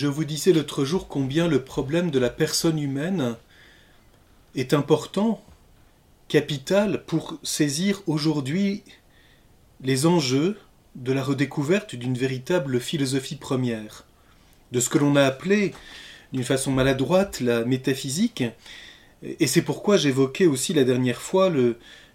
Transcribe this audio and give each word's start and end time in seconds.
Je 0.00 0.06
vous 0.06 0.24
disais 0.24 0.54
l'autre 0.54 0.86
jour 0.86 1.08
combien 1.08 1.46
le 1.46 1.62
problème 1.62 2.10
de 2.10 2.18
la 2.18 2.30
personne 2.30 2.78
humaine 2.78 3.36
est 4.54 4.72
important, 4.72 5.44
capital, 6.26 7.04
pour 7.04 7.38
saisir 7.42 8.00
aujourd'hui 8.06 8.82
les 9.82 10.06
enjeux 10.06 10.56
de 10.94 11.12
la 11.12 11.22
redécouverte 11.22 11.96
d'une 11.96 12.16
véritable 12.16 12.80
philosophie 12.80 13.36
première, 13.36 14.06
de 14.72 14.80
ce 14.80 14.88
que 14.88 14.96
l'on 14.96 15.16
a 15.16 15.24
appelé 15.24 15.74
d'une 16.32 16.44
façon 16.44 16.72
maladroite 16.72 17.40
la 17.40 17.66
métaphysique, 17.66 18.42
et 19.22 19.46
c'est 19.46 19.60
pourquoi 19.60 19.98
j'évoquais 19.98 20.46
aussi 20.46 20.72
la 20.72 20.84
dernière 20.84 21.20
fois 21.20 21.52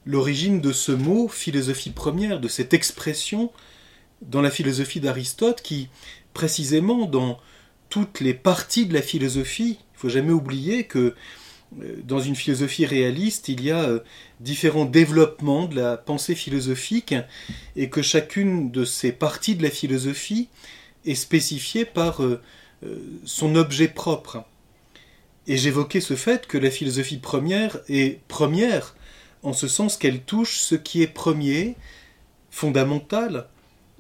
l'origine 0.08 0.60
de 0.60 0.72
ce 0.72 0.92
mot 0.92 1.28
philosophie 1.28 1.92
première, 1.92 2.40
de 2.40 2.48
cette 2.48 2.74
expression 2.74 3.52
dans 4.24 4.42
la 4.42 4.50
philosophie 4.50 5.02
d'Aristote 5.02 5.62
qui, 5.62 5.90
précisément 6.34 7.06
dans 7.06 7.38
toutes 7.90 8.20
les 8.20 8.34
parties 8.34 8.86
de 8.86 8.94
la 8.94 9.02
philosophie, 9.02 9.80
il 9.80 10.00
faut 10.00 10.10
jamais 10.10 10.32
oublier 10.32 10.86
que 10.86 11.16
euh, 11.82 11.96
dans 12.04 12.20
une 12.20 12.36
philosophie 12.36 12.86
réaliste, 12.86 13.50
il 13.50 13.64
y 13.64 13.72
a 13.72 13.84
euh, 13.84 14.00
différents 14.40 14.86
développements 14.86 15.66
de 15.66 15.76
la 15.76 15.98
pensée 15.98 16.36
philosophique 16.36 17.16
et 17.76 17.90
que 17.90 18.02
chacune 18.02 18.72
de 18.72 18.86
ces 18.86 19.12
parties 19.12 19.56
de 19.56 19.64
la 19.64 19.70
philosophie 19.70 20.50
est 21.06 21.16
spécifiée 21.16 21.86
par 21.86 22.24
euh, 22.24 22.42
son 23.26 23.56
objet 23.56 23.88
propre. 23.88 24.44
Et 25.48 25.58
j'évoquais 25.58 26.02
ce 26.02 26.16
fait 26.16 26.48
que 26.48 26.58
la 26.58 26.72
philosophie 26.72 27.18
première 27.18 27.80
est 27.88 28.20
première 28.28 28.96
en 29.44 29.54
ce 29.54 29.68
sens 29.68 29.98
qu'elle 29.98 30.22
touche 30.22 30.58
ce 30.58 30.76
qui 30.76 31.04
est 31.04 31.08
premier, 31.08 31.76
fondamental, 32.50 33.48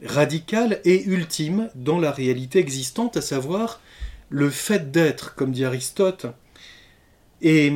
radical 0.03 0.81
et 0.83 1.03
ultime 1.05 1.69
dans 1.75 1.99
la 1.99 2.11
réalité 2.11 2.59
existante, 2.59 3.17
à 3.17 3.21
savoir 3.21 3.81
le 4.29 4.49
fait 4.49 4.91
d'être, 4.91 5.35
comme 5.35 5.51
dit 5.51 5.65
Aristote. 5.65 6.25
Et 7.41 7.71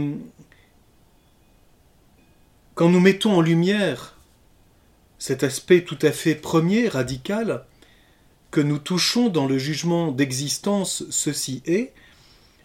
quand 2.76 2.90
nous 2.90 3.00
mettons 3.00 3.34
en 3.34 3.42
lumière 3.42 4.16
cet 5.18 5.44
aspect 5.44 5.84
tout 5.84 6.00
à 6.02 6.12
fait 6.12 6.36
premier, 6.36 6.88
radical, 6.88 7.66
que 8.52 8.62
nous 8.62 8.80
touchons 8.80 9.30
dans 9.30 9.46
le 9.46 9.58
jugement 9.58 10.12
d'existence, 10.12 11.04
ceci 11.10 11.62
est, 11.66 11.94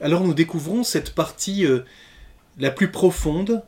alors 0.01 0.23
nous 0.23 0.35
découvrons 0.35 0.83
cette 0.85 1.15
partie 1.15 1.67
euh, 1.67 1.81
la 2.59 2.71
plus 2.71 2.91
profonde, 2.91 3.63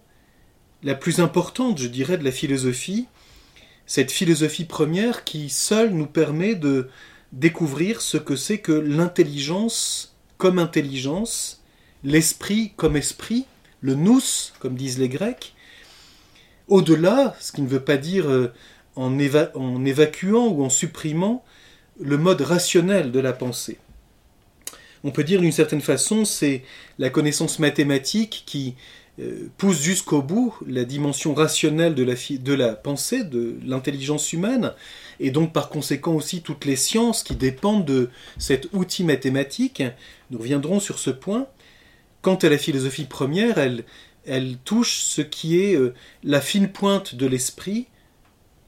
la 0.82 0.94
plus 0.94 1.20
importante, 1.20 1.78
je 1.78 1.88
dirais, 1.88 2.16
de 2.16 2.24
la 2.24 2.32
philosophie, 2.32 3.06
cette 3.86 4.10
philosophie 4.10 4.64
première 4.64 5.24
qui 5.24 5.48
seule 5.48 5.90
nous 5.90 6.06
permet 6.06 6.54
de 6.54 6.88
découvrir 7.32 8.00
ce 8.00 8.16
que 8.16 8.36
c'est 8.36 8.58
que 8.58 8.72
l'intelligence 8.72 10.16
comme 10.38 10.58
intelligence, 10.58 11.62
l'esprit 12.04 12.72
comme 12.76 12.96
esprit, 12.96 13.46
le 13.80 13.94
nous, 13.94 14.20
comme 14.58 14.74
disent 14.74 14.98
les 14.98 15.08
Grecs, 15.08 15.54
au-delà, 16.68 17.36
ce 17.40 17.52
qui 17.52 17.62
ne 17.62 17.68
veut 17.68 17.84
pas 17.84 17.96
dire 17.96 18.28
euh, 18.28 18.52
en, 18.96 19.18
évacuant 19.18 20.48
ou 20.48 20.64
en 20.64 20.70
supprimant 20.70 21.44
le 22.00 22.18
mode 22.18 22.40
rationnel 22.40 23.12
de 23.12 23.20
la 23.20 23.32
pensée. 23.32 23.78
On 25.04 25.12
peut 25.12 25.24
dire 25.24 25.40
d'une 25.40 25.52
certaine 25.52 25.80
façon, 25.80 26.24
c'est 26.24 26.64
la 26.98 27.10
connaissance 27.10 27.58
mathématique 27.58 28.42
qui 28.46 28.74
pousse 29.56 29.80
jusqu'au 29.80 30.22
bout 30.22 30.54
la 30.66 30.84
dimension 30.84 31.34
rationnelle 31.34 31.94
de 31.94 32.02
la, 32.02 32.14
de 32.14 32.52
la 32.52 32.74
pensée, 32.74 33.24
de 33.24 33.56
l'intelligence 33.64 34.32
humaine, 34.32 34.72
et 35.20 35.30
donc 35.30 35.52
par 35.52 35.70
conséquent 35.70 36.14
aussi 36.14 36.42
toutes 36.42 36.64
les 36.64 36.76
sciences 36.76 37.22
qui 37.22 37.34
dépendent 37.34 37.86
de 37.86 38.10
cet 38.38 38.68
outil 38.72 39.04
mathématique. 39.04 39.82
Nous 40.30 40.38
reviendrons 40.38 40.80
sur 40.80 40.98
ce 40.98 41.10
point. 41.10 41.46
Quant 42.20 42.36
à 42.36 42.48
la 42.48 42.58
philosophie 42.58 43.04
première, 43.04 43.58
elle, 43.58 43.84
elle 44.26 44.56
touche 44.64 44.98
ce 44.98 45.22
qui 45.22 45.60
est 45.60 45.76
euh, 45.76 45.94
la 46.24 46.40
fine 46.40 46.68
pointe 46.68 47.14
de 47.14 47.26
l'esprit, 47.26 47.86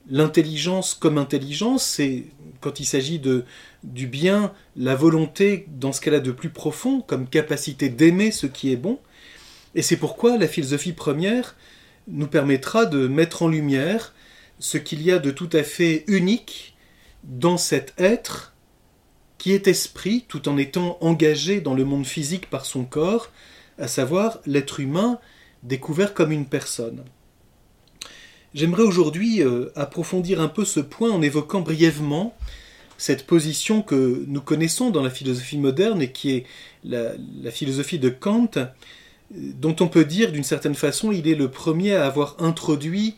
l'intelligence 0.08 0.94
comme 0.94 1.18
intelligence, 1.18 1.84
c'est 1.84 2.24
quand 2.60 2.80
il 2.80 2.86
s'agit 2.86 3.18
de 3.18 3.44
du 3.84 4.06
bien, 4.06 4.52
la 4.76 4.96
volonté 4.96 5.66
dans 5.68 5.92
ce 5.92 6.00
qu'elle 6.00 6.14
a 6.14 6.20
de 6.20 6.32
plus 6.32 6.50
profond, 6.50 7.00
comme 7.00 7.28
capacité 7.28 7.88
d'aimer 7.88 8.30
ce 8.30 8.46
qui 8.46 8.72
est 8.72 8.76
bon, 8.76 8.98
et 9.74 9.82
c'est 9.82 9.96
pourquoi 9.96 10.36
la 10.38 10.48
philosophie 10.48 10.92
première 10.92 11.56
nous 12.06 12.26
permettra 12.26 12.86
de 12.86 13.06
mettre 13.06 13.42
en 13.42 13.48
lumière 13.48 14.14
ce 14.58 14.78
qu'il 14.78 15.02
y 15.02 15.10
a 15.10 15.18
de 15.18 15.30
tout 15.30 15.50
à 15.52 15.62
fait 15.62 16.04
unique 16.06 16.76
dans 17.24 17.56
cet 17.56 17.94
être 17.98 18.54
qui 19.36 19.52
est 19.52 19.68
esprit 19.68 20.24
tout 20.26 20.48
en 20.48 20.56
étant 20.56 20.98
engagé 21.00 21.60
dans 21.60 21.74
le 21.74 21.84
monde 21.84 22.06
physique 22.06 22.50
par 22.50 22.66
son 22.66 22.84
corps, 22.84 23.30
à 23.78 23.86
savoir 23.86 24.40
l'être 24.46 24.80
humain 24.80 25.20
découvert 25.62 26.14
comme 26.14 26.32
une 26.32 26.46
personne. 26.46 27.04
J'aimerais 28.54 28.82
aujourd'hui 28.82 29.42
euh, 29.42 29.70
approfondir 29.76 30.40
un 30.40 30.48
peu 30.48 30.64
ce 30.64 30.80
point 30.80 31.10
en 31.10 31.22
évoquant 31.22 31.60
brièvement 31.60 32.36
cette 32.96 33.26
position 33.26 33.82
que 33.82 34.24
nous 34.26 34.40
connaissons 34.40 34.90
dans 34.90 35.02
la 35.02 35.10
philosophie 35.10 35.58
moderne 35.58 36.02
et 36.02 36.10
qui 36.10 36.32
est 36.32 36.46
la, 36.82 37.12
la 37.42 37.50
philosophie 37.52 38.00
de 38.00 38.08
Kant, 38.08 38.50
dont 39.30 39.76
on 39.80 39.88
peut 39.88 40.04
dire 40.04 40.32
d'une 40.32 40.44
certaine 40.44 40.74
façon 40.74 41.12
il 41.12 41.28
est 41.28 41.34
le 41.34 41.50
premier 41.50 41.94
à 41.94 42.06
avoir 42.06 42.36
introduit 42.38 43.16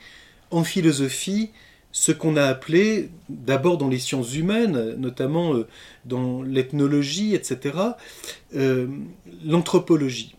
en 0.50 0.64
philosophie 0.64 1.50
ce 1.92 2.12
qu'on 2.12 2.36
a 2.36 2.44
appelé, 2.44 3.10
d'abord 3.28 3.78
dans 3.78 3.88
les 3.88 3.98
sciences 3.98 4.34
humaines, 4.34 4.94
notamment 4.96 5.54
euh, 5.54 5.66
dans 6.04 6.42
l'ethnologie, 6.42 7.34
etc., 7.34 7.78
euh, 8.54 8.86
l'anthropologie. 9.44 10.36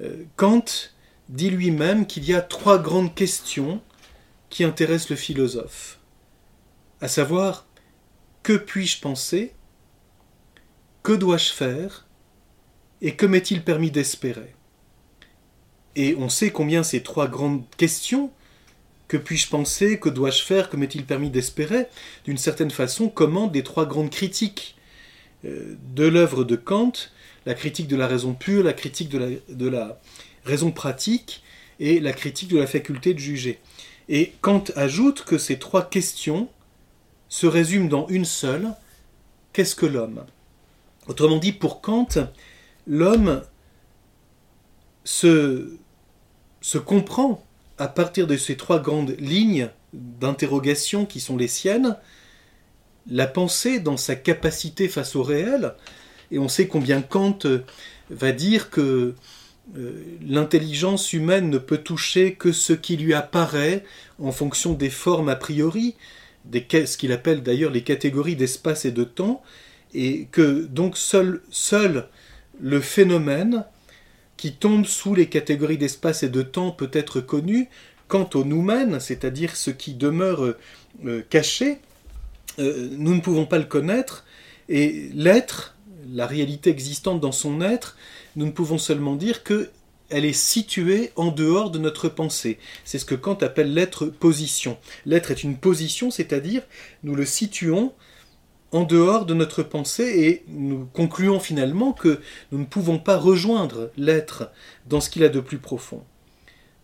Euh, 0.00 0.24
Kant 0.36 0.64
dit 1.28 1.50
lui-même 1.50 2.06
qu'il 2.06 2.24
y 2.24 2.34
a 2.34 2.40
trois 2.40 2.78
grandes 2.78 3.14
questions 3.14 3.80
qui 4.50 4.64
intéressent 4.64 5.10
le 5.10 5.16
philosophe, 5.16 5.98
à 7.00 7.08
savoir 7.08 7.66
que 8.42 8.52
puis-je 8.52 9.00
penser, 9.00 9.54
que 11.02 11.12
dois-je 11.12 11.52
faire, 11.52 12.06
et 13.00 13.16
que 13.16 13.26
m'est-il 13.26 13.64
permis 13.64 13.90
d'espérer? 13.90 14.54
Et 15.96 16.14
on 16.18 16.28
sait 16.28 16.50
combien 16.50 16.82
ces 16.82 17.02
trois 17.02 17.28
grandes 17.28 17.64
questions, 17.76 18.30
que 19.08 19.16
puis-je 19.16 19.48
penser, 19.48 19.98
que 19.98 20.08
dois-je 20.08 20.42
faire, 20.42 20.70
que 20.70 20.76
m'est-il 20.76 21.04
permis 21.04 21.30
d'espérer, 21.30 21.86
d'une 22.24 22.38
certaine 22.38 22.70
façon 22.70 23.08
commandent 23.08 23.54
les 23.54 23.62
trois 23.62 23.86
grandes 23.86 24.10
critiques 24.10 24.76
euh, 25.44 25.76
de 25.94 26.06
l'œuvre 26.06 26.44
de 26.44 26.56
Kant, 26.56 26.92
la 27.44 27.54
critique 27.54 27.88
de 27.88 27.96
la 27.96 28.06
raison 28.06 28.32
pure, 28.32 28.62
la 28.62 28.72
critique 28.72 29.08
de 29.08 29.18
la, 29.18 29.26
de 29.48 29.68
la 29.68 30.00
raison 30.44 30.70
pratique 30.70 31.42
et 31.78 32.00
la 32.00 32.12
critique 32.12 32.48
de 32.48 32.58
la 32.58 32.66
faculté 32.66 33.12
de 33.12 33.18
juger. 33.18 33.58
Et 34.08 34.32
Kant 34.40 34.64
ajoute 34.76 35.24
que 35.24 35.38
ces 35.38 35.58
trois 35.58 35.88
questions 35.88 36.48
se 37.28 37.46
résument 37.46 37.88
dans 37.88 38.06
une 38.08 38.24
seule, 38.24 38.68
qu'est-ce 39.52 39.74
que 39.74 39.86
l'homme? 39.86 40.24
Autrement 41.06 41.38
dit, 41.38 41.52
pour 41.52 41.80
Kant, 41.80 42.08
l'homme 42.86 43.42
se 45.04 45.76
se 46.62 46.78
comprend 46.78 47.44
à 47.76 47.88
partir 47.88 48.26
de 48.26 48.36
ces 48.36 48.56
trois 48.56 48.80
grandes 48.80 49.14
lignes 49.18 49.68
d'interrogation 49.92 51.04
qui 51.04 51.20
sont 51.20 51.36
les 51.36 51.48
siennes, 51.48 51.96
la 53.10 53.26
pensée 53.26 53.80
dans 53.80 53.96
sa 53.96 54.14
capacité 54.14 54.88
face 54.88 55.16
au 55.16 55.22
réel, 55.22 55.74
et 56.30 56.38
on 56.38 56.48
sait 56.48 56.68
combien 56.68 57.02
Kant 57.02 57.38
euh, 57.44 57.58
va 58.08 58.32
dire 58.32 58.70
que 58.70 59.14
euh, 59.76 60.04
l'intelligence 60.26 61.12
humaine 61.12 61.50
ne 61.50 61.58
peut 61.58 61.78
toucher 61.78 62.34
que 62.34 62.52
ce 62.52 62.72
qui 62.72 62.96
lui 62.96 63.12
apparaît 63.12 63.84
en 64.18 64.32
fonction 64.32 64.72
des 64.72 64.90
formes 64.90 65.28
a 65.28 65.36
priori, 65.36 65.94
des, 66.44 66.66
ce 66.86 66.96
qu'il 66.96 67.12
appelle 67.12 67.42
d'ailleurs 67.42 67.70
les 67.70 67.82
catégories 67.82 68.36
d'espace 68.36 68.84
et 68.84 68.92
de 68.92 69.04
temps, 69.04 69.42
et 69.94 70.26
que 70.32 70.64
donc 70.64 70.96
seul, 70.96 71.42
seul 71.50 72.08
le 72.60 72.80
phénomène 72.80 73.64
qui 74.42 74.54
tombe 74.54 74.86
sous 74.86 75.14
les 75.14 75.28
catégories 75.28 75.78
d'espace 75.78 76.24
et 76.24 76.28
de 76.28 76.42
temps 76.42 76.72
peut 76.72 76.90
être 76.94 77.20
connu, 77.20 77.68
quant 78.08 78.28
au 78.34 78.42
nous-mêmes, 78.42 78.98
c'est-à-dire 78.98 79.54
ce 79.54 79.70
qui 79.70 79.94
demeure 79.94 80.42
euh, 80.42 80.58
euh, 81.06 81.22
caché, 81.30 81.78
euh, 82.58 82.88
nous 82.90 83.14
ne 83.14 83.20
pouvons 83.20 83.46
pas 83.46 83.58
le 83.58 83.66
connaître, 83.66 84.24
et 84.68 85.10
l'être, 85.14 85.76
la 86.12 86.26
réalité 86.26 86.70
existante 86.70 87.20
dans 87.20 87.30
son 87.30 87.60
être, 87.60 87.96
nous 88.34 88.46
ne 88.46 88.50
pouvons 88.50 88.78
seulement 88.78 89.14
dire 89.14 89.44
que 89.44 89.70
elle 90.10 90.24
est 90.24 90.32
située 90.32 91.12
en 91.14 91.30
dehors 91.30 91.70
de 91.70 91.78
notre 91.78 92.08
pensée. 92.08 92.58
C'est 92.84 92.98
ce 92.98 93.04
que 93.04 93.14
Kant 93.14 93.38
appelle 93.42 93.72
l'être 93.72 94.06
position. 94.06 94.76
L'être 95.06 95.30
est 95.30 95.44
une 95.44 95.56
position, 95.56 96.10
c'est-à-dire 96.10 96.62
nous 97.04 97.14
le 97.14 97.26
situons 97.26 97.92
en 98.72 98.84
dehors 98.84 99.26
de 99.26 99.34
notre 99.34 99.62
pensée 99.62 100.12
et 100.18 100.44
nous 100.48 100.88
concluons 100.92 101.38
finalement 101.38 101.92
que 101.92 102.20
nous 102.50 102.58
ne 102.58 102.64
pouvons 102.64 102.98
pas 102.98 103.18
rejoindre 103.18 103.90
l'être 103.96 104.50
dans 104.88 105.00
ce 105.00 105.10
qu'il 105.10 105.24
a 105.24 105.28
de 105.28 105.40
plus 105.40 105.58
profond. 105.58 106.02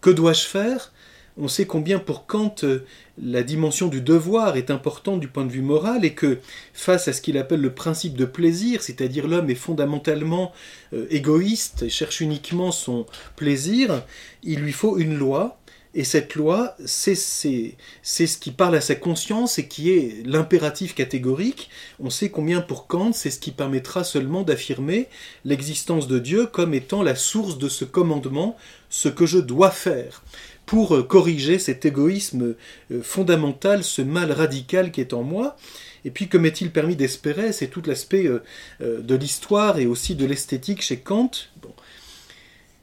Que 0.00 0.10
dois-je 0.10 0.44
faire? 0.44 0.92
On 1.40 1.46
sait 1.46 1.66
combien 1.66 2.00
pour 2.00 2.26
Kant 2.26 2.56
euh, 2.64 2.84
la 3.22 3.44
dimension 3.44 3.86
du 3.86 4.00
devoir 4.00 4.56
est 4.56 4.72
importante 4.72 5.20
du 5.20 5.28
point 5.28 5.44
de 5.44 5.52
vue 5.52 5.62
moral 5.62 6.04
et 6.04 6.12
que 6.12 6.38
face 6.74 7.06
à 7.06 7.12
ce 7.12 7.22
qu'il 7.22 7.38
appelle 7.38 7.60
le 7.60 7.72
principe 7.72 8.16
de 8.16 8.24
plaisir, 8.24 8.82
c'est-à-dire 8.82 9.28
l'homme 9.28 9.48
est 9.48 9.54
fondamentalement 9.54 10.52
euh, 10.92 11.06
égoïste 11.10 11.82
et 11.84 11.90
cherche 11.90 12.20
uniquement 12.20 12.72
son 12.72 13.06
plaisir, 13.36 14.02
il 14.42 14.58
lui 14.58 14.72
faut 14.72 14.98
une 14.98 15.16
loi 15.16 15.60
et 15.98 16.04
cette 16.04 16.36
loi, 16.36 16.76
c'est 16.84 17.16
ce 17.16 18.38
qui 18.38 18.50
parle 18.52 18.76
à 18.76 18.80
sa 18.80 18.94
conscience 18.94 19.58
et 19.58 19.66
qui 19.66 19.90
est 19.90 20.24
l'impératif 20.24 20.94
catégorique. 20.94 21.70
On 21.98 22.08
sait 22.08 22.30
combien 22.30 22.60
pour 22.60 22.86
Kant, 22.86 23.12
c'est 23.12 23.32
ce 23.32 23.40
qui 23.40 23.50
permettra 23.50 24.04
seulement 24.04 24.42
d'affirmer 24.42 25.08
l'existence 25.44 26.06
de 26.06 26.20
Dieu 26.20 26.46
comme 26.46 26.72
étant 26.72 27.02
la 27.02 27.16
source 27.16 27.58
de 27.58 27.68
ce 27.68 27.84
commandement, 27.84 28.56
ce 28.90 29.08
que 29.08 29.26
je 29.26 29.38
dois 29.38 29.72
faire, 29.72 30.22
pour 30.66 30.94
euh, 30.94 31.02
corriger 31.02 31.58
cet 31.58 31.84
égoïsme 31.84 32.54
euh, 32.92 33.02
fondamental, 33.02 33.82
ce 33.82 34.00
mal 34.00 34.30
radical 34.30 34.92
qui 34.92 35.00
est 35.00 35.12
en 35.12 35.24
moi. 35.24 35.56
Et 36.04 36.12
puis, 36.12 36.28
que 36.28 36.38
m'est-il 36.38 36.70
permis 36.70 36.94
d'espérer 36.94 37.52
C'est 37.52 37.66
tout 37.66 37.82
l'aspect 37.84 38.28
euh, 38.28 38.40
de 38.78 39.14
l'histoire 39.16 39.80
et 39.80 39.86
aussi 39.86 40.14
de 40.14 40.26
l'esthétique 40.26 40.80
chez 40.80 40.98
Kant. 40.98 41.32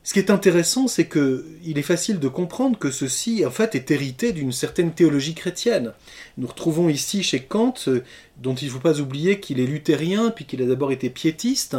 Ce 0.05 0.13
qui 0.13 0.19
est 0.19 0.29
intéressant, 0.29 0.87
c'est 0.87 1.07
que 1.07 1.47
il 1.65 1.79
est 1.79 1.81
facile 1.81 2.19
de 2.19 2.27
comprendre 2.27 2.77
que 2.77 2.91
ceci, 2.91 3.43
en 3.43 3.49
fait, 3.49 3.73
est 3.73 3.89
hérité 3.89 4.33
d'une 4.33 4.51
certaine 4.51 4.93
théologie 4.93 5.33
chrétienne. 5.33 5.93
Nous 6.37 6.45
retrouvons 6.45 6.89
ici 6.89 7.23
chez 7.23 7.39
Kant, 7.41 7.73
euh, 7.87 8.03
dont 8.37 8.53
il 8.53 8.67
ne 8.67 8.69
faut 8.69 8.79
pas 8.79 9.01
oublier 9.01 9.39
qu'il 9.39 9.59
est 9.59 9.65
luthérien, 9.65 10.29
puis 10.29 10.45
qu'il 10.45 10.61
a 10.61 10.67
d'abord 10.67 10.91
été 10.91 11.09
piétiste, 11.09 11.75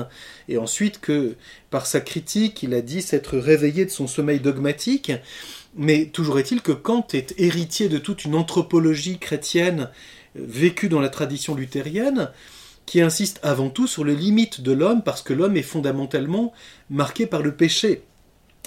et 0.48 0.58
ensuite 0.58 1.00
que, 1.00 1.36
par 1.70 1.86
sa 1.86 2.00
critique, 2.00 2.64
il 2.64 2.74
a 2.74 2.80
dit 2.80 3.00
s'être 3.00 3.38
réveillé 3.38 3.84
de 3.84 3.90
son 3.90 4.08
sommeil 4.08 4.40
dogmatique. 4.40 5.12
Mais 5.76 6.06
toujours 6.06 6.40
est-il 6.40 6.62
que 6.62 6.72
Kant 6.72 7.06
est 7.12 7.32
héritier 7.38 7.88
de 7.88 7.98
toute 7.98 8.24
une 8.24 8.34
anthropologie 8.34 9.20
chrétienne 9.20 9.88
euh, 10.36 10.40
vécue 10.48 10.88
dans 10.88 11.00
la 11.00 11.10
tradition 11.10 11.54
luthérienne, 11.54 12.32
qui 12.86 13.00
insiste 13.00 13.38
avant 13.44 13.70
tout 13.70 13.86
sur 13.86 14.04
les 14.04 14.16
limites 14.16 14.62
de 14.62 14.72
l'homme, 14.72 15.04
parce 15.04 15.22
que 15.22 15.32
l'homme 15.32 15.56
est 15.56 15.62
fondamentalement 15.62 16.52
marqué 16.90 17.26
par 17.26 17.42
le 17.42 17.54
péché. 17.54 18.02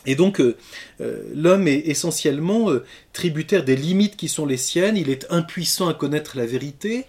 Et 0.05 0.15
donc 0.15 0.39
euh, 0.39 0.55
euh, 1.01 1.23
l'homme 1.35 1.67
est 1.67 1.87
essentiellement 1.87 2.69
euh, 2.71 2.85
tributaire 3.11 3.65
des 3.65 3.75
limites 3.75 4.15
qui 4.15 4.29
sont 4.29 4.45
les 4.45 4.57
siennes, 4.57 4.95
il 4.95 5.09
est 5.09 5.25
impuissant 5.29 5.89
à 5.89 5.93
connaître 5.93 6.37
la 6.37 6.45
vérité, 6.45 7.05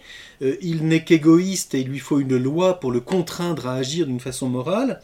il 0.61 0.87
n'est 0.87 1.03
qu'égoïste 1.03 1.75
et 1.75 1.81
il 1.81 1.87
lui 1.87 1.99
faut 1.99 2.19
une 2.19 2.35
loi 2.35 2.79
pour 2.79 2.91
le 2.91 2.99
contraindre 2.99 3.67
à 3.67 3.75
agir 3.75 4.07
d'une 4.07 4.19
façon 4.19 4.49
morale, 4.49 4.99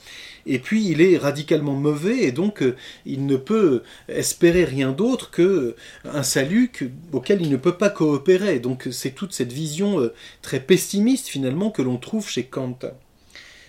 et 0.47 0.57
puis 0.57 0.87
il 0.87 0.99
est 0.99 1.15
radicalement 1.15 1.75
mauvais 1.75 2.23
et 2.23 2.31
donc 2.31 2.63
il 3.05 3.27
ne 3.27 3.37
peut 3.37 3.83
espérer 4.09 4.65
rien 4.65 4.91
d'autre 4.91 5.29
que 5.29 5.75
un 6.05 6.23
salut 6.23 6.71
auquel 7.13 7.43
il 7.43 7.51
ne 7.51 7.57
peut 7.57 7.77
pas 7.77 7.91
coopérer. 7.91 8.59
Donc 8.59 8.87
c'est 8.91 9.11
toute 9.11 9.31
cette 9.31 9.53
vision 9.53 10.09
très 10.41 10.59
pessimiste 10.59 11.27
finalement 11.27 11.69
que 11.69 11.83
l'on 11.83 11.97
trouve 11.97 12.27
chez 12.27 12.45
Kant. 12.45 12.79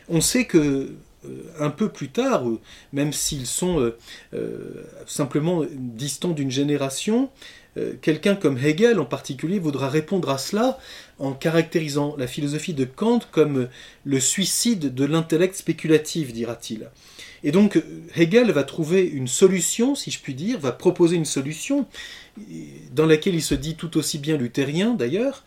On 0.08 0.22
sait 0.22 0.46
que 0.46 0.94
un 1.58 1.70
peu 1.70 1.88
plus 1.88 2.08
tard, 2.08 2.44
même 2.92 3.12
s'ils 3.12 3.46
sont 3.46 3.80
euh, 3.80 3.96
euh, 4.34 4.84
simplement 5.06 5.64
distants 5.74 6.30
d'une 6.30 6.50
génération, 6.50 7.30
quelqu'un 8.02 8.34
comme 8.34 8.58
Hegel 8.58 8.98
en 8.98 9.04
particulier 9.04 9.60
voudra 9.60 9.88
répondre 9.88 10.30
à 10.30 10.38
cela 10.38 10.80
en 11.20 11.32
caractérisant 11.32 12.16
la 12.18 12.26
philosophie 12.26 12.74
de 12.74 12.84
Kant 12.84 13.20
comme 13.30 13.68
le 14.04 14.18
suicide 14.18 14.92
de 14.92 15.04
l'intellect 15.04 15.54
spéculatif, 15.54 16.32
dira-t-il. 16.32 16.90
Et 17.44 17.52
donc 17.52 17.80
Hegel 18.16 18.50
va 18.50 18.64
trouver 18.64 19.06
une 19.06 19.28
solution, 19.28 19.94
si 19.94 20.10
je 20.10 20.18
puis 20.18 20.34
dire, 20.34 20.58
va 20.58 20.72
proposer 20.72 21.14
une 21.14 21.24
solution 21.24 21.86
dans 22.92 23.06
laquelle 23.06 23.36
il 23.36 23.42
se 23.42 23.54
dit 23.54 23.76
tout 23.76 23.96
aussi 23.96 24.18
bien 24.18 24.36
luthérien 24.36 24.94
d'ailleurs, 24.94 25.44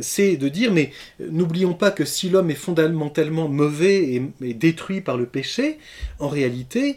c'est 0.00 0.36
de 0.36 0.48
dire, 0.48 0.72
mais 0.72 0.92
n'oublions 1.18 1.74
pas 1.74 1.90
que 1.90 2.04
si 2.04 2.28
l'homme 2.28 2.50
est 2.50 2.54
fondamentalement 2.54 3.48
mauvais 3.48 4.20
et, 4.40 4.54
détruit 4.54 5.00
par 5.00 5.16
le 5.16 5.26
péché, 5.26 5.78
en 6.18 6.28
réalité, 6.28 6.96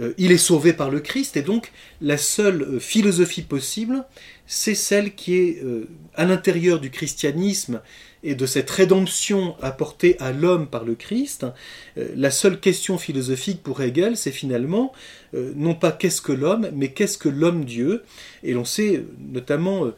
euh, 0.00 0.12
il 0.18 0.32
est 0.32 0.38
sauvé 0.38 0.72
par 0.72 0.90
le 0.90 1.00
Christ, 1.00 1.36
et 1.36 1.42
donc 1.42 1.70
la 2.00 2.16
seule 2.16 2.62
euh, 2.62 2.80
philosophie 2.80 3.42
possible, 3.42 4.04
c'est 4.46 4.74
celle 4.74 5.14
qui 5.14 5.36
est 5.36 5.62
euh, 5.62 5.88
à 6.14 6.24
l'intérieur 6.24 6.80
du 6.80 6.90
christianisme 6.90 7.80
et 8.24 8.34
de 8.34 8.46
cette 8.46 8.70
rédemption 8.70 9.54
apportée 9.62 10.16
à 10.18 10.32
l'homme 10.32 10.66
par 10.66 10.84
le 10.84 10.94
Christ. 10.94 11.44
la 11.96 12.30
seule 12.30 12.58
question 12.58 12.96
philosophique 12.96 13.62
pour 13.62 13.82
Hegel, 13.82 14.16
c'est 14.16 14.30
finalement 14.30 14.92
non 15.34 15.74
pas 15.74 15.92
qu'est-ce 15.92 16.22
que 16.22 16.32
l'homme, 16.32 16.70
mais 16.72 16.88
qu'est-ce 16.88 17.18
que 17.18 17.28
l'homme-dieu. 17.28 18.02
Et 18.42 18.54
l'on 18.54 18.64
sait 18.64 19.04
notamment 19.18 19.92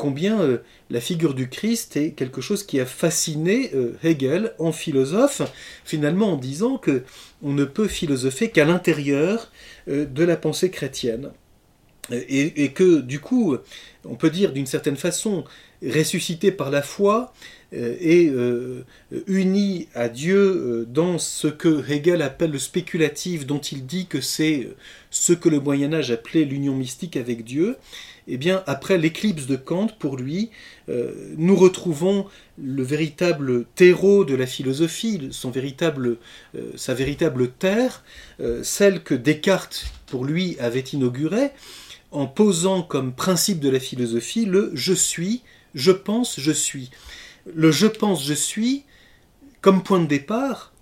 combien 0.00 0.40
euh, 0.40 0.58
la 0.88 1.00
figure 1.00 1.34
du 1.34 1.50
Christ 1.50 1.96
est 1.98 2.12
quelque 2.12 2.40
chose 2.40 2.64
qui 2.64 2.80
a 2.80 2.86
fasciné 2.86 3.70
euh, 3.74 3.92
Hegel 4.02 4.54
en 4.58 4.72
philosophe, 4.72 5.42
finalement 5.84 6.32
en 6.32 6.36
disant 6.36 6.78
que 6.78 7.02
on 7.42 7.52
ne 7.52 7.66
peut 7.66 7.86
philosopher 7.86 8.50
qu'à 8.50 8.64
l'intérieur 8.64 9.52
euh, 9.88 10.06
de 10.06 10.24
la 10.24 10.36
pensée 10.36 10.70
chrétienne. 10.70 11.30
Et, 12.12 12.72
que 12.72 13.00
du 13.02 13.20
coup, 13.20 13.56
on 14.04 14.16
peut 14.16 14.30
dire 14.30 14.52
d'une 14.52 14.66
certaine 14.66 14.96
façon, 14.96 15.44
ressuscité 15.80 16.50
par 16.50 16.72
la 16.72 16.82
foi 16.82 17.32
et 17.72 18.32
uni 19.28 19.86
à 19.94 20.08
Dieu 20.08 20.88
dans 20.88 21.18
ce 21.18 21.46
que 21.46 21.88
Hegel 21.88 22.22
appelle 22.22 22.50
le 22.50 22.58
spéculatif, 22.58 23.46
dont 23.46 23.60
il 23.60 23.86
dit 23.86 24.06
que 24.06 24.20
c'est 24.20 24.70
ce 25.10 25.32
que 25.32 25.48
le 25.48 25.60
Moyen 25.60 25.92
Âge 25.92 26.10
appelait 26.10 26.44
l'union 26.44 26.74
mystique 26.74 27.16
avec 27.16 27.44
Dieu, 27.44 27.76
eh 28.32 28.50
après 28.66 28.96
l'éclipse 28.96 29.46
de 29.46 29.56
Kant, 29.56 29.88
pour 29.98 30.16
lui, 30.16 30.50
euh, 30.88 31.12
nous 31.36 31.56
retrouvons 31.56 32.26
le 32.62 32.82
véritable 32.82 33.64
terreau 33.74 34.24
de 34.24 34.34
la 34.34 34.46
philosophie, 34.46 35.20
euh, 35.22 36.72
sa 36.76 36.94
véritable 36.94 37.50
terre, 37.50 38.04
euh, 38.40 38.62
celle 38.62 39.02
que 39.02 39.14
Descartes, 39.14 39.86
pour 40.06 40.24
lui, 40.24 40.56
avait 40.60 40.80
inaugurée, 40.80 41.50
en 42.12 42.26
posant 42.26 42.82
comme 42.82 43.12
principe 43.12 43.60
de 43.60 43.68
la 43.68 43.80
philosophie 43.80 44.44
le 44.44 44.70
je 44.74 44.92
suis, 44.92 45.42
je 45.74 45.92
pense, 45.92 46.38
je 46.38 46.52
suis. 46.52 46.90
Le 47.52 47.72
je 47.72 47.86
pense, 47.86 48.24
je 48.24 48.34
suis, 48.34 48.84
comme 49.60 49.82
point 49.82 50.00
de 50.00 50.06
départ 50.06 50.72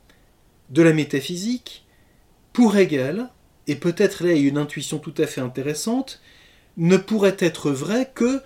de 0.71 0.83
la 0.83 0.93
métaphysique, 0.93 1.87
pour 2.53 2.77
Hegel, 2.77 3.29
et 3.69 3.77
peut-être 3.77 4.25
là 4.25 4.33
il 4.33 4.43
y 4.43 4.47
a 4.47 4.49
une 4.49 4.59
intuition 4.59 4.99
tout 4.99 5.15
à 5.19 5.27
fait 5.27 5.41
intéressante, 5.41 6.21
ne 6.79 6.97
pourrait 6.97 7.37
être 7.41 7.71
vrai 7.71 8.11
que 8.15 8.41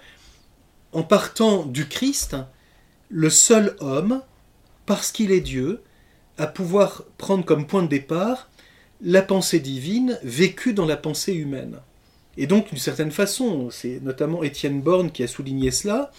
en 0.92 1.02
partant 1.02 1.64
du 1.64 1.86
Christ, 1.86 2.36
le 3.08 3.30
seul 3.30 3.76
homme, 3.80 4.22
parce 4.84 5.12
qu'il 5.12 5.30
est 5.30 5.40
Dieu, 5.40 5.82
à 6.38 6.46
pouvoir 6.46 7.04
prendre 7.18 7.44
comme 7.44 7.66
point 7.66 7.82
de 7.82 7.88
départ 7.88 8.50
la 9.00 9.22
pensée 9.22 9.60
divine 9.60 10.18
vécue 10.22 10.72
dans 10.72 10.86
la 10.86 10.96
pensée 10.96 11.34
humaine. 11.34 11.78
Et 12.36 12.46
donc, 12.46 12.70
d'une 12.70 12.78
certaine 12.78 13.10
façon, 13.10 13.68
c'est 13.70 14.00
notamment 14.02 14.42
Étienne 14.42 14.80
Borne 14.80 15.10
qui 15.10 15.22
a 15.22 15.28
souligné 15.28 15.70
cela, 15.70 16.10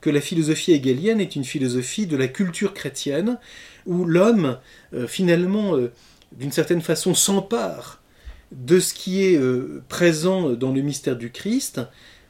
que 0.00 0.10
la 0.10 0.20
philosophie 0.20 0.72
hegelienne 0.72 1.20
est 1.20 1.36
une 1.36 1.44
philosophie 1.44 2.06
de 2.06 2.16
la 2.16 2.28
culture 2.28 2.72
chrétienne, 2.72 3.38
où 3.84 4.04
l'homme, 4.04 4.58
euh, 4.94 5.06
finalement, 5.06 5.76
euh, 5.76 5.92
d'une 6.32 6.52
certaine 6.52 6.80
façon, 6.80 7.14
s'empare 7.14 7.97
de 8.52 8.80
ce 8.80 8.94
qui 8.94 9.24
est 9.24 9.36
euh, 9.36 9.82
présent 9.88 10.50
dans 10.50 10.72
le 10.72 10.80
mystère 10.80 11.16
du 11.16 11.30
Christ. 11.30 11.80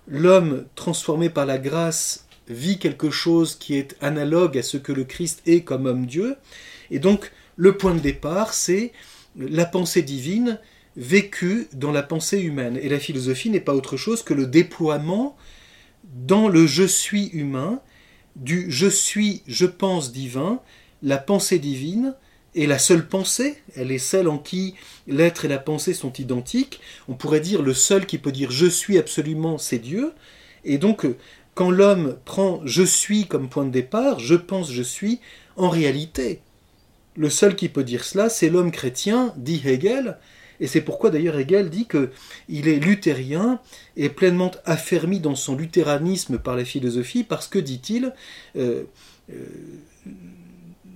L'homme 0.07 0.65
transformé 0.75 1.29
par 1.31 1.47
la 1.47 1.59
grâce 1.59 2.27
vit 2.49 2.79
quelque 2.79 3.11
chose 3.11 3.57
qui 3.57 3.75
est 3.75 3.97
analogue 4.01 4.57
à 4.57 4.63
ce 4.63 4.77
que 4.79 4.93
le 4.93 5.05
Christ 5.05 5.43
est 5.47 5.63
comme 5.63 5.87
homme-dieu. 5.87 6.37
Et 6.91 6.99
donc 6.99 7.31
le 7.57 7.77
point 7.77 7.95
de 7.95 8.01
départ, 8.01 8.55
c'est 8.55 8.93
la 9.37 9.67
pensée 9.67 10.03
divine 10.03 10.59
vécue 10.97 11.69
dans 11.75 11.93
la 11.93 12.03
pensée 12.03 12.41
humaine. 12.41 12.79
Et 12.83 12.89
la 12.89 12.99
philosophie 12.99 13.51
n'est 13.51 13.61
pas 13.61 13.75
autre 13.75 13.97
chose 13.97 14.23
que 14.23 14.35
le 14.35 14.47
déploiement 14.47 15.37
dans 16.05 16.49
le 16.49 16.67
je 16.67 16.85
suis 16.85 17.29
humain 17.29 17.81
du 18.37 18.71
je 18.71 18.87
suis, 18.87 19.43
je 19.47 19.67
pense 19.67 20.13
divin, 20.13 20.61
la 21.03 21.19
pensée 21.19 21.59
divine, 21.59 22.15
est 22.63 22.67
la 22.67 22.79
seule 22.79 23.07
pensée, 23.07 23.59
elle 23.77 23.91
est 23.91 23.99
celle 23.99 24.29
en 24.29 24.39
qui 24.39 24.75
l'être 25.07 25.45
et 25.45 25.49
la 25.49 25.59
pensée 25.59 25.95
sont 25.95 26.13
identiques. 26.13 26.81
On 27.09 27.15
pourrait 27.15 27.41
dire 27.41 27.63
le 27.63 27.75
seul 27.75 28.07
qui 28.07 28.19
peut 28.19 28.33
dire 28.33 28.51
je 28.51 28.67
suis 28.67 28.99
absolument, 28.99 29.59
c'est 29.59 29.79
Dieu. 29.79 30.13
Et 30.65 30.79
donc, 30.79 31.07
quand 31.55 31.71
l'homme 31.71 32.17
prend 32.25 32.61
je 32.65 32.83
suis 32.83 33.27
comme 33.27 33.49
point 33.49 33.65
de 33.65 33.71
départ, 33.71 34.19
je 34.19 34.35
pense, 34.35 34.73
je 34.73 34.83
suis, 34.83 35.21
en 35.57 35.69
réalité, 35.69 36.41
le 37.17 37.31
seul 37.31 37.57
qui 37.57 37.69
peut 37.69 37.85
dire 37.85 38.05
cela, 38.05 38.29
c'est 38.29 38.49
l'homme 38.49 38.71
chrétien, 38.71 39.35
dit 39.37 39.61
Hegel, 39.65 40.19
et 40.61 40.67
c'est 40.67 40.81
pourquoi 40.81 41.11
d'ailleurs 41.11 41.39
Hegel 41.39 41.71
dit 41.71 41.87
que 41.87 42.11
il 42.49 42.69
est 42.69 42.79
luthérien 42.79 43.61
et 43.97 44.09
pleinement 44.09 44.51
affermi 44.65 45.21
dans 45.21 45.35
son 45.35 45.57
luthéranisme 45.57 46.39
par 46.39 46.57
la 46.57 46.65
philosophie, 46.65 47.25
parce 47.25 47.49
que, 47.49 47.59
dit-il, 47.59 48.13
euh, 48.57 48.85
euh, 49.31 49.35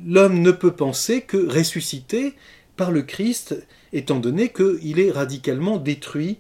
l'homme 0.07 0.41
ne 0.41 0.51
peut 0.51 0.73
penser 0.73 1.23
que 1.23 1.37
ressuscité 1.37 2.35
par 2.77 2.91
le 2.91 3.03
Christ, 3.03 3.55
étant 3.93 4.19
donné 4.19 4.51
qu'il 4.51 4.99
est 4.99 5.11
radicalement 5.11 5.77
détruit 5.77 6.39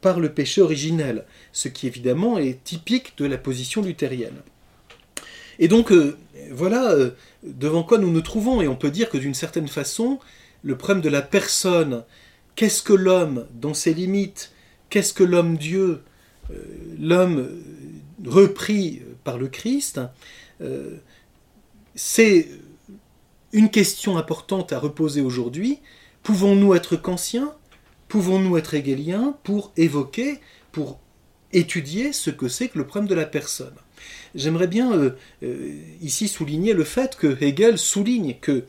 par 0.00 0.20
le 0.20 0.32
péché 0.32 0.60
originel, 0.60 1.24
ce 1.52 1.68
qui 1.68 1.86
évidemment 1.86 2.38
est 2.38 2.62
typique 2.62 3.18
de 3.18 3.26
la 3.26 3.38
position 3.38 3.82
luthérienne. 3.82 4.40
Et 5.58 5.68
donc 5.68 5.92
voilà 6.50 6.94
devant 7.42 7.82
quoi 7.82 7.98
nous 7.98 8.10
nous 8.10 8.20
trouvons, 8.20 8.62
et 8.62 8.68
on 8.68 8.76
peut 8.76 8.90
dire 8.90 9.10
que 9.10 9.18
d'une 9.18 9.34
certaine 9.34 9.68
façon, 9.68 10.20
le 10.62 10.76
problème 10.76 11.02
de 11.02 11.08
la 11.08 11.22
personne, 11.22 12.04
qu'est-ce 12.54 12.82
que 12.82 12.92
l'homme 12.92 13.46
dans 13.60 13.74
ses 13.74 13.94
limites, 13.94 14.52
qu'est-ce 14.90 15.12
que 15.12 15.24
l'homme-dieu, 15.24 16.02
l'homme 17.00 17.48
repris 18.24 19.02
par 19.24 19.38
le 19.38 19.48
Christ, 19.48 20.00
c'est 21.96 22.48
une 23.54 23.70
question 23.70 24.18
importante 24.18 24.72
à 24.72 24.78
reposer 24.78 25.22
aujourd'hui. 25.22 25.78
Pouvons-nous 26.24 26.74
être 26.74 26.96
kantiens? 26.96 27.54
Pouvons-nous 28.08 28.58
être 28.58 28.74
hegeliens 28.74 29.36
pour 29.44 29.72
évoquer, 29.76 30.40
pour 30.72 30.98
étudier 31.52 32.12
ce 32.12 32.30
que 32.30 32.48
c'est 32.48 32.68
que 32.68 32.78
le 32.78 32.86
problème 32.86 33.08
de 33.08 33.14
la 33.14 33.24
personne? 33.24 33.74
J'aimerais 34.34 34.66
bien 34.66 34.92
euh, 34.92 35.10
euh, 35.44 35.80
ici 36.02 36.26
souligner 36.26 36.74
le 36.74 36.82
fait 36.82 37.16
que 37.16 37.40
Hegel 37.40 37.78
souligne 37.78 38.34
que, 38.40 38.64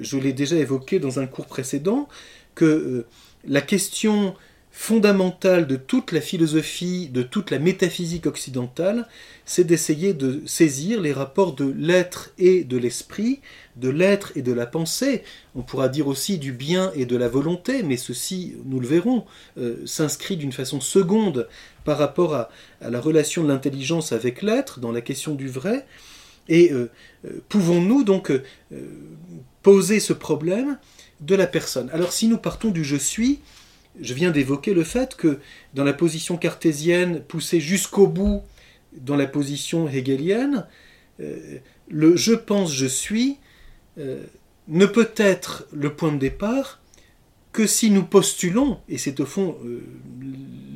je 0.00 0.16
l'ai 0.16 0.32
déjà 0.32 0.56
évoqué 0.56 1.00
dans 1.00 1.18
un 1.18 1.26
cours 1.26 1.46
précédent, 1.46 2.08
que 2.54 2.64
euh, 2.64 3.06
la 3.44 3.60
question 3.60 4.34
fondamentale 4.78 5.66
de 5.66 5.74
toute 5.74 6.12
la 6.12 6.20
philosophie, 6.20 7.08
de 7.08 7.22
toute 7.24 7.50
la 7.50 7.58
métaphysique 7.58 8.26
occidentale, 8.26 9.08
c'est 9.44 9.64
d'essayer 9.64 10.14
de 10.14 10.40
saisir 10.46 11.00
les 11.00 11.12
rapports 11.12 11.52
de 11.52 11.74
l'être 11.76 12.30
et 12.38 12.62
de 12.62 12.76
l'esprit, 12.78 13.40
de 13.74 13.88
l'être 13.88 14.30
et 14.36 14.40
de 14.40 14.52
la 14.52 14.66
pensée, 14.66 15.24
on 15.56 15.62
pourra 15.62 15.88
dire 15.88 16.06
aussi 16.06 16.38
du 16.38 16.52
bien 16.52 16.92
et 16.94 17.06
de 17.06 17.16
la 17.16 17.28
volonté, 17.28 17.82
mais 17.82 17.96
ceci, 17.96 18.54
nous 18.66 18.78
le 18.78 18.86
verrons, 18.86 19.26
euh, 19.58 19.84
s'inscrit 19.84 20.36
d'une 20.36 20.52
façon 20.52 20.80
seconde 20.80 21.48
par 21.84 21.98
rapport 21.98 22.36
à, 22.36 22.48
la 22.80 23.00
relation 23.00 23.42
de 23.42 23.48
l'intelligence 23.48 24.12
avec 24.12 24.42
l'être, 24.42 24.78
dans 24.78 24.92
la 24.92 25.00
question 25.00 25.34
du 25.34 25.48
vrai, 25.48 25.86
et 26.48 26.70
euh, 26.70 26.88
euh, 27.26 27.40
pouvons-nous 27.48 28.04
donc 28.04 28.30
poser 29.62 29.98
ce 29.98 30.12
problème 30.12 30.78
de 31.20 31.34
la 31.34 31.48
personne? 31.48 31.90
Alors 31.92 32.12
si 32.12 32.28
nous 32.28 32.38
partons 32.38 32.70
du 32.70 32.84
je 32.84 32.96
suis, 32.96 33.40
je 34.00 34.14
viens 34.14 34.30
d'évoquer 34.30 34.74
le 34.74 34.84
fait 34.84 35.14
que 35.16 35.38
dans 35.74 35.84
la 35.84 35.92
position 35.92 36.36
cartésienne 36.36 37.20
poussée 37.20 37.60
jusqu'au 37.60 38.06
bout 38.06 38.42
dans 38.92 39.16
la 39.16 39.26
position 39.26 39.88
hegelienne, 39.88 40.66
euh, 41.20 41.58
le 41.88 42.16
je 42.16 42.32
pense, 42.32 42.72
je 42.72 42.86
suis 42.86 43.38
euh, 43.98 44.22
ne 44.68 44.86
peut 44.86 45.10
être 45.16 45.66
le 45.72 45.94
point 45.94 46.12
de 46.12 46.18
départ 46.18 46.80
que 47.52 47.66
si 47.66 47.90
nous 47.90 48.04
postulons, 48.04 48.80
et 48.88 48.98
c'est 48.98 49.18
au 49.20 49.26
fond 49.26 49.56
euh, 49.64 49.82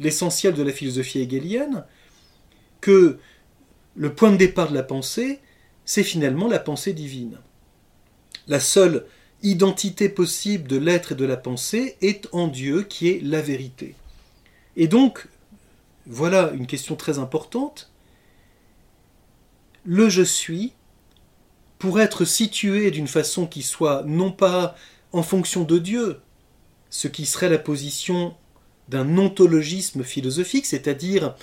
l'essentiel 0.01 0.55
de 0.55 0.63
la 0.63 0.73
philosophie 0.73 1.21
hegelienne, 1.21 1.85
que 2.81 3.19
le 3.95 4.15
point 4.15 4.33
de 4.33 4.37
départ 4.37 4.71
de 4.71 4.75
la 4.75 4.83
pensée, 4.83 5.41
c'est 5.85 6.03
finalement 6.03 6.49
la 6.49 6.59
pensée 6.59 6.93
divine. 6.93 7.39
La 8.49 8.59
seule 8.59 9.05
identité 9.43 10.09
possible 10.09 10.69
de 10.69 10.77
l'être 10.77 11.13
et 11.13 11.15
de 11.17 11.25
la 11.25 11.37
pensée 11.37 11.97
est 12.01 12.29
en 12.33 12.49
Dieu 12.49 12.83
qui 12.83 13.09
est 13.09 13.21
la 13.23 13.41
vérité. 13.41 13.95
Et 14.77 14.89
donc, 14.89 15.29
voilà 16.07 16.51
une 16.53 16.67
question 16.67 16.97
très 16.97 17.19
importante. 17.19 17.91
Le 19.85 20.09
je 20.09 20.23
suis, 20.23 20.73
pour 21.79 22.01
être 22.01 22.25
situé 22.25 22.91
d'une 22.91 23.09
façon 23.09 23.47
qui 23.47 23.63
soit 23.63 24.05
non 24.07 24.31
pas 24.31 24.77
en 25.13 25.23
fonction 25.23 25.65
de 25.65 25.79
Dieu, 25.79 26.21
ce 26.91 27.09
qui 27.09 27.27
serait 27.27 27.49
la 27.49 27.59
position 27.59 28.35
d'un 28.89 29.17
ontologisme 29.19 30.03
philosophique, 30.03 30.67
c'est-à-dire 30.67 31.35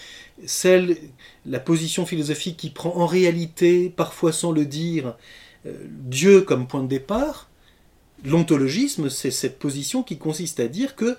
celle, 0.45 0.97
la 1.45 1.59
position 1.59 2.05
philosophique 2.05 2.57
qui 2.57 2.69
prend 2.69 2.95
en 2.95 3.05
réalité, 3.05 3.89
parfois 3.89 4.31
sans 4.31 4.51
le 4.51 4.65
dire, 4.65 5.15
euh, 5.65 5.73
Dieu 5.89 6.41
comme 6.41 6.67
point 6.67 6.83
de 6.83 6.87
départ, 6.87 7.48
L'ontologisme, 8.25 9.09
c'est 9.09 9.31
cette 9.31 9.59
position 9.59 10.03
qui 10.03 10.17
consiste 10.17 10.59
à 10.59 10.67
dire 10.67 10.95
que 10.95 11.17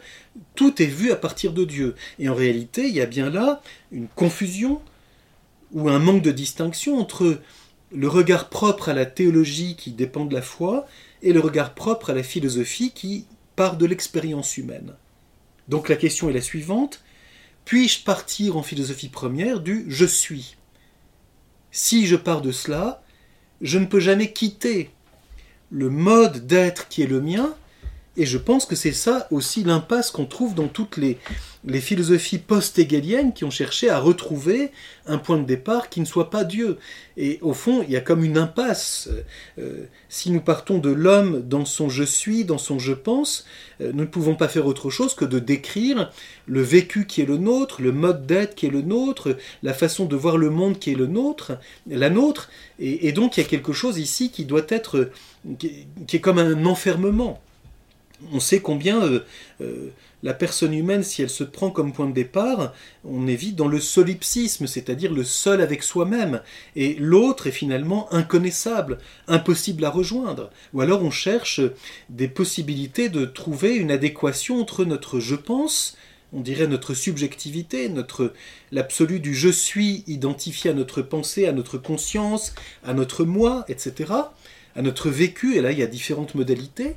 tout 0.54 0.82
est 0.82 0.86
vu 0.86 1.12
à 1.12 1.16
partir 1.16 1.52
de 1.52 1.64
Dieu. 1.64 1.94
Et 2.18 2.28
en 2.28 2.34
réalité, 2.34 2.88
il 2.88 2.94
y 2.94 3.00
a 3.00 3.06
bien 3.06 3.30
là 3.30 3.62
une 3.90 4.08
confusion 4.08 4.82
ou 5.72 5.88
un 5.88 5.98
manque 5.98 6.22
de 6.22 6.30
distinction 6.30 6.98
entre 6.98 7.40
le 7.92 8.08
regard 8.08 8.48
propre 8.48 8.88
à 8.88 8.94
la 8.94 9.06
théologie 9.06 9.76
qui 9.76 9.92
dépend 9.92 10.24
de 10.24 10.34
la 10.34 10.42
foi 10.42 10.86
et 11.22 11.32
le 11.32 11.40
regard 11.40 11.74
propre 11.74 12.10
à 12.10 12.14
la 12.14 12.22
philosophie 12.22 12.92
qui 12.92 13.26
part 13.56 13.76
de 13.76 13.86
l'expérience 13.86 14.56
humaine. 14.56 14.94
Donc 15.68 15.88
la 15.88 15.96
question 15.96 16.28
est 16.28 16.34
la 16.34 16.40
suivante. 16.40 17.02
Puis-je 17.64 18.04
partir 18.04 18.56
en 18.56 18.62
philosophie 18.62 19.08
première 19.08 19.60
du 19.60 19.84
je 19.88 20.04
suis 20.04 20.56
Si 21.70 22.06
je 22.06 22.16
pars 22.16 22.42
de 22.42 22.52
cela, 22.52 23.02
je 23.60 23.78
ne 23.78 23.86
peux 23.86 24.00
jamais 24.00 24.32
quitter 24.32 24.90
le 25.70 25.88
mode 25.88 26.46
d'être 26.46 26.88
qui 26.88 27.02
est 27.02 27.06
le 27.06 27.20
mien, 27.20 27.54
et 28.20 28.26
je 28.26 28.36
pense 28.36 28.66
que 28.66 28.76
c'est 28.76 28.92
ça 28.92 29.26
aussi 29.30 29.64
l'impasse 29.64 30.10
qu'on 30.10 30.26
trouve 30.26 30.54
dans 30.54 30.68
toutes 30.68 30.98
les, 30.98 31.16
philosophies 31.80 32.36
post-hegeliennes 32.36 33.32
qui 33.32 33.44
ont 33.44 33.50
cherché 33.50 33.88
à 33.88 33.98
retrouver 33.98 34.72
un 35.06 35.16
point 35.16 35.38
de 35.38 35.46
départ 35.46 35.88
qui 35.88 36.00
ne 36.00 36.04
soit 36.04 36.28
pas 36.28 36.44
Dieu. 36.44 36.76
Et 37.16 37.38
au 37.40 37.54
fond, 37.54 37.82
il 37.82 37.90
y 37.90 37.96
a 37.96 38.02
comme 38.02 38.22
une 38.22 38.36
impasse. 38.36 39.08
Euh, 39.58 39.86
si 40.10 40.30
nous 40.30 40.42
partons 40.42 40.76
de 40.76 40.90
l'homme 40.90 41.40
dans 41.48 41.64
son 41.64 41.88
je 41.88 42.04
suis, 42.04 42.44
dans 42.44 42.58
son 42.58 42.78
je 42.78 42.92
pense, 42.92 43.46
euh, 43.80 43.90
nous 43.94 44.02
ne 44.02 44.06
pouvons 44.06 44.34
pas 44.34 44.48
faire 44.48 44.66
autre 44.66 44.90
chose 44.90 45.14
que 45.14 45.24
de 45.24 45.38
décrire 45.38 46.12
le 46.44 46.60
vécu 46.60 47.06
qui 47.06 47.22
est 47.22 47.26
le 47.26 47.38
nôtre, 47.38 47.80
le 47.80 47.92
mode 47.92 48.26
d'être 48.26 48.54
qui 48.54 48.66
est 48.66 48.70
le 48.70 48.82
nôtre, 48.82 49.34
la 49.62 49.72
façon 49.72 50.04
de 50.04 50.16
voir 50.16 50.36
le 50.36 50.50
monde 50.50 50.78
qui 50.78 50.92
est 50.92 50.94
le 50.94 51.06
nôtre, 51.06 51.52
la 51.88 52.10
nôtre. 52.10 52.50
Et, 52.78 53.12
donc 53.12 53.38
il 53.38 53.40
y 53.40 53.46
a 53.46 53.48
quelque 53.48 53.72
chose 53.72 53.96
ici 53.96 54.30
qui 54.30 54.44
doit 54.44 54.66
être, 54.68 55.10
qui, 55.58 55.86
est 56.12 56.20
comme 56.20 56.38
un 56.38 56.66
enfermement. 56.66 57.40
On 58.32 58.40
sait 58.40 58.60
combien 58.60 59.02
euh, 59.02 59.20
euh, 59.60 59.90
la 60.22 60.34
personne 60.34 60.74
humaine, 60.74 61.02
si 61.02 61.22
elle 61.22 61.30
se 61.30 61.44
prend 61.44 61.70
comme 61.70 61.92
point 61.92 62.06
de 62.06 62.12
départ, 62.12 62.74
on 63.04 63.26
est 63.26 63.36
vite 63.36 63.56
dans 63.56 63.68
le 63.68 63.80
solipsisme, 63.80 64.66
c'est-à-dire 64.66 65.12
le 65.12 65.24
seul 65.24 65.60
avec 65.60 65.82
soi-même, 65.82 66.42
et 66.76 66.94
l'autre 66.98 67.46
est 67.46 67.52
finalement 67.52 68.12
inconnaissable, 68.12 68.98
impossible 69.28 69.84
à 69.84 69.90
rejoindre. 69.90 70.50
Ou 70.74 70.82
alors 70.82 71.02
on 71.02 71.10
cherche 71.10 71.60
des 72.10 72.28
possibilités 72.28 73.08
de 73.08 73.24
trouver 73.24 73.76
une 73.76 73.90
adéquation 73.90 74.60
entre 74.60 74.84
notre 74.84 75.20
je 75.20 75.36
pense, 75.36 75.96
on 76.32 76.40
dirait 76.40 76.66
notre 76.66 76.94
subjectivité, 76.94 77.88
notre 77.88 78.32
l'absolu 78.72 79.20
du 79.20 79.34
je 79.34 79.48
suis 79.48 80.04
identifié 80.06 80.70
à 80.70 80.74
notre 80.74 81.02
pensée, 81.02 81.46
à 81.46 81.52
notre 81.52 81.78
conscience, 81.78 82.54
à 82.84 82.94
notre 82.94 83.24
moi, 83.24 83.64
etc., 83.68 84.12
à 84.76 84.82
notre 84.82 85.08
vécu, 85.10 85.56
et 85.56 85.60
là 85.60 85.72
il 85.72 85.78
y 85.78 85.82
a 85.82 85.86
différentes 85.86 86.34
modalités, 86.34 86.94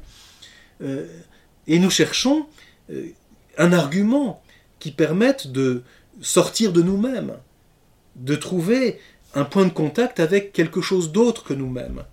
euh, 0.82 1.08
et 1.68 1.80
nous 1.80 1.90
cherchons 1.90 2.46
euh, 2.92 3.08
un 3.58 3.74
argument 3.74 4.42
qui 4.80 4.92
permette 4.92 5.52
de 5.52 5.84
sortir 6.22 6.74
de 6.74 6.82
nous-mêmes, 6.82 7.34
de 8.16 8.36
trouver 8.36 9.00
un 9.36 9.46
point 9.46 9.66
de 9.66 9.72
contact 9.72 10.20
avec 10.20 10.54
quelque 10.54 10.82
chose 10.82 11.12
d'autre 11.12 11.44
que 11.44 11.54
nous-mêmes. 11.54 12.04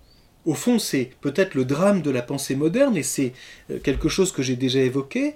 Au 0.45 0.55
fond, 0.55 0.79
c'est 0.79 1.11
peut-être 1.21 1.53
le 1.53 1.65
drame 1.65 2.01
de 2.01 2.09
la 2.09 2.21
pensée 2.21 2.55
moderne, 2.55 2.97
et 2.97 3.03
c'est 3.03 3.33
euh, 3.69 3.79
quelque 3.79 4.09
chose 4.09 4.31
que 4.31 4.41
j'ai 4.41 4.55
déjà 4.55 4.79
évoqué. 4.79 5.35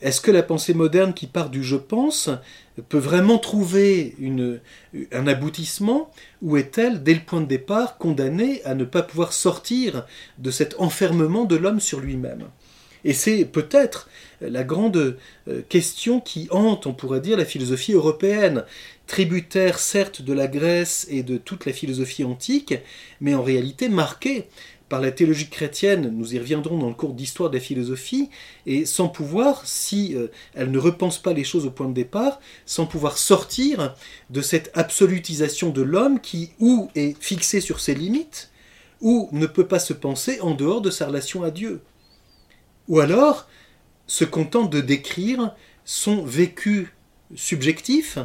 Est-ce 0.00 0.20
que 0.20 0.30
la 0.30 0.44
pensée 0.44 0.74
moderne 0.74 1.12
qui 1.12 1.26
part 1.26 1.50
du 1.50 1.64
je 1.64 1.74
pense 1.74 2.30
peut 2.80 2.98
vraiment 2.98 3.38
trouver 3.38 4.14
un 5.12 5.26
aboutissement 5.26 6.10
ou 6.42 6.56
est-elle, 6.56 7.02
dès 7.02 7.14
le 7.14 7.20
point 7.20 7.40
de 7.40 7.46
départ, 7.46 7.98
condamnée 7.98 8.62
à 8.64 8.74
ne 8.74 8.84
pas 8.84 9.02
pouvoir 9.02 9.32
sortir 9.32 10.06
de 10.38 10.50
cet 10.50 10.76
enfermement 10.78 11.44
de 11.44 11.56
l'homme 11.56 11.80
sur 11.80 12.00
lui-même. 12.00 12.44
Et 13.04 13.12
c'est 13.12 13.44
peut-être 13.44 14.08
la 14.40 14.64
grande 14.64 15.16
euh, 15.48 15.62
question 15.68 16.20
qui 16.20 16.48
hante, 16.50 16.86
on 16.86 16.94
pourrait 16.94 17.20
dire, 17.20 17.36
la 17.36 17.44
philosophie 17.44 17.92
européenne, 17.92 18.64
tributaire 19.08 19.80
certes 19.80 20.22
de 20.22 20.32
la 20.32 20.46
Grèce 20.46 21.06
et 21.10 21.24
de 21.24 21.38
toute 21.38 21.66
la 21.66 21.72
philosophie 21.72 22.22
antique, 22.22 22.74
mais 23.20 23.34
en 23.34 23.42
réalité 23.42 23.88
marquée 23.88 24.46
par 24.88 25.00
la 25.00 25.10
théologie 25.10 25.48
chrétienne, 25.48 26.12
nous 26.14 26.34
y 26.34 26.38
reviendrons 26.38 26.78
dans 26.78 26.88
le 26.88 26.94
cours 26.94 27.14
d'histoire 27.14 27.50
de 27.50 27.56
la 27.56 27.62
philosophie, 27.62 28.30
et 28.66 28.86
sans 28.86 29.08
pouvoir, 29.08 29.66
si 29.66 30.14
euh, 30.14 30.28
elle 30.54 30.70
ne 30.70 30.78
repense 30.78 31.18
pas 31.18 31.32
les 31.32 31.44
choses 31.44 31.66
au 31.66 31.70
point 31.70 31.88
de 31.88 31.94
départ, 31.94 32.38
sans 32.64 32.86
pouvoir 32.86 33.18
sortir 33.18 33.94
de 34.30 34.40
cette 34.40 34.70
absolutisation 34.74 35.70
de 35.70 35.82
l'homme 35.82 36.20
qui 36.20 36.50
ou 36.58 36.88
est 36.94 37.20
fixé 37.20 37.60
sur 37.60 37.80
ses 37.80 37.94
limites, 37.94 38.50
ou 39.00 39.28
ne 39.32 39.46
peut 39.46 39.66
pas 39.66 39.78
se 39.78 39.92
penser 39.92 40.40
en 40.40 40.54
dehors 40.54 40.80
de 40.80 40.90
sa 40.90 41.06
relation 41.06 41.42
à 41.42 41.50
Dieu. 41.50 41.80
Ou 42.88 43.00
alors 43.00 43.48
se 44.06 44.24
contente 44.24 44.70
de 44.70 44.80
décrire 44.80 45.54
son 45.84 46.24
vécu 46.24 46.94
subjectif 47.34 48.18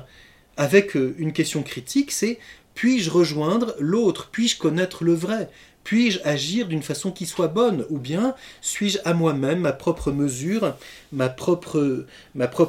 avec 0.58 0.96
euh, 0.96 1.16
une 1.18 1.34
question 1.34 1.64
critique, 1.64 2.12
c'est 2.12 2.40
puis-je 2.76 3.10
rejoindre 3.10 3.76
l'autre? 3.80 4.30
Puis-je 4.32 4.58
connaître 4.58 5.04
le 5.04 5.14
vrai? 5.14 5.50
Puis-je 5.84 6.20
agir 6.24 6.68
d'une 6.68 6.82
façon 6.82 7.12
qui 7.12 7.26
soit 7.26 7.50
bonne? 7.50 7.86
Ou 7.90 8.00
bien 8.00 8.36
suis-je 8.62 9.00
à 9.06 9.14
moi-même 9.14 9.60
ma 9.60 9.74
propre 9.74 10.12
mesure, 10.12 10.76
ma 11.12 11.30
propre, 11.30 12.08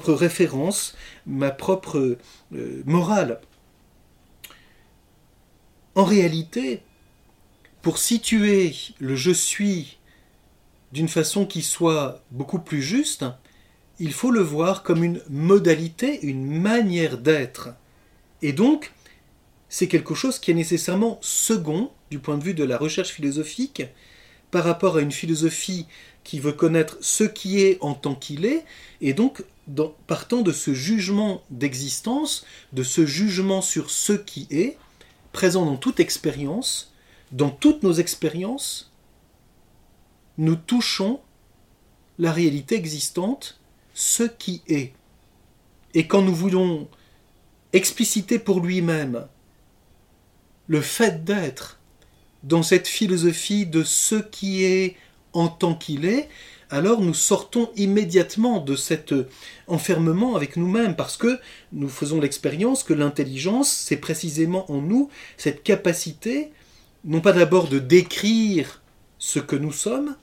référence, 0.08 0.96
ma 1.26 1.50
propre 1.50 2.18
euh, 2.52 2.82
morale? 2.84 3.40
En 5.94 6.04
réalité, 6.04 6.82
pour 7.82 7.98
situer 7.98 8.74
le 8.98 9.14
je 9.14 9.30
suis 9.30 9.98
d'une 10.92 11.08
façon 11.08 11.46
qui 11.46 11.62
soit 11.62 12.22
beaucoup 12.30 12.58
plus 12.58 12.82
juste, 12.82 13.24
il 13.98 14.12
faut 14.12 14.30
le 14.30 14.40
voir 14.40 14.82
comme 14.82 15.04
une 15.04 15.20
modalité, 15.30 16.20
une 16.22 16.46
manière 16.60 17.18
d'être. 17.18 17.70
Et 18.42 18.52
donc, 18.52 18.92
c'est 19.68 19.88
quelque 19.88 20.14
chose 20.14 20.38
qui 20.38 20.50
est 20.50 20.54
nécessairement 20.54 21.18
second 21.20 21.90
du 22.10 22.18
point 22.18 22.38
de 22.38 22.44
vue 22.44 22.54
de 22.54 22.64
la 22.64 22.78
recherche 22.78 23.10
philosophique 23.10 23.82
par 24.50 24.64
rapport 24.64 24.96
à 24.96 25.00
une 25.00 25.12
philosophie 25.12 25.86
qui 26.22 26.38
veut 26.40 26.52
connaître 26.52 26.96
ce 27.00 27.24
qui 27.24 27.60
est 27.60 27.78
en 27.80 27.94
tant 27.94 28.14
qu'il 28.14 28.44
est, 28.44 28.64
et 29.00 29.12
donc 29.12 29.44
partant 30.06 30.42
de 30.42 30.52
ce 30.52 30.74
jugement 30.74 31.42
d'existence, 31.50 32.46
de 32.72 32.82
ce 32.82 33.06
jugement 33.06 33.62
sur 33.62 33.90
ce 33.90 34.12
qui 34.12 34.46
est, 34.50 34.78
présent 35.32 35.66
dans 35.66 35.76
toute 35.76 36.00
expérience, 36.00 36.92
dans 37.32 37.50
toutes 37.50 37.82
nos 37.82 37.94
expériences, 37.94 38.92
nous 40.38 40.56
touchons 40.56 41.20
la 42.18 42.32
réalité 42.32 42.76
existante, 42.76 43.58
ce 43.94 44.24
qui 44.24 44.62
est. 44.66 44.92
Et 45.94 46.06
quand 46.06 46.22
nous 46.22 46.34
voulons 46.34 46.88
expliciter 47.72 48.38
pour 48.38 48.60
lui-même 48.60 49.26
le 50.66 50.80
fait 50.80 51.24
d'être 51.24 51.80
dans 52.42 52.62
cette 52.62 52.88
philosophie 52.88 53.66
de 53.66 53.82
ce 53.82 54.16
qui 54.16 54.64
est 54.64 54.96
en 55.32 55.48
tant 55.48 55.74
qu'il 55.74 56.04
est, 56.04 56.28
alors 56.70 57.00
nous 57.00 57.14
sortons 57.14 57.70
immédiatement 57.76 58.60
de 58.60 58.74
cet 58.74 59.14
enfermement 59.66 60.34
avec 60.34 60.56
nous-mêmes, 60.56 60.96
parce 60.96 61.16
que 61.16 61.38
nous 61.72 61.88
faisons 61.88 62.20
l'expérience 62.20 62.82
que 62.82 62.94
l'intelligence, 62.94 63.70
c'est 63.70 63.96
précisément 63.96 64.70
en 64.70 64.80
nous 64.80 65.08
cette 65.36 65.62
capacité, 65.62 66.52
non 67.04 67.20
pas 67.20 67.32
d'abord 67.32 67.68
de 67.68 67.78
décrire 67.78 68.82
ce 69.18 69.38
que 69.38 69.56
nous 69.56 69.72
sommes, 69.72 70.16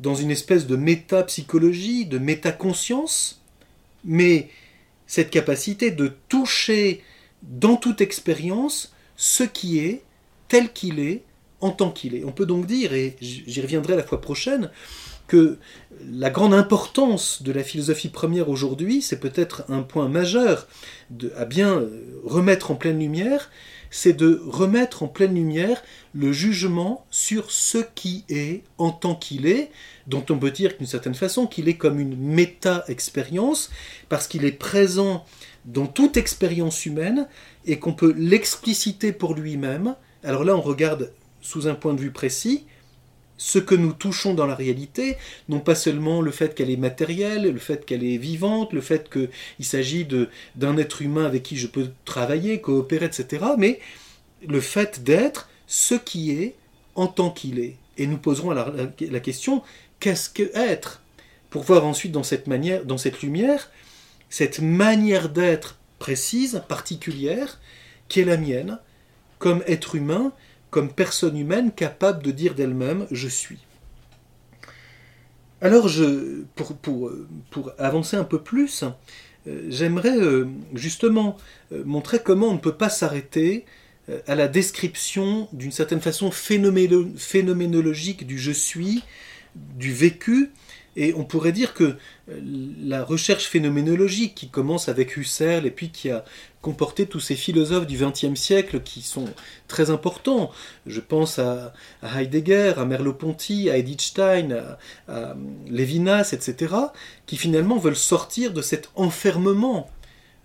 dans 0.00 0.14
une 0.14 0.30
espèce 0.30 0.66
de 0.66 0.76
métapsychologie, 0.76 2.06
de 2.06 2.18
métaconscience, 2.18 3.40
mais 4.04 4.50
cette 5.06 5.30
capacité 5.30 5.90
de 5.90 6.12
toucher 6.28 7.02
dans 7.42 7.76
toute 7.76 8.00
expérience 8.00 8.92
ce 9.16 9.42
qui 9.44 9.78
est, 9.78 10.02
tel 10.48 10.72
qu'il 10.72 11.00
est, 11.00 11.22
en 11.60 11.70
tant 11.70 11.90
qu'il 11.90 12.14
est. 12.14 12.24
On 12.24 12.32
peut 12.32 12.46
donc 12.46 12.66
dire, 12.66 12.92
et 12.92 13.16
j'y 13.20 13.60
reviendrai 13.60 13.96
la 13.96 14.02
fois 14.02 14.20
prochaine, 14.20 14.70
que 15.26 15.58
la 16.08 16.30
grande 16.30 16.54
importance 16.54 17.42
de 17.42 17.50
la 17.52 17.64
philosophie 17.64 18.08
première 18.08 18.48
aujourd'hui, 18.48 19.02
c'est 19.02 19.18
peut-être 19.18 19.64
un 19.68 19.82
point 19.82 20.08
majeur 20.08 20.68
à 21.36 21.44
bien 21.44 21.78
euh, 21.78 22.20
remettre 22.24 22.70
en 22.70 22.76
pleine 22.76 22.98
lumière, 22.98 23.50
c'est 23.90 24.12
de 24.12 24.42
remettre 24.46 25.02
en 25.02 25.08
pleine 25.08 25.34
lumière 25.34 25.82
le 26.14 26.32
jugement 26.32 27.06
sur 27.10 27.50
ce 27.50 27.78
qui 27.94 28.24
est 28.28 28.62
en 28.78 28.90
tant 28.90 29.14
qu'il 29.14 29.46
est, 29.46 29.70
dont 30.06 30.24
on 30.30 30.38
peut 30.38 30.50
dire 30.50 30.72
d'une 30.76 30.86
certaine 30.86 31.14
façon 31.14 31.46
qu'il 31.46 31.68
est 31.68 31.76
comme 31.76 32.00
une 32.00 32.16
méta-expérience, 32.16 33.70
parce 34.08 34.26
qu'il 34.26 34.44
est 34.44 34.52
présent 34.52 35.24
dans 35.64 35.86
toute 35.86 36.16
expérience 36.16 36.86
humaine 36.86 37.26
et 37.66 37.78
qu'on 37.78 37.92
peut 37.92 38.14
l'expliciter 38.16 39.12
pour 39.12 39.34
lui-même. 39.34 39.96
Alors 40.22 40.44
là, 40.44 40.56
on 40.56 40.60
regarde 40.60 41.12
sous 41.40 41.68
un 41.68 41.74
point 41.74 41.94
de 41.94 42.00
vue 42.00 42.12
précis 42.12 42.64
ce 43.38 43.58
que 43.58 43.74
nous 43.74 43.92
touchons 43.92 44.34
dans 44.34 44.46
la 44.46 44.54
réalité, 44.54 45.16
non 45.48 45.60
pas 45.60 45.74
seulement 45.74 46.20
le 46.22 46.30
fait 46.30 46.54
qu'elle 46.54 46.70
est 46.70 46.76
matérielle, 46.76 47.50
le 47.50 47.58
fait 47.58 47.84
qu'elle 47.84 48.04
est 48.04 48.16
vivante, 48.16 48.72
le 48.72 48.80
fait 48.80 49.10
qu'il 49.10 49.64
s'agit 49.64 50.06
d'un 50.54 50.76
être 50.76 51.02
humain 51.02 51.26
avec 51.26 51.42
qui 51.42 51.56
je 51.56 51.66
peux 51.66 51.90
travailler, 52.04 52.60
coopérer, 52.60 53.06
etc., 53.06 53.44
mais 53.58 53.80
le 54.46 54.60
fait 54.60 55.02
d'être 55.02 55.48
ce 55.66 55.94
qui 55.94 56.32
est 56.32 56.54
en 56.94 57.06
tant 57.06 57.30
qu'il 57.30 57.58
est. 57.58 57.76
Et 57.98 58.06
nous 58.06 58.18
poserons 58.18 58.50
la, 58.50 58.72
la 59.00 59.20
question, 59.20 59.62
qu'est-ce 60.00 60.30
que 60.30 60.50
être? 60.54 61.02
Pour 61.50 61.62
voir 61.62 61.86
ensuite 61.86 62.12
dans 62.12 62.22
cette 62.22 62.46
manière, 62.46 62.84
dans 62.84 62.98
cette 62.98 63.22
lumière, 63.22 63.70
cette 64.28 64.60
manière 64.60 65.28
d'être 65.28 65.78
précise, 65.98 66.62
particulière, 66.68 67.58
qui 68.08 68.20
est 68.20 68.24
la 68.24 68.36
mienne, 68.36 68.78
comme 69.38 69.62
être 69.66 69.94
humain, 69.94 70.32
comme 70.76 70.92
personne 70.92 71.38
humaine 71.38 71.72
capable 71.72 72.22
de 72.22 72.30
dire 72.30 72.54
d'elle-même 72.54 73.06
je 73.10 73.28
suis. 73.28 73.60
Alors, 75.62 75.88
je, 75.88 76.42
pour, 76.54 76.76
pour, 77.50 77.72
avancer 77.78 78.14
un 78.18 78.24
peu 78.24 78.42
plus, 78.42 78.84
euh, 79.46 79.64
j'aimerais 79.70 80.18
euh, 80.18 80.44
justement 80.74 81.38
euh, 81.72 81.82
montrer 81.86 82.18
comment 82.18 82.48
on 82.48 82.52
ne 82.52 82.58
peut 82.58 82.74
pas 82.74 82.90
s'arrêter 82.90 83.64
à 84.26 84.34
la 84.34 84.48
description 84.48 85.48
d'une 85.54 85.72
certaine 85.72 86.02
façon 86.02 86.30
phénoménologique 86.30 88.26
du 88.26 88.38
je 88.38 88.52
suis, 88.52 89.02
du 89.54 89.94
vécu, 89.94 90.50
et 90.96 91.14
on 91.14 91.24
pourrait 91.24 91.52
dire 91.52 91.74
que 91.74 91.84
euh, 91.84 92.40
la 92.82 93.04
recherche 93.04 93.46
phénoménologique 93.46 94.34
qui 94.34 94.48
commence 94.48 94.88
avec 94.88 95.16
Husserl 95.16 95.66
et 95.66 95.70
puis 95.70 95.90
qui 95.90 96.10
a 96.10 96.24
comporté 96.62 97.06
tous 97.06 97.20
ces 97.20 97.36
philosophes 97.36 97.86
du 97.86 97.96
XXe 97.96 98.34
siècle 98.34 98.80
qui 98.80 99.02
sont 99.02 99.28
très 99.68 99.90
importants. 99.90 100.50
Je 100.86 101.00
pense 101.00 101.38
à, 101.38 101.72
Heidegger, 102.02 102.74
à 102.78 102.84
Merleau-Ponty, 102.84 103.70
à 103.70 103.76
Edith 103.76 104.00
Stein, 104.00 104.76
à, 105.06 105.36
Lévinas, 105.68 106.30
etc., 106.32 106.74
qui 107.26 107.36
finalement 107.36 107.78
veulent 107.78 107.94
sortir 107.94 108.52
de 108.52 108.62
cet 108.62 108.90
enfermement 108.96 109.90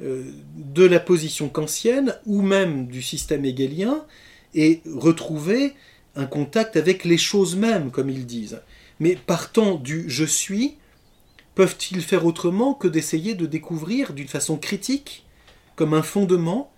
euh, 0.01 0.25
de 0.55 0.85
la 0.85 0.99
position 0.99 1.49
kantienne 1.49 2.15
ou 2.25 2.41
même 2.41 2.87
du 2.87 3.01
système 3.01 3.45
hegelien 3.45 4.05
et 4.53 4.81
retrouver 4.85 5.73
un 6.15 6.25
contact 6.25 6.75
avec 6.75 7.05
les 7.05 7.17
choses 7.17 7.55
mêmes, 7.55 7.89
comme 7.89 8.09
ils 8.09 8.25
disent. 8.25 8.61
Mais 9.01 9.15
partant 9.15 9.75
du 9.75 10.07
je 10.07 10.23
suis, 10.23 10.75
peuvent-ils 11.55 12.03
faire 12.03 12.23
autrement 12.23 12.75
que 12.75 12.87
d'essayer 12.87 13.33
de 13.33 13.47
découvrir 13.47 14.13
d'une 14.13 14.27
façon 14.27 14.57
critique, 14.57 15.25
comme 15.75 15.95
un 15.95 16.03
fondement, 16.03 16.71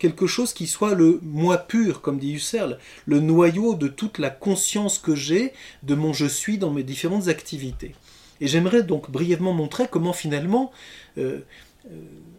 quelque 0.00 0.26
chose 0.26 0.52
qui 0.52 0.66
soit 0.66 0.94
le 0.94 1.20
moi 1.22 1.58
pur, 1.58 2.00
comme 2.00 2.18
dit 2.18 2.32
Husserl, 2.32 2.80
le 3.06 3.20
noyau 3.20 3.76
de 3.76 3.86
toute 3.86 4.18
la 4.18 4.30
conscience 4.30 4.98
que 4.98 5.14
j'ai 5.14 5.52
de 5.84 5.94
mon 5.94 6.12
je 6.12 6.26
suis 6.26 6.58
dans 6.58 6.72
mes 6.72 6.82
différentes 6.82 7.28
activités. 7.28 7.94
Et 8.40 8.48
j'aimerais 8.48 8.82
donc 8.82 9.08
brièvement 9.08 9.52
montrer 9.52 9.86
comment 9.88 10.12
finalement, 10.12 10.72
euh, 11.18 11.38
euh, 11.86 11.90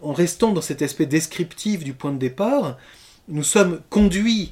en 0.02 0.12
restant 0.12 0.52
dans 0.52 0.60
cet 0.60 0.82
aspect 0.82 1.06
descriptif 1.06 1.86
du 1.86 1.94
point 1.94 2.12
de 2.12 2.18
départ, 2.18 2.78
nous 3.30 3.44
sommes 3.44 3.80
conduits 3.90 4.52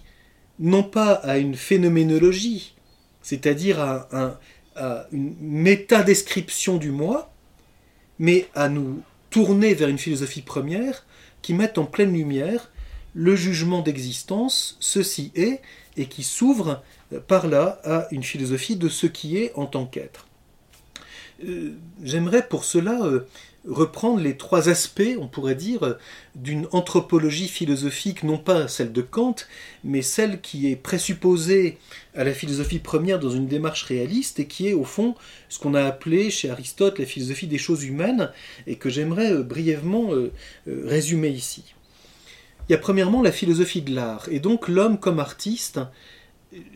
non 0.57 0.83
pas 0.83 1.15
à 1.15 1.37
une 1.37 1.55
phénoménologie, 1.55 2.75
c'est-à-dire 3.21 3.81
à 3.81 4.07
un, 4.13 4.37
une 5.11 5.35
métadescription 5.41 6.77
du 6.77 6.91
moi, 6.91 7.31
mais 8.17 8.47
à 8.55 8.69
nous 8.69 9.01
tourner 9.29 9.73
vers 9.73 9.89
une 9.89 9.97
philosophie 9.97 10.41
première 10.41 11.05
qui 11.41 11.53
mette 11.53 11.77
en 11.77 11.85
pleine 11.85 12.13
lumière 12.13 12.69
le 13.13 13.35
jugement 13.35 13.81
d'existence, 13.81 14.77
ceci 14.79 15.31
est, 15.35 15.61
et 15.97 16.05
qui 16.05 16.23
s'ouvre 16.23 16.83
euh, 17.13 17.19
par 17.19 17.47
là 17.47 17.79
à 17.83 18.07
une 18.11 18.23
philosophie 18.23 18.75
de 18.75 18.89
ce 18.89 19.07
qui 19.07 19.37
est 19.37 19.51
en 19.55 19.65
tant 19.65 19.85
qu'être. 19.85 20.27
Euh, 21.43 21.73
j'aimerais 22.03 22.47
pour 22.47 22.63
cela 22.63 23.01
euh, 23.03 23.27
reprendre 23.67 24.19
les 24.22 24.38
trois 24.38 24.69
aspects, 24.69 25.17
on 25.19 25.28
pourrait 25.28 25.56
dire, 25.56 25.98
d'une 26.36 26.67
anthropologie 26.72 27.48
philosophique, 27.48 28.24
non 28.24 28.38
pas 28.38 28.67
celle 28.67 28.91
de 28.91 29.02
Kant, 29.02 29.36
mais 29.84 30.02
celle 30.02 30.41
qui 30.41 30.72
est 30.72 30.76
présupposée 30.76 31.78
à 32.15 32.24
la 32.24 32.34
philosophie 32.34 32.80
première 32.80 33.19
dans 33.19 33.30
une 33.30 33.48
démarche 33.48 33.84
réaliste 33.84 34.39
et 34.39 34.45
qui 34.45 34.67
est 34.67 34.74
au 34.74 34.84
fond 34.84 35.15
ce 35.50 35.60
qu'on 35.60 35.74
a 35.74 35.84
appelé 35.84 36.30
chez 36.30 36.50
Aristote 36.50 37.00
la 37.00 37.06
philosophie 37.06 37.48
des 37.48 37.58
choses 37.58 37.84
humaines 37.84 38.32
et 38.67 38.76
que 38.76 38.89
j'aimerais 38.89 39.32
euh, 39.32 39.43
brièvement 39.43 40.13
euh, 40.13 40.32
euh, 40.67 40.84
résumer 40.86 41.30
ici. 41.30 41.76
Il 42.67 42.74
y 42.74 42.76
a 42.76 42.80
premièrement 42.80 43.22
la 43.22 43.32
philosophie 43.32 43.82
de 43.82 43.93
l'art 43.93 44.28
et 44.30 44.39
donc 44.39 44.67
l'homme 44.67 45.00
comme 45.00 45.19
artiste 45.19 45.80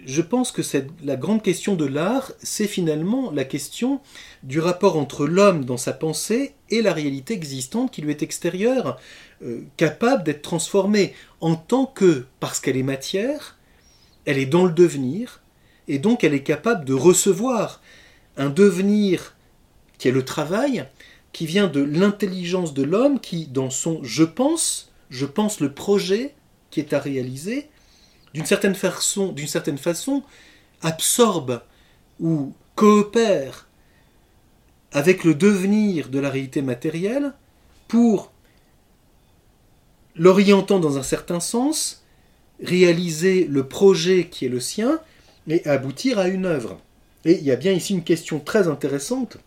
je 0.05 0.21
pense 0.21 0.51
que 0.51 0.62
la 1.03 1.15
grande 1.15 1.41
question 1.41 1.75
de 1.75 1.86
l'art, 1.86 2.31
c'est 2.41 2.67
finalement 2.67 3.31
la 3.31 3.43
question 3.43 4.01
du 4.43 4.59
rapport 4.59 4.97
entre 4.97 5.25
l'homme 5.25 5.65
dans 5.65 5.77
sa 5.77 5.93
pensée 5.93 6.53
et 6.69 6.81
la 6.81 6.93
réalité 6.93 7.33
existante 7.33 7.91
qui 7.91 8.01
lui 8.01 8.12
est 8.12 8.21
extérieure, 8.21 8.97
euh, 9.41 9.62
capable 9.77 10.23
d'être 10.23 10.43
transformée 10.43 11.13
en 11.41 11.55
tant 11.55 11.86
que, 11.86 12.25
parce 12.39 12.59
qu'elle 12.59 12.77
est 12.77 12.83
matière, 12.83 13.57
elle 14.25 14.38
est 14.38 14.45
dans 14.45 14.65
le 14.65 14.71
devenir, 14.71 15.41
et 15.88 15.97
donc 15.97 16.23
elle 16.23 16.33
est 16.33 16.43
capable 16.43 16.86
de 16.86 16.93
recevoir 16.93 17.81
un 18.38 18.49
devenir 18.49 19.36
qui 19.97 20.07
est 20.07 20.12
le 20.12 20.25
travail, 20.25 20.86
qui 21.31 21.47
vient 21.47 21.67
de 21.67 21.81
l'intelligence 21.81 22.75
de 22.75 22.83
l'homme, 22.83 23.19
qui, 23.19 23.47
dans 23.47 23.71
son 23.71 23.99
je 24.03 24.23
pense, 24.23 24.91
je 25.09 25.25
pense 25.25 25.59
le 25.59 25.73
projet 25.73 26.36
qui 26.69 26.79
est 26.79 26.93
à 26.93 26.99
réaliser, 26.99 27.69
d'une 28.34 28.46
certaine 28.46 28.76
façon, 28.76 30.24
absorbe 30.82 31.62
ou 32.19 32.54
coopère 32.76 33.67
avec 34.91 35.24
le 35.24 35.34
devenir 35.34 36.10
de 36.10 36.19
la 36.19 36.30
réalité 36.30 36.62
matérielle 36.62 37.34
pour, 37.88 38.32
l'orientant 40.15 40.80
dans 40.80 40.98
un 40.98 41.04
certain 41.04 41.39
sens, 41.39 42.04
réaliser 42.62 43.46
le 43.46 43.67
projet 43.67 44.28
qui 44.28 44.46
est 44.46 44.50
le 44.50 44.60
sien 44.60 45.00
et 45.48 45.65
aboutir 45.67 46.19
à 46.19 46.28
une 46.28 46.46
œuvre. 46.46 46.80
Et 47.26 47.34
il 47.34 47.43
y 47.43 47.52
a 47.52 47.56
bien 47.56 47.72
ici 47.72 47.93
une 47.93 48.04
question 48.04 48.39
très 48.39 48.67
intéressante, 48.67 49.38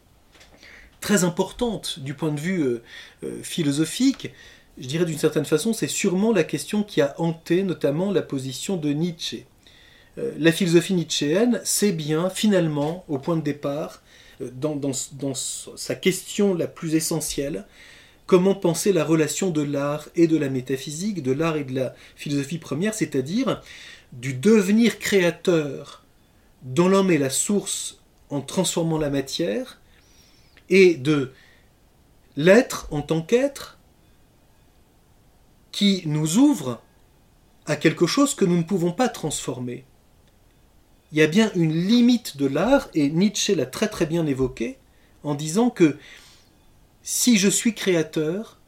très 1.01 1.25
importante 1.25 2.01
du 2.01 2.15
point 2.15 2.33
de 2.33 2.41
vue 2.41 2.63
euh, 2.63 2.83
euh, 3.25 3.43
philosophique. 3.43 4.33
Je 4.79 4.87
dirais 4.87 5.07
d'une 5.07 5.19
certaine 5.19 5.45
façon, 5.45 5.73
c'est 5.73 5.87
sûrement 5.87 6.33
la 6.33 6.45
question 6.45 6.83
qui 6.83 7.01
a 7.01 7.15
hanté 7.19 7.63
notamment 7.63 8.13
la 8.13 8.23
position 8.23 8.77
de 8.77 8.91
Nietzsche. 8.91 9.47
Euh, 10.19 10.33
la 10.39 10.53
philosophie 10.53 10.95
nietzschéenne, 10.95 11.61
c'est 11.65 11.93
bien 11.93 12.31
finalement, 12.31 13.05
au 13.09 13.19
point 13.19 13.37
de 13.37 13.43
départ, 13.43 14.03
dans, 14.41 14.77
dans, 14.77 15.35
sa 15.35 15.95
question 15.95 16.55
la 16.55 16.67
plus 16.67 16.95
essentielle, 16.95 17.67
comment 18.27 18.55
penser 18.55 18.93
la 18.93 19.05
relation 19.05 19.51
de 19.51 19.63
l'art 19.63 20.09
et 20.15 20.27
de 20.27 20.37
la 20.37 20.49
métaphysique, 20.49 21.23
de 21.23 21.33
l'art 21.33 21.57
et 21.57 21.65
de 21.65 21.75
la 21.75 21.95
philosophie 22.17 22.59
première, 22.59 22.95
c'est-à-dire 22.95 23.63
du 24.13 24.35
devenir 24.35 24.99
créateur 24.99 26.05
dont 26.63 26.89
l'homme 26.89 27.11
est 27.11 27.19
la 27.19 27.31
source 27.31 27.99
en 28.31 28.41
transformant 28.41 28.99
la 28.99 29.11
matière, 29.11 29.81
et 30.69 30.95
de 30.95 31.33
l'être 32.37 32.89
en 32.91 33.03
tant 33.03 33.23
qu'être 33.23 33.76
qui 35.77 36.05
nous 36.07 36.39
ouvre 36.39 36.81
à 37.67 37.77
quelque 37.77 38.07
chose 38.07 38.35
que 38.35 38.47
nous 38.47 38.57
ne 38.57 38.63
pouvons 38.63 38.93
pas 38.93 39.11
transformer. 39.11 39.85
Il 41.13 41.19
y 41.19 41.23
a 41.23 41.27
bien 41.27 41.51
une 41.55 41.75
limite 41.75 42.39
de 42.39 42.47
l'art, 42.47 42.89
et 42.95 43.11
Nietzsche 43.11 43.55
l'a 43.55 43.67
très 43.67 43.89
très 43.89 44.07
bien 44.07 44.25
évoqué, 44.25 44.79
en 45.23 45.35
disant 45.35 45.69
que 45.69 45.99
si 47.03 47.37
je 47.37 47.51
suis 47.51 47.75
créateur, 47.75 48.59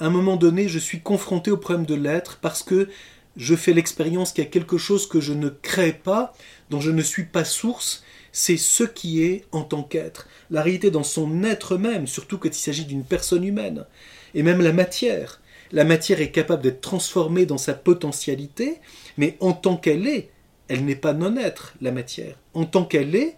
à 0.00 0.06
un 0.06 0.10
moment 0.10 0.36
donné, 0.36 0.68
je 0.68 0.78
suis 0.78 1.02
confronté 1.02 1.50
au 1.50 1.58
problème 1.58 1.84
de 1.84 1.94
l'être 1.94 2.38
parce 2.40 2.62
que 2.62 2.88
je 3.36 3.54
fais 3.54 3.74
l'expérience 3.74 4.32
qu'il 4.32 4.42
y 4.42 4.46
a 4.46 4.50
quelque 4.50 4.78
chose 4.78 5.06
que 5.06 5.20
je 5.20 5.34
ne 5.34 5.50
crée 5.50 5.92
pas, 5.92 6.32
dont 6.70 6.80
je 6.80 6.92
ne 6.92 7.02
suis 7.02 7.24
pas 7.24 7.44
source, 7.44 8.04
c'est 8.32 8.56
ce 8.56 8.84
qui 8.84 9.22
est 9.22 9.44
en 9.52 9.64
tant 9.64 9.82
qu'être. 9.82 10.28
La 10.50 10.62
réalité 10.62 10.90
dans 10.90 11.04
son 11.04 11.44
être 11.44 11.76
même, 11.76 12.06
surtout 12.06 12.38
quand 12.38 12.48
il 12.48 12.54
s'agit 12.54 12.86
d'une 12.86 13.04
personne 13.04 13.44
humaine, 13.44 13.84
et 14.32 14.42
même 14.42 14.62
la 14.62 14.72
matière. 14.72 15.41
La 15.72 15.84
matière 15.84 16.20
est 16.20 16.30
capable 16.30 16.62
d'être 16.62 16.82
transformée 16.82 17.46
dans 17.46 17.58
sa 17.58 17.72
potentialité, 17.72 18.78
mais 19.16 19.36
en 19.40 19.52
tant 19.52 19.76
qu'elle 19.76 20.06
est, 20.06 20.30
elle 20.68 20.84
n'est 20.84 20.96
pas 20.96 21.14
non-être, 21.14 21.74
la 21.80 21.92
matière. 21.92 22.38
En 22.54 22.64
tant 22.64 22.84
qu'elle 22.84 23.14
est, 23.14 23.36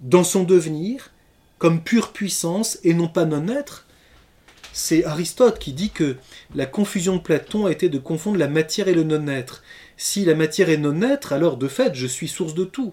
dans 0.00 0.24
son 0.24 0.44
devenir, 0.44 1.10
comme 1.58 1.82
pure 1.82 2.12
puissance 2.12 2.78
et 2.84 2.94
non 2.94 3.08
pas 3.08 3.24
non-être, 3.24 3.86
c'est 4.72 5.04
Aristote 5.04 5.58
qui 5.58 5.72
dit 5.72 5.90
que 5.90 6.16
la 6.54 6.66
confusion 6.66 7.16
de 7.16 7.22
Platon 7.22 7.66
a 7.66 7.72
été 7.72 7.88
de 7.88 7.98
confondre 7.98 8.38
la 8.38 8.46
matière 8.46 8.86
et 8.86 8.94
le 8.94 9.02
non-être. 9.02 9.64
Si 9.96 10.24
la 10.24 10.36
matière 10.36 10.70
est 10.70 10.76
non-être, 10.76 11.32
alors 11.32 11.56
de 11.56 11.66
fait, 11.66 11.94
je 11.94 12.06
suis 12.06 12.28
source 12.28 12.54
de 12.54 12.64
tout. 12.64 12.92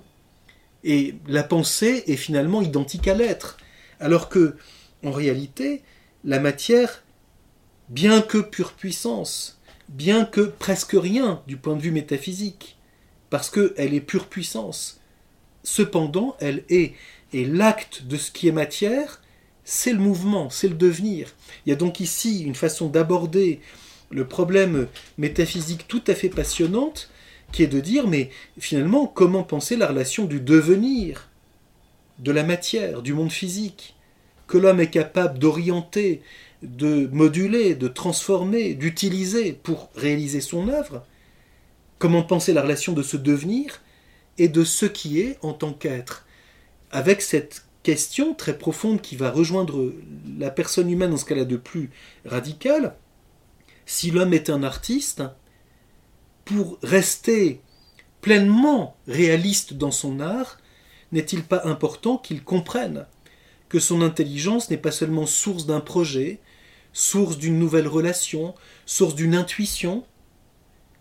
Et 0.84 1.16
la 1.28 1.44
pensée 1.44 2.04
est 2.08 2.16
finalement 2.16 2.64
identique 2.64 3.08
à 3.08 3.14
l'être. 3.14 3.58
Alors 4.00 4.30
que, 4.30 4.56
en 5.04 5.12
réalité, 5.12 5.84
la 6.24 6.40
matière, 6.40 7.04
bien 7.90 8.22
que 8.22 8.40
pure 8.40 8.74
puissance, 8.74 9.60
bien 9.90 10.26
que 10.26 10.42
presque 10.42 10.96
rien 10.98 11.42
du 11.48 11.58
point 11.58 11.76
de 11.76 11.82
vue 11.82 11.92
métaphysique, 11.92 12.78
parce 13.30 13.50
qu'elle 13.50 13.94
est 13.94 14.02
pure 14.02 14.28
puissance, 14.28 15.00
cependant, 15.64 16.36
elle 16.40 16.64
est, 16.70 16.94
et 17.34 17.46
l'acte 17.46 18.04
de 18.04 18.18
ce 18.18 18.32
qui 18.32 18.48
est 18.48 18.54
matière, 18.54 19.22
c'est 19.64 19.94
le 19.94 20.00
mouvement, 20.00 20.50
c'est 20.50 20.68
le 20.68 20.76
devenir. 20.76 21.34
Il 21.66 21.70
y 21.70 21.74
a 21.74 21.76
donc 21.76 22.00
ici 22.00 22.44
une 22.44 22.56
façon 22.56 22.88
d'aborder 22.88 23.60
le 24.12 24.28
problème 24.28 24.88
métaphysique 25.18 25.88
tout 25.88 26.04
à 26.08 26.14
fait 26.14 26.30
passionnante, 26.30 27.10
qui 27.52 27.64
est 27.64 27.68
de 27.68 27.80
dire, 27.80 28.08
mais 28.08 28.30
finalement, 28.60 29.08
comment 29.08 29.44
penser 29.44 29.76
la 29.76 29.88
relation 29.88 30.26
du 30.26 30.40
devenir, 30.40 31.30
de 32.20 32.32
la 32.32 32.44
matière, 32.44 33.02
du 33.02 33.14
monde 33.14 33.32
physique, 33.32 33.96
que 34.48 34.58
l'homme 34.58 34.80
est 34.80 34.90
capable 34.90 35.40
d'orienter, 35.40 36.22
de 36.62 37.08
moduler, 37.12 37.76
de 37.76 37.88
transformer, 37.88 38.74
d'utiliser 38.74 39.54
pour 39.54 39.90
réaliser 39.96 40.42
son 40.42 40.70
œuvre 40.70 41.06
Comment 41.98 42.24
penser 42.24 42.54
la 42.54 42.62
relation 42.62 42.94
de 42.94 43.04
ce 43.04 43.16
devenir 43.16 43.82
et 44.38 44.50
de 44.50 44.64
ce 44.64 44.86
qui 44.86 45.22
est 45.22 45.38
en 45.42 45.54
tant 45.54 45.74
qu'être 45.74 46.26
Avec 46.92 47.22
cette 47.22 47.66
question 47.84 48.34
très 48.34 48.58
profonde 48.58 49.02
qui 49.02 49.16
va 49.16 49.32
rejoindre 49.32 49.94
la 50.38 50.50
personne 50.50 50.90
humaine 50.90 51.12
dans 51.12 51.18
ce 51.18 51.26
qu'elle 51.26 51.40
a 51.40 51.46
de 51.46 51.56
plus 51.56 51.90
radical. 52.26 52.96
Si 53.86 54.12
l'homme 54.12 54.34
est 54.34 54.50
un 54.50 54.64
artiste, 54.64 55.24
pour 56.44 56.78
rester 56.84 57.62
pleinement 58.22 58.98
réaliste 59.08 59.74
dans 59.74 59.92
son 59.92 60.20
art, 60.20 60.58
n'est-il 61.12 61.44
pas 61.44 61.62
important 61.66 62.18
qu'il 62.18 62.44
comprenne 62.44 63.06
que 63.70 63.80
son 63.80 64.02
intelligence 64.02 64.70
n'est 64.70 64.78
pas 64.78 64.92
seulement 64.92 65.26
source 65.26 65.66
d'un 65.66 65.80
projet, 65.80 66.40
source 66.94 67.38
d'une 67.38 67.60
nouvelle 67.60 67.88
relation, 67.88 68.56
source 68.86 69.16
d'une 69.16 69.36
intuition, 69.36 70.06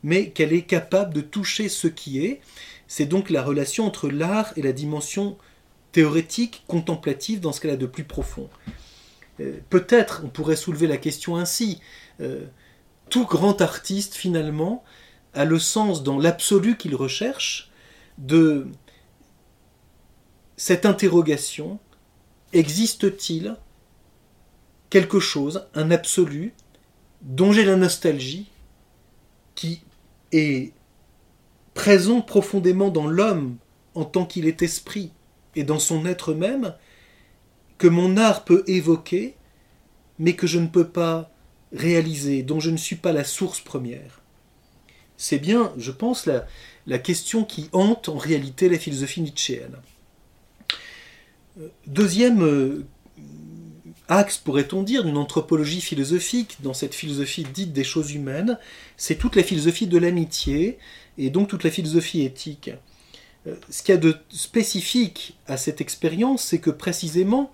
mais 0.03 0.31
qu'elle 0.31 0.53
est 0.53 0.63
capable 0.63 1.15
de 1.15 1.21
toucher 1.21 1.69
ce 1.69 1.89
qui 1.89 2.25
est. 2.25 2.41
C'est 2.89 3.07
donc 3.07 3.31
la 3.31 3.43
relation 3.43 3.87
entre 3.87 4.09
l'art 4.09 4.53
et 4.57 4.63
la 4.63 4.73
dimension 4.73 5.39
théorétique, 5.93 6.65
contemplative, 6.67 7.41
dans 7.41 7.53
ce 7.53 7.61
qu'elle 7.61 7.71
a 7.71 7.77
de 7.77 7.87
plus 7.87 8.05
profond. 8.05 8.51
Euh, 9.41 9.59
peut-être 9.71 10.23
on 10.25 10.29
pourrait 10.29 10.57
soulever 10.57 10.87
la 10.87 10.97
question 10.97 11.37
ainsi. 11.37 11.81
Euh, 12.21 12.45
tout 13.11 13.25
grand 13.25 13.61
artiste, 13.61 14.15
finalement, 14.15 14.85
a 15.35 15.45
le 15.45 15.59
sens 15.59 16.03
dans 16.03 16.19
l'absolu 16.19 16.77
qu'il 16.77 16.95
recherche 16.95 17.71
de 18.19 18.67
cette 20.57 20.87
interrogation 20.87 21.79
existe-t-il 22.55 23.57
quelque 24.91 25.21
chose, 25.21 25.67
un 25.75 25.91
absolu, 25.91 26.55
dont 27.23 27.53
j'ai 27.53 27.65
la 27.65 27.77
nostalgie, 27.77 28.49
qui 29.55 29.83
est 30.33 30.73
présent 31.75 32.21
profondément 32.21 32.91
dans 32.91 33.07
l'homme 33.07 33.57
en 33.95 34.05
tant 34.05 34.25
qu'il 34.25 34.47
est 34.47 34.63
esprit, 34.63 35.11
et 35.57 35.65
dans 35.65 35.79
son 35.79 36.07
être 36.07 36.35
même 36.35 36.75
que 37.79 37.87
mon 37.87 38.17
art 38.17 38.45
peut 38.45 38.65
évoquer, 38.67 39.35
mais 40.19 40.35
que 40.35 40.47
je 40.47 40.59
ne 40.59 40.67
peux 40.67 40.89
pas 40.89 41.31
réaliser, 41.73 42.43
dont 42.43 42.61
je 42.61 42.71
ne 42.71 42.77
suis 42.77 42.97
pas 42.97 43.13
la 43.13 43.25
source 43.25 43.61
première? 43.61 44.23
C'est 45.17 45.39
bien, 45.39 45.73
je 45.77 45.91
pense, 45.91 46.27
la, 46.27 46.99
question 46.99 47.45
qui 47.45 47.69
hante 47.73 48.09
en 48.09 48.17
réalité 48.17 48.69
la 48.69 48.79
philosophie 48.79 49.23
nietzschéenne. 49.23 49.77
Deuxième 51.87 52.43
euh, 52.43 52.85
axe, 54.09 54.39
pourrait-on 54.39 54.83
dire, 54.83 55.05
d'une 55.05 55.17
anthropologie 55.17 55.81
philosophique 55.81 56.59
dans 56.63 56.75
cette 56.75 56.95
philosophie 56.95 57.47
dite 57.55 57.73
des 57.73 57.85
choses 57.85 58.13
humaines, 58.13 58.59
c'est 58.97 59.17
toute 59.17 59.37
la 59.37 59.45
philosophie 59.45 59.87
de 59.87 59.99
l'amitié 59.99 60.79
et 61.17 61.31
donc 61.31 61.49
toute 61.49 61.63
la 61.63 61.71
philosophie 61.71 62.23
éthique. 62.23 62.71
Euh, 63.47 63.55
ce 63.71 63.83
qu'il 63.83 63.95
y 63.95 63.99
a 63.99 64.01
de 64.01 64.17
spécifique 64.31 65.39
à 65.47 65.57
cette 65.57 65.81
expérience, 65.81 66.43
c'est 66.43 66.59
que 66.59 66.71
précisément, 66.71 67.53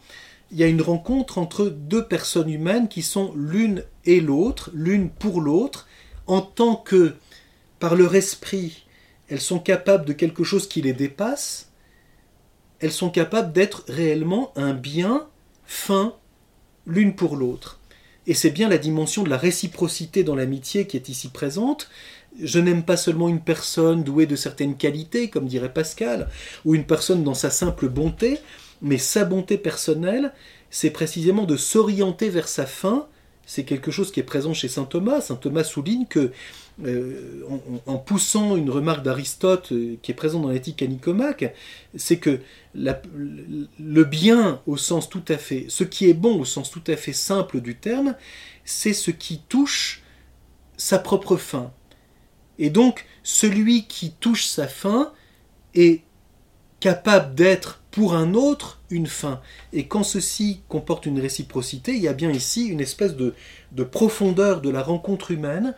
il 0.50 0.58
y 0.58 0.64
a 0.64 0.66
une 0.66 0.82
rencontre 0.82 1.36
entre 1.36 1.66
deux 1.66 2.06
personnes 2.06 2.50
humaines 2.50 2.88
qui 2.88 3.02
sont 3.02 3.32
l'une 3.36 3.84
et 4.06 4.20
l'autre, 4.20 4.70
l'une 4.72 5.10
pour 5.10 5.42
l'autre, 5.42 5.86
en 6.26 6.40
tant 6.40 6.74
que, 6.74 7.14
par 7.78 7.94
leur 7.96 8.14
esprit, 8.14 8.84
elles 9.28 9.40
sont 9.40 9.60
capables 9.60 10.06
de 10.06 10.12
quelque 10.12 10.42
chose 10.42 10.68
qui 10.68 10.80
les 10.80 10.92
dépasse, 10.92 11.69
elles 12.80 12.92
sont 12.92 13.10
capables 13.10 13.52
d'être 13.52 13.84
réellement 13.88 14.52
un 14.56 14.74
bien 14.74 15.26
fin 15.64 16.14
l'une 16.86 17.14
pour 17.14 17.36
l'autre. 17.36 17.78
Et 18.26 18.34
c'est 18.34 18.50
bien 18.50 18.68
la 18.68 18.78
dimension 18.78 19.22
de 19.22 19.30
la 19.30 19.36
réciprocité 19.36 20.24
dans 20.24 20.34
l'amitié 20.34 20.86
qui 20.86 20.96
est 20.96 21.08
ici 21.08 21.28
présente, 21.28 21.88
je 22.40 22.58
n'aime 22.58 22.84
pas 22.84 22.96
seulement 22.96 23.28
une 23.28 23.40
personne 23.40 24.04
douée 24.04 24.26
de 24.26 24.36
certaines 24.36 24.76
qualités, 24.76 25.30
comme 25.30 25.46
dirait 25.46 25.72
Pascal, 25.72 26.28
ou 26.64 26.74
une 26.74 26.84
personne 26.84 27.24
dans 27.24 27.34
sa 27.34 27.50
simple 27.50 27.88
bonté, 27.88 28.38
mais 28.82 28.98
sa 28.98 29.24
bonté 29.24 29.58
personnelle, 29.58 30.32
c'est 30.70 30.90
précisément 30.90 31.44
de 31.44 31.56
s'orienter 31.56 32.28
vers 32.28 32.48
sa 32.48 32.66
fin. 32.66 33.06
C'est 33.46 33.64
quelque 33.64 33.90
chose 33.90 34.12
qui 34.12 34.20
est 34.20 34.24
présent 34.24 34.54
chez 34.54 34.68
saint 34.68 34.84
Thomas. 34.84 35.20
Saint 35.20 35.36
Thomas 35.36 35.64
souligne 35.64 36.06
que, 36.06 36.30
euh, 36.84 37.42
en, 37.86 37.98
poussant 37.98 38.56
une 38.56 38.70
remarque 38.70 39.02
d'Aristote 39.02 39.72
euh, 39.72 39.96
qui 40.02 40.10
est 40.10 40.14
présente 40.14 40.42
dans 40.42 40.50
l'éthique 40.50 40.82
à 40.82 40.86
c'est 41.96 42.18
que 42.18 42.40
le 42.74 44.04
bien 44.04 44.60
au 44.66 44.76
sens 44.76 45.08
tout 45.08 45.24
à 45.28 45.36
fait, 45.36 45.66
ce 45.68 45.84
qui 45.84 46.08
est 46.08 46.14
bon 46.14 46.40
au 46.40 46.44
sens 46.44 46.70
tout 46.70 46.82
à 46.86 46.96
fait 46.96 47.12
simple 47.12 47.60
du 47.60 47.76
terme, 47.76 48.14
c'est 48.64 48.92
ce 48.92 49.10
qui 49.10 49.40
touche 49.48 50.02
sa 50.76 50.98
propre 50.98 51.36
fin. 51.36 51.72
Et 52.58 52.70
donc, 52.70 53.06
celui 53.22 53.86
qui 53.86 54.12
touche 54.12 54.46
sa 54.46 54.68
fin 54.68 55.12
est 55.74 56.02
capable 56.80 57.34
d'être 57.34 57.80
pour 57.90 58.14
un 58.14 58.34
autre 58.34 58.80
une 58.90 59.06
fin. 59.06 59.40
Et 59.72 59.86
quand 59.86 60.02
ceci 60.02 60.62
comporte 60.68 61.06
une 61.06 61.20
réciprocité, 61.20 61.92
il 61.92 62.02
y 62.02 62.08
a 62.08 62.12
bien 62.12 62.30
ici 62.30 62.66
une 62.66 62.80
espèce 62.80 63.14
de, 63.16 63.34
profondeur 63.84 64.60
de 64.60 64.70
la 64.70 64.82
rencontre 64.82 65.30
humaine, 65.30 65.74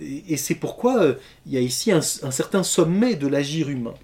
et, 0.00 0.36
c'est 0.36 0.54
pourquoi 0.54 1.02
euh, 1.02 1.14
il 1.46 1.52
y 1.52 1.56
a 1.56 1.60
ici 1.60 1.92
un, 1.92 2.00
certain 2.00 2.62
sommet 2.62 3.14
de 3.14 3.26
l'agir 3.26 3.68
humain. 3.68 3.94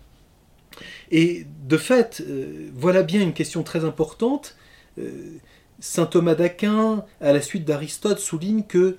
Et 1.11 1.47
de 1.65 1.77
fait, 1.77 2.23
euh, 2.27 2.71
voilà 2.75 3.03
bien 3.03 3.23
une 3.23 3.33
question 3.33 3.63
très 3.63 3.85
importante. 3.85 4.57
Euh, 4.99 5.39
Saint 5.79 6.07
Thomas 6.07 6.35
d'Aquin, 6.35 7.05
à 7.21 7.33
la 7.33 7.43
suite 7.43 7.65
d'Aristote, 7.65 8.19
souligne 8.19 8.63
que 8.63 8.97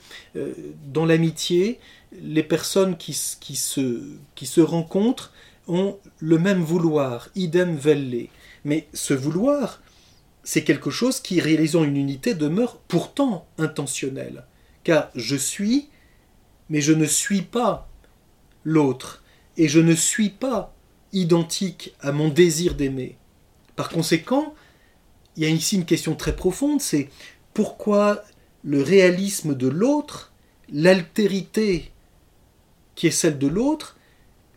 dans 0.86 1.08
l'amitié, 1.08 1.80
les 2.22 2.44
personnes 2.44 2.98
qui, 2.98 3.14
se, 3.14 4.12
qui 4.36 4.46
se 4.46 4.62
rencontrent 4.62 5.34
ont 5.68 5.98
le 6.20 6.38
même 6.38 6.62
vouloir, 6.62 7.30
idem 7.36 7.76
velle. 7.76 8.28
Mais 8.64 8.88
ce 8.94 9.16
vouloir, 9.16 9.82
c'est 10.44 10.64
quelque 10.64 10.92
chose 10.92 11.20
qui, 11.20 11.42
réalisant 11.42 11.84
une 11.84 11.98
unité, 11.98 12.36
demeure 12.36 12.78
pourtant 12.88 13.48
intentionnel. 13.58 14.46
Car 14.84 15.10
je 15.16 15.36
suis, 15.36 15.90
mais 16.69 16.82
je 16.82 16.93
ne 16.93 17.06
suis 17.06 17.41
pas 17.41 17.89
l'autre, 18.63 19.23
et 19.58 19.67
je 19.67 19.80
ne 19.80 19.95
suis 19.95 20.30
pas 20.30 20.73
identique 21.13 21.95
à 22.01 22.12
mon 22.12 22.30
désir 22.30 22.75
d'aimer. 22.75 23.17
Par 23.75 23.89
conséquent, 23.89 24.53
il 25.36 25.43
y 25.43 25.45
a 25.45 25.49
ici 25.49 25.75
une 25.75 25.86
question 25.86 26.15
très 26.15 26.36
profonde, 26.36 26.82
c'est 26.82 27.10
pourquoi 27.53 28.23
le 28.63 28.82
réalisme 28.82 29.56
de 29.56 29.67
l'autre, 29.67 30.34
l'altérité 30.71 31.91
qui 32.95 33.08
est 33.08 33.12
celle 33.12 33.38
de 33.38 33.47
l'autre, 33.47 33.97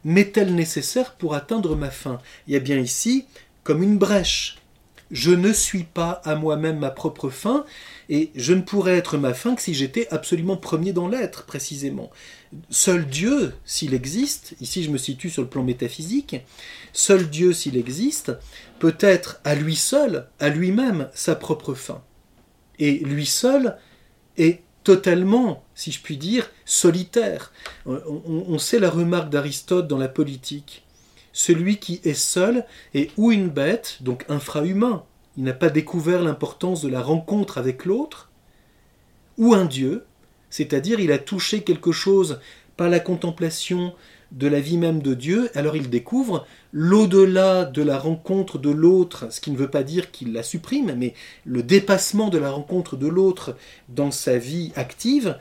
m'est-elle 0.05 0.55
nécessaire 0.55 1.15
pour 1.15 1.35
atteindre 1.35 1.77
ma 1.77 1.91
fin? 1.91 2.19
Il 2.47 2.55
y 2.55 2.57
a 2.57 2.61
bien 2.61 2.79
ici 2.79 3.27
comme 3.63 3.83
une 3.83 3.99
brèche. 3.99 4.57
Je 5.11 5.31
ne 5.31 5.53
suis 5.53 5.85
pas 5.85 6.23
à 6.25 6.35
moi-même 6.35 6.79
ma 6.79 6.91
propre 6.91 7.29
fin, 7.29 7.65
et 8.11 8.33
je 8.35 8.53
ne 8.53 8.61
pourrais 8.61 8.97
être 8.97 9.17
ma 9.17 9.35
fin 9.35 9.55
que 9.55 9.63
si 9.63 9.73
j'étais 9.73 10.09
absolument 10.11 10.57
premier 10.57 10.93
dans 10.93 11.07
l'être, 11.07 11.45
précisément. 11.47 12.11
Seul 12.69 13.07
Dieu, 13.07 13.55
s'il 13.65 13.95
existe, 13.95 14.57
ici 14.61 14.83
je 14.83 14.91
me 14.91 14.99
situe 14.99 15.31
sur 15.31 15.43
le 15.43 15.49
plan 15.49 15.63
métaphysique, 15.63 16.37
seul 16.93 17.31
Dieu, 17.31 17.53
s'il 17.53 17.77
existe, 17.77 18.33
peut 18.81 18.97
être 18.99 19.41
à 19.45 19.55
lui 19.55 19.77
seul, 19.77 20.27
à 20.41 20.49
lui-même, 20.49 21.09
sa 21.15 21.37
propre 21.37 21.73
fin. 21.73 22.03
Et 22.81 22.99
lui 22.99 23.27
seul 23.27 23.77
est 24.37 24.63
totalement, 24.83 25.63
si 25.77 25.93
je 25.93 26.03
puis 26.03 26.17
dire, 26.17 26.51
solitaire. 26.65 27.53
On, 27.87 28.59
sait 28.59 28.81
la 28.81 28.91
remarque 28.91 29.31
d'Aristote 29.31 29.87
dans 29.87 29.99
la 29.99 30.09
politique. 30.09 30.85
Celui 31.33 31.77
qui 31.77 32.01
est 32.03 32.15
seul 32.15 32.67
est 32.93 33.13
ou 33.17 33.31
une 33.31 33.51
bête, 33.51 33.99
donc 34.01 34.25
infrahumain, 34.29 35.05
il 35.37 35.45
n'a 35.45 35.53
pas 35.53 35.71
découvert 35.71 36.23
l'importance 36.23 36.83
de 36.83 36.89
la 36.89 37.03
rencontre 37.03 37.59
avec 37.59 37.85
l'autre, 37.85 38.31
ou 39.39 39.55
un 39.55 39.65
dieu, 39.65 40.05
c'est-à-dire 40.51 41.01
il 41.01 41.13
a 41.13 41.19
touché 41.19 41.63
quelque 41.63 41.93
chose 41.93 42.41
par 42.77 42.89
la 42.89 43.01
contemplation 43.01 43.95
de 44.33 44.47
la 44.47 44.61
vie 44.61 44.79
même 44.79 45.03
de 45.03 45.15
Dieu, 45.15 45.51
alors 45.55 45.77
il 45.77 45.91
découvre 45.91 46.47
l'au-delà 46.73 47.65
de 47.65 47.83
la 47.83 47.99
rencontre 47.99 48.59
de 48.59 48.71
l'autre, 48.71 49.27
ce 49.33 49.41
qui 49.41 49.51
ne 49.51 49.57
veut 49.57 49.71
pas 49.71 49.83
dire 49.83 50.11
qu'il 50.11 50.33
la 50.33 50.43
supprime, 50.43 50.95
mais 50.97 51.15
le 51.45 51.63
dépassement 51.63 52.29
de 52.29 52.39
la 52.39 52.51
rencontre 52.51 52.97
de 52.97 53.09
l'autre 53.09 53.57
dans 53.89 54.11
sa 54.11 54.39
vie 54.39 54.73
active, 54.77 55.37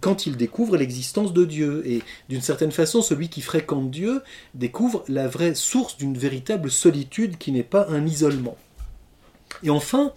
quand 0.00 0.26
il 0.26 0.36
découvre 0.36 0.76
l'existence 0.76 1.32
de 1.32 1.44
Dieu. 1.44 1.82
Et 1.86 2.02
d'une 2.28 2.40
certaine 2.40 2.72
façon, 2.72 3.02
celui 3.02 3.28
qui 3.28 3.40
fréquente 3.40 3.90
Dieu 3.90 4.22
découvre 4.54 5.04
la 5.08 5.28
vraie 5.28 5.54
source 5.54 5.96
d'une 5.96 6.16
véritable 6.16 6.70
solitude 6.70 7.38
qui 7.38 7.52
n'est 7.52 7.62
pas 7.62 7.86
un 7.90 8.06
isolement. 8.06 8.56
Et 9.62 9.70
enfin, 9.70 10.12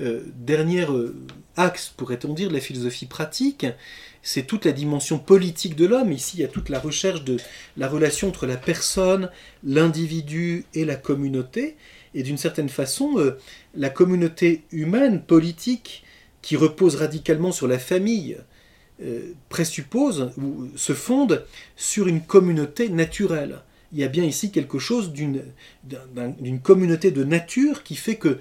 euh, 0.00 0.20
dernier 0.36 0.82
euh, 0.82 1.14
axe, 1.56 1.92
pourrait-on 1.96 2.34
dire, 2.34 2.48
de 2.48 2.54
la 2.54 2.60
philosophie 2.60 3.06
pratique, 3.06 3.66
c'est 4.22 4.42
toute 4.46 4.66
la 4.66 4.72
dimension 4.72 5.18
politique 5.18 5.74
de 5.74 5.86
l'homme. 5.86 6.12
Ici, 6.12 6.36
il 6.36 6.40
y 6.40 6.44
a 6.44 6.48
toute 6.48 6.68
la 6.68 6.78
recherche 6.78 7.24
de 7.24 7.38
la 7.76 7.88
relation 7.88 8.28
entre 8.28 8.46
la 8.46 8.56
personne, 8.56 9.30
l'individu 9.64 10.66
et 10.74 10.84
la 10.84 10.96
communauté. 10.96 11.76
Et 12.14 12.22
d'une 12.22 12.36
certaine 12.36 12.68
façon, 12.68 13.18
euh, 13.18 13.38
la 13.74 13.88
communauté 13.88 14.64
humaine, 14.70 15.22
politique, 15.22 16.04
qui 16.42 16.56
repose 16.56 16.96
radicalement 16.96 17.50
sur 17.50 17.66
la 17.66 17.78
famille, 17.78 18.36
présuppose 19.50 20.30
ou 20.38 20.68
se 20.74 20.94
fonde 20.94 21.44
sur 21.76 22.06
une 22.06 22.22
communauté 22.22 22.88
naturelle. 22.88 23.60
Il 23.92 23.98
y 23.98 24.04
a 24.04 24.08
bien 24.08 24.24
ici 24.24 24.50
quelque 24.50 24.78
chose 24.78 25.12
d'une 25.12 25.42
communauté 26.62 27.10
de 27.10 27.24
nature 27.24 27.82
qui 27.82 27.96
fait 27.96 28.16
que 28.16 28.38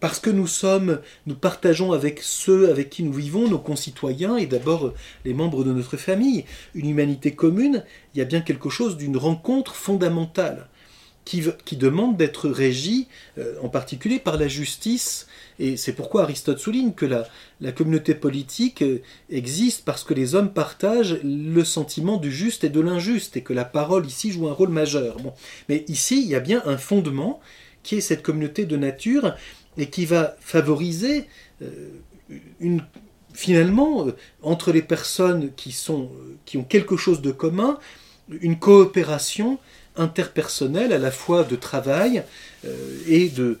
parce 0.00 0.20
que 0.20 0.30
nous 0.30 0.46
sommes, 0.46 1.00
nous 1.26 1.34
partageons 1.34 1.92
avec 1.92 2.20
ceux 2.22 2.70
avec 2.70 2.90
qui 2.90 3.02
nous 3.02 3.12
vivons, 3.12 3.48
nos 3.48 3.58
concitoyens 3.58 4.36
et 4.36 4.46
d'abord 4.46 4.92
les 5.24 5.34
membres 5.34 5.64
de 5.64 5.72
notre 5.72 5.96
famille, 5.96 6.44
une 6.74 6.90
humanité 6.90 7.34
commune, 7.34 7.84
il 8.14 8.18
y 8.18 8.20
a 8.20 8.26
bien 8.26 8.40
quelque 8.40 8.68
chose 8.68 8.96
d'une 8.96 9.16
rencontre 9.16 9.74
fondamentale 9.74 10.68
qui, 11.26 11.76
demande 11.76 12.16
d'être 12.16 12.48
régie 12.48 13.08
euh, 13.36 13.56
en 13.60 13.68
particulier 13.68 14.20
par 14.20 14.36
la 14.36 14.46
justice. 14.46 15.26
Et 15.58 15.76
c'est 15.76 15.92
pourquoi 15.92 16.22
Aristote 16.22 16.60
souligne 16.60 16.92
que 16.92 17.04
la, 17.04 17.26
la 17.60 17.72
communauté 17.72 18.14
politique 18.14 18.82
euh, 18.82 19.02
existe 19.28 19.84
parce 19.84 20.04
que 20.04 20.14
les 20.14 20.36
hommes 20.36 20.52
partagent 20.52 21.18
le 21.24 21.64
sentiment 21.64 22.16
du 22.16 22.30
juste 22.30 22.62
et 22.62 22.68
de 22.68 22.80
l'injuste 22.80 23.36
et 23.36 23.42
que 23.42 23.52
la 23.52 23.64
parole 23.64 24.06
ici 24.06 24.30
joue 24.30 24.48
un 24.48 24.52
rôle 24.52 24.68
majeur. 24.68 25.16
Bon. 25.16 25.32
Mais 25.68 25.84
ici, 25.88 26.22
il 26.22 26.28
y 26.28 26.36
a 26.36 26.40
bien 26.40 26.62
un 26.64 26.78
fondement 26.78 27.40
qui 27.86 27.94
est 27.94 28.00
cette 28.00 28.22
communauté 28.22 28.66
de 28.66 28.76
nature 28.76 29.36
et 29.78 29.86
qui 29.86 30.06
va 30.06 30.36
favoriser 30.40 31.26
euh, 31.62 31.90
finalement, 33.32 34.08
euh, 34.08 34.16
entre 34.42 34.72
les 34.72 34.82
personnes 34.82 35.44
euh, 35.44 36.34
qui 36.44 36.56
ont 36.56 36.64
quelque 36.64 36.96
chose 36.96 37.22
de 37.22 37.30
commun, 37.30 37.78
une 38.40 38.58
coopération 38.58 39.60
interpersonnelle 39.94 40.92
à 40.92 40.98
la 40.98 41.12
fois 41.12 41.44
de 41.44 41.54
travail 41.56 42.22
et 43.06 43.28
de, 43.28 43.58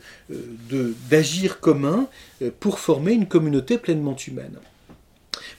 d'agir 1.08 1.60
commun 1.60 2.08
pour 2.60 2.78
former 2.78 3.12
une 3.12 3.26
communauté 3.26 3.78
pleinement 3.78 4.16
humaine. 4.16 4.58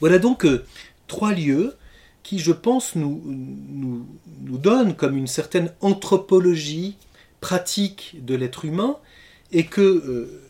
Voilà 0.02 0.20
donc 0.20 0.46
trois 1.08 1.32
lieux 1.32 1.74
qui, 2.22 2.38
je 2.38 2.52
pense, 2.52 2.96
nous, 2.96 3.24
nous, 3.26 4.06
nous 4.44 4.58
donnent 4.58 4.94
comme 4.94 5.18
une 5.18 5.26
certaine 5.26 5.72
anthropologie 5.82 6.98
pratique 7.42 8.16
de 8.24 8.36
l'être 8.36 8.66
humain 8.66 8.98
et 9.52 9.66
que 9.66 9.82
euh, 9.82 10.42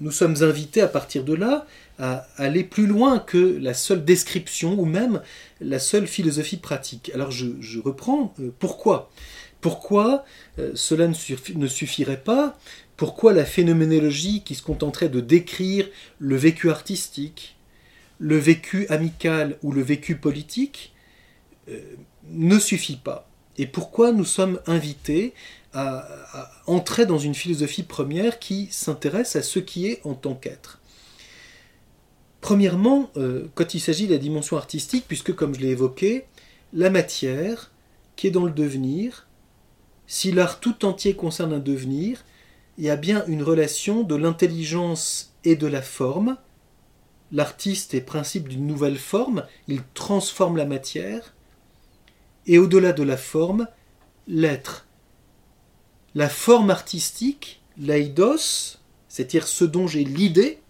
nous 0.00 0.10
sommes 0.10 0.42
invités 0.42 0.80
à 0.80 0.88
partir 0.88 1.24
de 1.24 1.34
là 1.34 1.66
à 1.98 2.26
aller 2.36 2.64
plus 2.64 2.86
loin 2.86 3.18
que 3.18 3.58
la 3.60 3.74
seule 3.74 4.04
description 4.04 4.78
ou 4.78 4.86
même 4.86 5.20
la 5.60 5.78
seule 5.78 6.06
philosophie 6.06 6.56
pratique. 6.56 7.10
Alors 7.14 7.30
je, 7.30 7.78
reprends 7.78 8.34
euh, 8.40 8.50
pourquoi? 8.58 9.10
Pourquoi 9.60 10.24
euh, 10.58 10.72
cela 10.74 11.08
ne, 11.08 11.66
suffirait 11.66 12.22
pas? 12.22 12.58
Pourquoi 12.96 13.32
la 13.32 13.44
phénoménologie 13.44 14.42
qui 14.42 14.54
se 14.54 14.62
contenterait 14.62 15.08
de 15.08 15.20
décrire 15.20 15.88
le 16.18 16.36
vécu 16.36 16.70
artistique, 16.70 17.56
le 18.18 18.38
vécu 18.38 18.86
amical 18.88 19.58
ou 19.62 19.72
le 19.72 19.82
vécu 19.82 20.16
politique 20.16 20.92
ne 22.28 22.58
suffit 22.58 22.96
pas? 22.96 23.26
Et 23.56 23.66
pourquoi 23.66 24.12
nous 24.12 24.24
sommes 24.24 24.60
invités 24.66 25.34
à, 25.72 26.50
entrer 26.66 27.06
dans 27.06 27.18
une 27.18 27.34
philosophie 27.34 27.82
première 27.82 28.38
qui 28.38 28.68
s'intéresse 28.70 29.36
à 29.36 29.42
ce 29.42 29.58
qui 29.58 29.86
est 29.86 30.00
en 30.04 30.14
tant 30.14 30.34
qu'être. 30.34 30.80
Premièrement, 32.40 33.10
euh, 33.16 33.46
quand 33.54 33.74
il 33.74 33.80
s'agit 33.80 34.06
de 34.06 34.12
la 34.12 34.18
dimension 34.18 34.56
artistique, 34.56 35.04
puisque 35.06 35.34
comme 35.34 35.54
je 35.54 35.60
l'ai 35.60 35.68
évoqué, 35.68 36.24
la 36.72 36.90
matière 36.90 37.70
qui 38.16 38.26
est 38.26 38.30
dans 38.30 38.44
le 38.44 38.52
devenir, 38.52 39.28
si 40.06 40.32
l'art 40.32 40.60
tout 40.60 40.84
entier 40.84 41.14
concerne 41.14 41.52
un 41.52 41.58
devenir, 41.58 42.24
il 42.78 42.84
y 42.84 42.90
a 42.90 42.96
bien 42.96 43.24
une 43.26 43.42
relation 43.42 44.02
de 44.02 44.14
l'intelligence 44.14 45.34
et 45.44 45.54
de 45.54 45.66
la 45.66 45.82
forme. 45.82 46.36
L'artiste 47.30 47.94
est 47.94 48.00
principe 48.00 48.48
d'une 48.48 48.66
nouvelle 48.66 48.98
forme, 48.98 49.46
il 49.68 49.82
transforme 49.94 50.56
la 50.56 50.64
matière, 50.64 51.34
et 52.46 52.58
au-delà 52.58 52.92
de 52.92 53.02
la 53.02 53.16
forme, 53.16 53.68
l'être 54.26 54.86
la 56.14 56.28
forme 56.28 56.70
artistique, 56.70 57.60
l'aidos, 57.78 58.78
c'est-à-dire 59.08 59.46
ce 59.46 59.64
dont 59.64 59.86
j'ai 59.86 60.04
l'idée, 60.04 60.60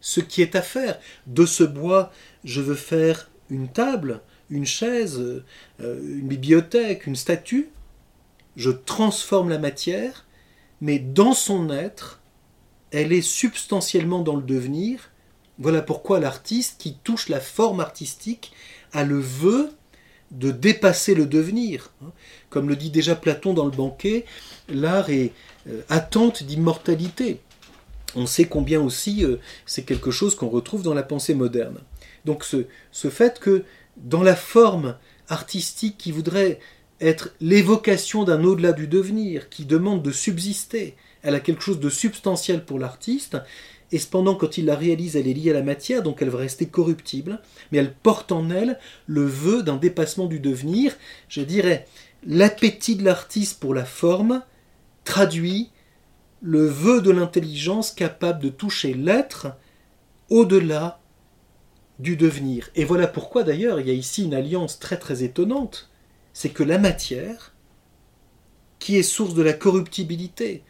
ce 0.00 0.20
qui 0.20 0.42
est 0.42 0.56
à 0.56 0.62
faire. 0.62 0.98
De 1.26 1.46
ce 1.46 1.64
bois, 1.64 2.12
je 2.44 2.60
veux 2.60 2.74
faire 2.74 3.30
une 3.50 3.68
table, 3.68 4.20
une 4.48 4.66
chaise, 4.66 5.18
euh, 5.20 6.00
une 6.02 6.28
bibliothèque, 6.28 7.06
une 7.06 7.16
statue. 7.16 7.70
Je 8.56 8.70
transforme 8.70 9.48
la 9.48 9.58
matière, 9.58 10.26
mais 10.80 10.98
dans 10.98 11.34
son 11.34 11.70
être, 11.70 12.20
elle 12.90 13.12
est 13.12 13.22
substantiellement 13.22 14.22
dans 14.22 14.36
le 14.36 14.42
devenir. 14.42 15.10
Voilà 15.58 15.82
pourquoi 15.82 16.20
l'artiste 16.20 16.80
qui 16.80 16.96
touche 17.04 17.28
la 17.28 17.40
forme 17.40 17.80
artistique 17.80 18.52
a 18.92 19.04
le 19.04 19.20
vœu 19.20 19.70
de 20.30 20.50
dépasser 20.50 21.14
le 21.14 21.26
devenir. 21.26 21.92
Comme 22.50 22.68
le 22.68 22.76
dit 22.76 22.90
déjà 22.90 23.14
Platon 23.14 23.54
dans 23.54 23.64
le 23.64 23.70
banquet, 23.70 24.24
l'art 24.68 25.10
est 25.10 25.32
euh, 25.68 25.80
attente 25.88 26.42
d'immortalité. 26.42 27.40
On 28.16 28.26
sait 28.26 28.46
combien 28.46 28.80
aussi 28.80 29.24
euh, 29.24 29.36
c'est 29.66 29.84
quelque 29.84 30.10
chose 30.10 30.34
qu'on 30.34 30.48
retrouve 30.48 30.82
dans 30.82 30.94
la 30.94 31.04
pensée 31.04 31.34
moderne. 31.34 31.78
Donc 32.24 32.44
ce, 32.44 32.66
ce 32.90 33.08
fait 33.08 33.38
que 33.38 33.64
dans 33.96 34.22
la 34.22 34.36
forme 34.36 34.96
artistique 35.28 35.96
qui 35.96 36.12
voudrait 36.12 36.58
être 37.00 37.34
l'évocation 37.40 38.24
d'un 38.24 38.44
au-delà 38.44 38.72
du 38.72 38.86
devenir, 38.86 39.48
qui 39.48 39.64
demande 39.64 40.02
de 40.02 40.10
subsister, 40.10 40.96
elle 41.22 41.34
a 41.34 41.40
quelque 41.40 41.62
chose 41.62 41.80
de 41.80 41.88
substantiel 41.88 42.64
pour 42.64 42.78
l'artiste, 42.78 43.38
et 43.92 43.98
cependant 43.98 44.34
quand 44.34 44.58
il 44.58 44.66
la 44.66 44.76
réalise, 44.76 45.16
elle 45.16 45.26
est 45.26 45.34
liée 45.34 45.50
à 45.50 45.54
la 45.54 45.62
matière, 45.62 46.02
donc 46.02 46.22
elle 46.22 46.30
va 46.30 46.38
rester 46.38 46.66
corruptible, 46.66 47.40
mais 47.72 47.78
elle 47.78 47.92
porte 47.92 48.32
en 48.32 48.50
elle 48.50 48.78
le 49.06 49.24
vœu 49.24 49.62
d'un 49.62 49.76
dépassement 49.76 50.26
du 50.26 50.38
devenir, 50.38 50.96
je 51.28 51.40
dirais, 51.40 51.86
l'appétit 52.24 52.96
de 52.96 53.04
l'artiste 53.04 53.60
pour 53.60 53.74
la 53.74 53.84
forme 53.84 54.42
traduit 55.04 55.70
le 56.42 56.66
vœu 56.66 57.02
de 57.02 57.10
l'intelligence 57.10 57.90
capable 57.90 58.42
de 58.42 58.48
toucher 58.48 58.94
l'être 58.94 59.48
au-delà 60.28 61.00
du 61.98 62.16
devenir. 62.16 62.70
Et 62.74 62.84
voilà 62.84 63.06
pourquoi 63.06 63.42
d'ailleurs 63.42 63.80
il 63.80 63.86
y 63.86 63.90
a 63.90 63.94
ici 63.94 64.24
une 64.24 64.34
alliance 64.34 64.78
très 64.78 64.96
très 64.96 65.22
étonnante, 65.22 65.90
c'est 66.32 66.48
que 66.50 66.62
la 66.62 66.78
matière, 66.78 67.54
qui 68.78 68.96
est 68.96 69.02
source 69.02 69.34
de 69.34 69.42
la 69.42 69.52
corruptibilité, 69.52 70.62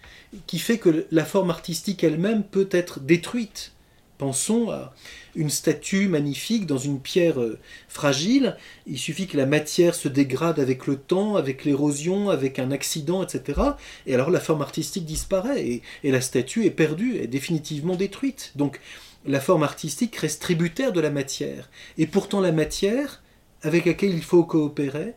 qui 0.47 0.59
fait 0.59 0.79
que 0.79 1.07
la 1.11 1.25
forme 1.25 1.51
artistique 1.51 2.03
elle-même 2.03 2.43
peut 2.43 2.69
être 2.73 3.01
détruite. 3.01 3.73
Pensons 4.21 4.69
à 4.69 4.93
une 5.35 5.49
statue 5.49 6.07
magnifique 6.07 6.67
dans 6.67 6.77
une 6.77 7.01
pierre 7.01 7.41
euh, 7.41 7.59
fragile. 7.89 8.55
Il 8.87 8.99
suffit 8.99 9.27
que 9.27 9.39
la 9.39 9.47
matière 9.47 9.95
se 9.95 10.09
dégrade 10.09 10.61
avec 10.61 10.87
le 10.87 10.97
temps, 10.97 11.37
avec 11.37 11.65
l'érosion, 11.65 12.29
avec 12.29 12.59
un 12.59 12.71
accident, 12.71 13.23
etc. 13.23 13.59
Et 14.05 14.13
alors 14.13 14.29
la 14.29 14.39
forme 14.39 14.61
artistique 14.61 15.07
disparaît 15.07 15.67
et, 15.67 15.83
et, 16.05 16.11
la 16.11 16.21
statue 16.21 16.67
est 16.67 16.71
perdue, 16.71 17.17
est 17.17 17.29
définitivement 17.29 17.97
détruite. 17.97 18.53
Donc 18.57 18.79
la 19.25 19.41
forme 19.41 19.63
artistique 19.63 20.17
reste 20.17 20.43
tributaire 20.43 20.93
de 20.93 21.01
la 21.01 21.11
matière. 21.11 21.71
Et 21.97 22.07
pourtant 22.07 22.43
la 22.43 22.53
matière, 22.53 23.23
avec 23.63 23.87
laquelle 23.87 24.13
il 24.13 24.23
faut 24.23 24.45
coopérer, 24.45 25.15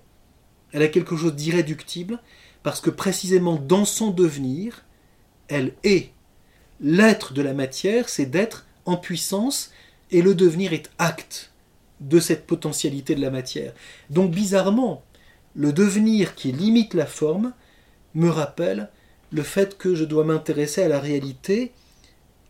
elle 0.71 0.81
a 0.81 0.87
quelque 0.87 1.17
chose 1.17 1.35
d'irréductible, 1.35 2.21
parce 2.63 2.79
que 2.79 2.89
précisément 2.89 3.57
dans 3.57 3.83
son 3.83 4.11
devenir, 4.11 4.85
elle 5.49 5.73
est. 5.83 6.11
L'être 6.79 7.33
de 7.33 7.41
la 7.41 7.53
matière, 7.53 8.07
c'est 8.07 8.27
d'être 8.27 8.65
en 8.85 8.97
puissance, 8.97 9.71
et 10.11 10.21
le 10.21 10.35
devenir 10.35 10.73
est 10.73 10.89
acte 10.99 11.51
de 11.99 12.19
cette 12.19 12.45
potentialité 12.45 13.15
de 13.15 13.21
la 13.21 13.31
matière. 13.31 13.73
Donc 14.09 14.31
bizarrement, 14.31 15.03
le 15.55 15.71
devenir 15.71 16.35
qui 16.35 16.51
limite 16.51 16.93
la 16.93 17.05
forme 17.05 17.53
me 18.13 18.29
rappelle 18.29 18.89
le 19.31 19.43
fait 19.43 19.77
que 19.77 19.95
je 19.95 20.03
dois 20.03 20.23
m'intéresser 20.23 20.83
à 20.83 20.87
la 20.87 20.99
réalité 20.99 21.71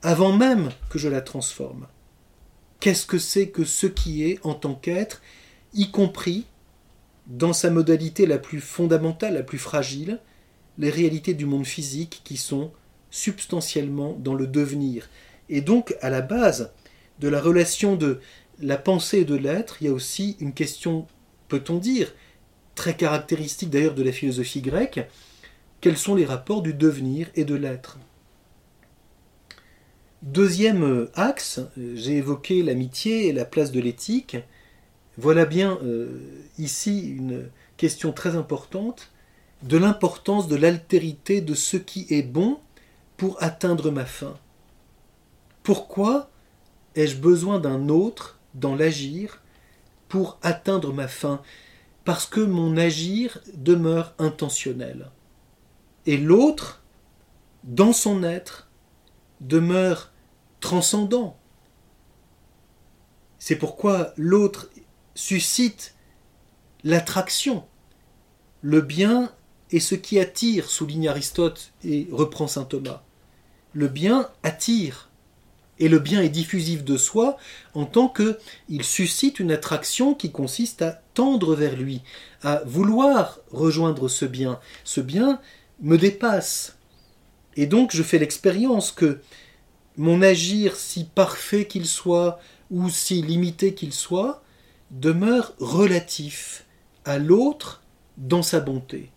avant 0.01 0.35
même 0.35 0.71
que 0.89 0.99
je 0.99 1.07
la 1.07 1.21
transforme. 1.21 1.87
Qu'est-ce 2.79 3.05
que 3.05 3.17
c'est 3.17 3.47
que 3.47 3.63
ce 3.63 3.87
qui 3.87 4.25
est 4.25 4.39
en 4.43 4.53
tant 4.53 4.75
qu'être, 4.75 5.21
y 5.73 5.89
compris 5.91 6.45
dans 7.27 7.53
sa 7.53 7.69
modalité 7.69 8.25
la 8.25 8.37
plus 8.37 8.59
fondamentale, 8.59 9.35
la 9.35 9.43
plus 9.43 9.57
fragile, 9.57 10.19
les 10.77 10.89
réalités 10.89 11.33
du 11.33 11.45
monde 11.45 11.65
physique 11.65 12.21
qui 12.25 12.35
sont 12.35 12.71
substantiellement 13.09 14.17
dans 14.19 14.33
le 14.33 14.47
devenir. 14.47 15.07
Et 15.49 15.61
donc, 15.61 15.95
à 16.01 16.09
la 16.09 16.21
base 16.21 16.71
de 17.19 17.27
la 17.27 17.41
relation 17.41 17.95
de 17.95 18.19
la 18.59 18.77
pensée 18.77 19.19
et 19.19 19.25
de 19.25 19.35
l'être, 19.35 19.77
il 19.81 19.87
y 19.87 19.89
a 19.89 19.93
aussi 19.93 20.37
une 20.39 20.53
question, 20.53 21.07
peut-on 21.47 21.77
dire, 21.77 22.13
très 22.75 22.95
caractéristique 22.95 23.69
d'ailleurs 23.69 23.95
de 23.95 24.03
la 24.03 24.11
philosophie 24.11 24.61
grecque, 24.61 25.01
quels 25.81 25.97
sont 25.97 26.15
les 26.15 26.25
rapports 26.25 26.61
du 26.61 26.73
devenir 26.73 27.27
et 27.35 27.45
de 27.45 27.55
l'être? 27.55 27.97
Deuxième 30.21 31.09
axe, 31.15 31.59
j'ai 31.95 32.15
évoqué 32.15 32.63
l'amitié 32.63 33.27
et 33.27 33.33
la 33.33 33.43
place 33.43 33.73
de 33.73 33.81
l'éthique. 33.81 34.37
Voilà 35.17 35.45
bien 35.45 35.77
euh, 35.83 36.21
ici 36.57 37.09
une 37.09 37.49
question 37.75 38.13
très 38.13 38.37
importante 38.37 39.11
de 39.63 39.77
l'importance 39.77 40.47
de 40.47 40.55
l'altérité 40.55 41.41
de 41.41 41.53
ce 41.53 41.75
qui 41.75 42.07
est 42.09 42.23
bon 42.23 42.57
pour 43.17 43.41
atteindre 43.43 43.91
ma 43.91 44.05
fin. 44.05 44.37
Pourquoi 45.63 46.29
ai-je 46.95 47.17
besoin 47.17 47.59
d'un 47.59 47.89
autre 47.89 48.37
dans 48.53 48.75
l'agir 48.75 49.41
pour 50.09 50.37
atteindre 50.41 50.93
ma 50.93 51.07
fin? 51.07 51.41
Parce 52.03 52.25
que 52.25 52.41
mon 52.41 52.75
agir 52.75 53.39
demeure 53.53 54.13
intentionnel. 54.19 55.09
Et 56.05 56.17
l'autre, 56.17 56.83
dans 57.63 57.93
son 57.93 58.23
être, 58.23 58.69
demeure 59.39 60.11
transcendant. 60.59 61.37
C'est 63.39 63.55
pourquoi 63.55 64.13
l'autre 64.17 64.69
suscite 65.15 65.95
l'attraction. 66.83 67.65
Le 68.61 68.81
bien 68.81 69.31
est 69.71 69.79
ce 69.79 69.95
qui 69.95 70.19
attire, 70.19 70.69
souligne 70.69 71.07
Aristote 71.07 71.73
et 71.83 72.07
reprend 72.11 72.47
saint 72.47 72.65
Thomas. 72.65 73.03
Le 73.73 73.87
bien 73.87 74.29
attire. 74.43 75.09
Et 75.79 75.89
le 75.89 75.99
bien 75.99 76.21
est 76.21 76.29
diffusif 76.29 76.83
de 76.83 76.97
soi 76.97 77.37
en 77.73 77.85
tant 77.85 78.07
que 78.07 78.37
il 78.69 78.83
suscite 78.83 79.39
une 79.39 79.51
attraction 79.51 80.13
qui 80.13 80.31
consiste 80.31 80.81
à 80.81 81.01
tendre 81.13 81.55
vers 81.55 81.75
lui, 81.75 82.01
à 82.43 82.61
vouloir 82.65 83.39
rejoindre 83.51 84.07
ce 84.07 84.25
bien. 84.25 84.59
Ce 84.83 85.01
bien 85.01 85.39
me 85.81 85.97
dépasse. 85.97 86.77
Et 87.55 87.65
donc 87.65 87.95
je 87.95 88.03
fais 88.03 88.19
l'expérience 88.19 88.91
que 88.91 89.19
mon 89.97 90.21
agir, 90.21 90.75
si 90.75 91.03
parfait 91.03 91.67
qu'il 91.67 91.85
soit 91.85 92.39
ou 92.71 92.89
si 92.89 93.21
limité 93.21 93.73
qu'il 93.73 93.93
soit, 93.93 94.43
demeure 94.91 95.53
relatif 95.59 96.65
à 97.05 97.17
l'autre 97.17 97.83
dans 98.17 98.43
sa 98.43 98.59
bonté. 98.59 99.11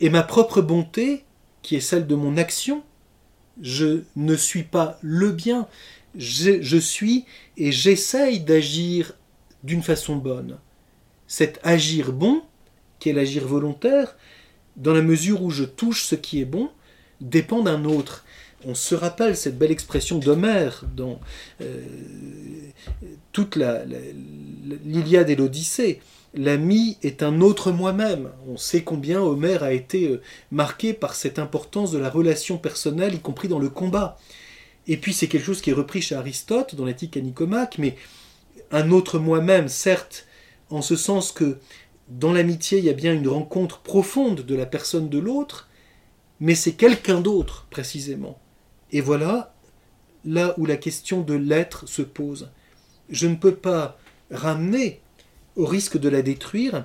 Et 0.00 0.10
ma 0.10 0.22
propre 0.22 0.60
bonté, 0.60 1.24
qui 1.62 1.76
est 1.76 1.80
celle 1.80 2.06
de 2.06 2.14
mon 2.14 2.36
action, 2.36 2.82
je 3.60 4.02
ne 4.16 4.36
suis 4.36 4.62
pas 4.62 4.98
le 5.02 5.32
bien, 5.32 5.66
je, 6.16 6.78
suis 6.78 7.24
et 7.56 7.72
j'essaye 7.72 8.40
d'agir 8.40 9.12
d'une 9.64 9.82
façon 9.82 10.16
bonne. 10.16 10.58
Cet 11.26 11.60
agir 11.62 12.12
bon, 12.12 12.42
qui 12.98 13.10
est 13.10 13.12
l'agir 13.12 13.46
volontaire, 13.46 14.16
dans 14.76 14.92
la 14.92 15.02
mesure 15.02 15.42
où 15.42 15.50
je 15.50 15.64
touche 15.64 16.04
ce 16.04 16.14
qui 16.14 16.40
est 16.40 16.46
bon, 16.46 16.70
dépend 17.20 17.62
d'un 17.62 17.84
autre. 17.84 18.24
On 18.64 18.74
se 18.74 18.94
rappelle 18.94 19.36
cette 19.36 19.58
belle 19.58 19.70
expression 19.70 20.18
d'Homère 20.18 20.84
dans 20.94 21.20
euh, 21.60 21.82
toute 23.32 23.56
l'Iliade 24.84 25.30
et 25.30 25.36
l'Odyssée 25.36 26.00
l'ami 26.36 26.98
est 27.02 27.22
un 27.22 27.40
autre 27.40 27.72
moi-même. 27.72 28.30
On 28.46 28.56
sait 28.56 28.82
combien 28.82 29.20
Homère 29.20 29.62
a 29.62 29.72
été 29.72 30.08
euh, 30.08 30.22
marqué 30.50 30.92
par 30.92 31.14
cette 31.14 31.38
importance 31.38 31.90
de 31.90 31.98
la 31.98 32.10
relation 32.10 32.58
personnelle, 32.58 33.14
y 33.14 33.20
compris 33.20 33.48
dans 33.48 33.58
le 33.58 33.70
combat. 33.70 34.18
Et 34.86 34.96
puis 34.96 35.12
c'est 35.12 35.26
quelque 35.26 35.44
chose 35.44 35.60
qui 35.60 35.70
est 35.70 35.74
repris 35.74 36.02
chez 36.02 36.14
Aristote 36.14 36.74
dans 36.74 36.84
l'éthique 36.84 37.16
à 37.16 37.20
Nicomaque, 37.20 37.78
mais 37.78 37.96
un 38.70 38.90
autre 38.90 39.18
moi-même, 39.18 39.68
certes, 39.68 40.26
en 40.70 40.82
ce 40.82 40.96
sens 40.96 41.32
que 41.32 41.58
dans 42.08 42.32
l'amitié, 42.32 42.78
il 42.78 42.84
y 42.84 42.90
a 42.90 42.94
bien 42.94 43.12
une 43.12 43.28
rencontre 43.28 43.80
profonde 43.80 44.42
de 44.42 44.54
la 44.54 44.66
personne 44.66 45.08
de 45.08 45.18
l'autre, 45.18 45.68
mais 46.38 46.54
c'est 46.54 46.74
quelqu'un 46.74 47.20
d'autre, 47.20 47.66
précisément. 47.70 48.38
Et 48.92 49.00
voilà 49.00 49.54
là 50.24 50.54
où 50.58 50.66
la 50.66 50.76
question 50.76 51.22
de 51.22 51.34
l'être 51.34 51.88
se 51.88 52.02
pose. 52.02 52.50
Je 53.08 53.26
ne 53.26 53.36
peux 53.36 53.54
pas 53.54 53.98
ramener 54.30 55.00
au 55.56 55.64
risque 55.64 55.98
de 55.98 56.08
la 56.08 56.22
détruire, 56.22 56.84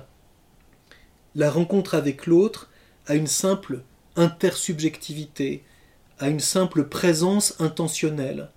la 1.34 1.50
rencontre 1.50 1.94
avec 1.94 2.26
l'autre 2.26 2.70
a 3.06 3.14
une 3.14 3.26
simple 3.26 3.82
intersubjectivité, 4.16 5.62
à 6.18 6.28
une 6.28 6.40
simple 6.40 6.84
présence 6.84 7.54
intentionnelle. 7.58 8.50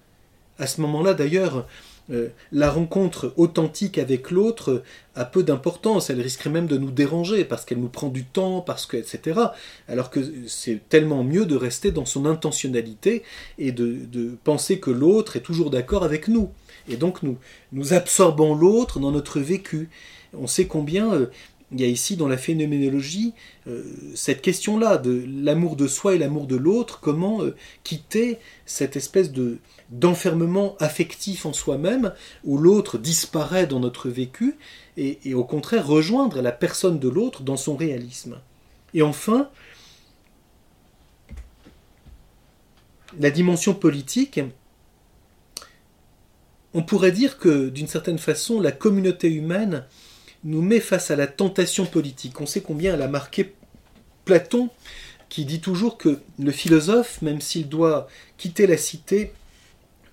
À 0.59 0.67
ce 0.67 0.81
moment-là, 0.81 1.13
d'ailleurs, 1.13 1.67
euh, 2.11 2.29
la 2.51 2.69
rencontre 2.69 3.33
authentique 3.35 3.97
avec 3.97 4.29
l'autre 4.29 4.83
a 5.15 5.25
peu 5.25 5.41
d'importance, 5.41 6.09
elle 6.09 6.21
risquerait 6.21 6.51
même 6.51 6.67
de 6.67 6.77
nous 6.77 6.91
déranger 6.91 7.45
parce 7.45 7.65
qu'elle 7.65 7.79
nous 7.79 7.89
prend 7.89 8.09
du 8.09 8.25
temps, 8.25 8.61
parce 8.61 8.85
que 8.85 8.97
etc. 8.97 9.39
Alors 9.87 10.11
que 10.11 10.19
c'est 10.47 10.81
tellement 10.87 11.23
mieux 11.23 11.45
de 11.45 11.55
rester 11.55 11.91
dans 11.91 12.05
son 12.05 12.25
intentionnalité 12.25 13.23
et 13.57 13.71
de 13.71 14.37
penser 14.43 14.79
que 14.79 14.91
l'autre 14.91 15.35
est 15.35 15.41
toujours 15.41 15.71
d'accord 15.71 16.03
avec 16.03 16.27
nous. 16.27 16.51
Et 16.87 16.97
donc 16.97 17.23
nous, 17.23 17.37
nous 17.71 17.93
absorbons 17.93 18.55
l'autre 18.55 18.99
dans 18.99 19.11
notre 19.11 19.39
vécu. 19.39 19.89
On 20.37 20.47
sait 20.47 20.67
combien 20.67 21.13
euh, 21.13 21.27
il 21.71 21.81
y 21.81 21.83
a 21.83 21.87
ici 21.87 22.15
dans 22.15 22.27
la 22.27 22.37
phénoménologie 22.37 23.33
euh, 23.67 23.83
cette 24.13 24.41
question-là 24.41 24.97
de 24.97 25.25
l'amour 25.27 25.75
de 25.75 25.87
soi 25.87 26.15
et 26.15 26.17
l'amour 26.17 26.45
de 26.45 26.55
l'autre, 26.55 26.99
comment 27.01 27.41
euh, 27.41 27.55
quitter 27.83 28.37
cette 28.65 28.95
espèce 28.95 29.31
de 29.31 29.57
d'enfermement 29.91 30.75
affectif 30.79 31.45
en 31.45 31.53
soi-même 31.53 32.13
où 32.43 32.57
l'autre 32.57 32.97
disparaît 32.97 33.67
dans 33.67 33.79
notre 33.79 34.09
vécu 34.09 34.57
et, 34.97 35.33
au 35.35 35.43
contraire 35.43 35.85
rejoindre 35.85 36.41
la 36.41 36.51
personne 36.51 36.97
de 36.97 37.07
l'autre 37.07 37.43
dans 37.43 37.57
son 37.57 37.75
réalisme. 37.75 38.39
Et 38.95 39.03
enfin, 39.03 39.49
la 43.19 43.29
dimension 43.29 43.75
politique, 43.75 44.39
on 46.75 46.83
pourrait 46.83 47.13
dire 47.13 47.37
que 47.37 47.69
d'une 47.69 47.87
certaine 47.87 48.19
façon 48.19 48.59
la 48.59 48.73
communauté 48.73 49.31
humaine 49.31 49.85
nous 50.43 50.61
met 50.61 50.81
face 50.81 51.09
à 51.09 51.15
la 51.15 51.25
tentation 51.25 51.85
politique. 51.85 52.39
On 52.41 52.45
sait 52.45 52.61
combien 52.61 52.93
elle 52.93 53.01
a 53.01 53.07
marqué 53.07 53.53
Platon, 54.25 54.69
qui 55.29 55.45
dit 55.45 55.61
toujours 55.61 55.97
que 55.97 56.19
le 56.37 56.51
philosophe, 56.51 57.21
même 57.21 57.39
s'il 57.39 57.69
doit 57.69 58.07
quitter 58.37 58.67
la 58.67 58.77
cité 58.77 59.31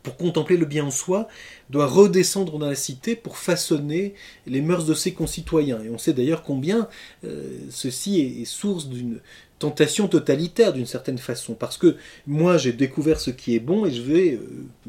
pour 0.04 0.16
contempler 0.16 0.56
le 0.56 0.66
bien 0.66 0.84
en 0.84 0.90
soi, 0.90 1.28
doit 1.68 1.86
redescendre 1.86 2.58
dans 2.58 2.68
la 2.68 2.76
cité 2.76 3.16
pour 3.16 3.38
façonner 3.38 4.14
les 4.46 4.60
mœurs 4.60 4.86
de 4.86 4.94
ses 4.94 5.12
concitoyens. 5.12 5.82
Et 5.82 5.90
on 5.90 5.98
sait 5.98 6.12
d'ailleurs 6.12 6.44
combien 6.44 6.88
euh, 7.24 7.58
ceci 7.70 8.20
est, 8.20 8.44
source 8.44 8.88
d'une 8.88 9.20
tentation 9.62 10.08
totalitaire 10.08 10.72
d'une 10.72 10.86
certaine 10.86 11.18
façon, 11.18 11.54
parce 11.54 11.78
que 11.78 11.96
moi 12.26 12.58
j'ai 12.58 12.72
découvert 12.72 13.20
ce 13.20 13.30
qui 13.30 13.54
est 13.54 13.60
bon 13.60 13.86
et 13.86 13.92
je 13.92 14.02
vais 14.02 14.38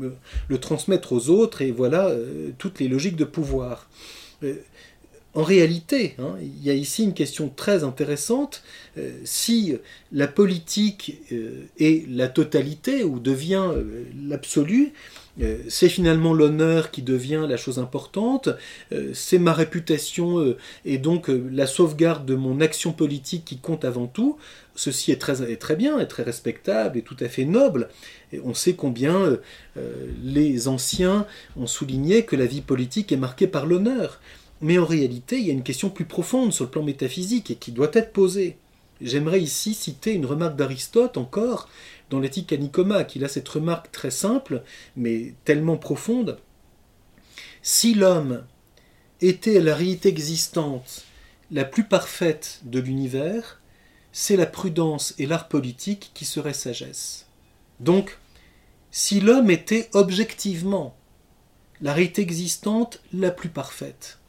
euh, 0.02 0.10
le 0.48 0.58
transmettre 0.58 1.14
aux 1.14 1.30
autres, 1.30 1.62
et 1.62 1.72
voilà 1.72 2.08
euh, 2.08 2.50
toutes 2.58 2.80
les 2.80 2.88
logiques 2.88 3.16
de 3.16 3.26
pouvoir. 3.26 3.88
En 5.36 5.44
réalité, 5.44 6.16
hein, 6.20 6.36
il 6.42 6.64
y 6.64 6.70
a 6.70 6.74
ici 6.74 7.04
une 7.04 7.14
question 7.14 7.50
très 7.50 7.84
intéressante. 7.84 8.62
Euh, 8.98 9.12
si 9.24 9.76
la 10.12 10.28
politique 10.28 11.22
euh, 11.32 11.64
est 11.80 12.08
la 12.08 12.28
totalité 12.28 13.04
ou 13.04 13.20
devient 13.20 13.68
euh, 13.74 14.04
l'absolu, 14.28 14.94
c'est 15.68 15.90
finalement 15.90 16.34
l'honneur 16.34 16.92
qui 16.92 17.02
devient 17.02 17.46
la 17.48 17.58
chose 17.58 17.80
importante, 17.80 18.50
c'est 19.14 19.40
ma 19.40 19.54
réputation 19.54 20.56
et 20.86 20.98
donc 21.00 21.28
la 21.30 21.66
sauvegarde 21.66 22.26
de 22.26 22.36
mon 22.36 22.62
action 22.62 22.92
politique 22.92 23.44
qui 23.46 23.58
compte 23.58 23.84
avant 23.84 24.06
tout. 24.06 24.38
Ceci 24.76 25.12
est 25.12 25.18
très, 25.18 25.76
bien, 25.76 26.00
est 26.00 26.08
très 26.08 26.24
respectable 26.24 27.00
et 27.00 27.02
tout 27.02 27.18
à 27.20 27.30
fait 27.30 27.46
noble. 27.46 27.90
On 28.44 28.54
sait 28.54 28.74
combien 28.74 29.40
les 30.24 30.68
anciens 30.68 31.26
ont 31.58 31.68
souligné 31.68 32.26
que 32.26 32.36
la 32.36 32.46
vie 32.46 32.62
politique 32.62 33.12
est 33.12 33.18
marquée 33.18 33.48
par 33.48 33.66
l'honneur. 33.66 34.20
Mais 34.62 34.78
en 34.78 34.86
réalité, 34.86 35.38
il 35.40 35.46
y 35.46 35.50
a 35.50 35.54
une 35.54 35.64
question 35.64 35.90
plus 35.90 36.06
profonde 36.06 36.54
sur 36.54 36.66
le 36.66 36.70
plan 36.70 36.84
métaphysique 36.84 37.50
et 37.52 37.56
qui 37.56 37.72
doit 37.72 37.92
être 37.94 38.14
posée. 38.14 38.58
J'aimerais 39.02 39.42
ici 39.42 39.74
citer 39.74 40.14
une 40.14 40.26
remarque 40.26 40.56
d'Aristote 40.56 41.18
encore 41.18 41.68
dans 42.14 42.20
l'éthique 42.20 42.54
à 42.54 42.58
Nicoma, 42.58 43.06
qui 43.06 43.24
a 43.24 43.28
cette 43.28 43.50
remarque 43.50 43.92
très 43.92 44.12
simple, 44.12 44.62
mais 44.96 45.34
tellement 45.46 45.78
profonde. 45.78 46.38
Si 47.64 47.96
l'homme 47.96 48.46
était 49.20 49.60
la 49.60 49.74
réalité 49.74 50.10
existante 50.10 51.06
la 51.50 51.66
plus 51.66 51.86
parfaite 51.86 52.60
de 52.66 52.80
l'univers, 52.80 53.62
c'est 54.12 54.38
la 54.38 54.46
prudence 54.46 55.16
et 55.18 55.26
l'art 55.26 55.48
politique 55.48 56.12
qui 56.14 56.24
seraient 56.24 56.54
sagesse. 56.54 57.26
Donc, 57.80 58.20
si 58.92 59.20
l'homme 59.20 59.50
était 59.50 59.90
objectivement 59.94 60.96
la 61.82 61.94
réalité 61.94 62.22
existante 62.22 63.02
la 63.12 63.32
plus 63.32 63.50
parfaite, 63.50 64.20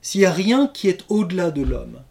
s'il 0.00 0.22
n'y 0.22 0.26
a 0.26 0.32
rien 0.32 0.66
qui 0.66 0.88
est 0.88 1.04
au-delà 1.10 1.50
de 1.50 1.60
l'homme, 1.60 2.02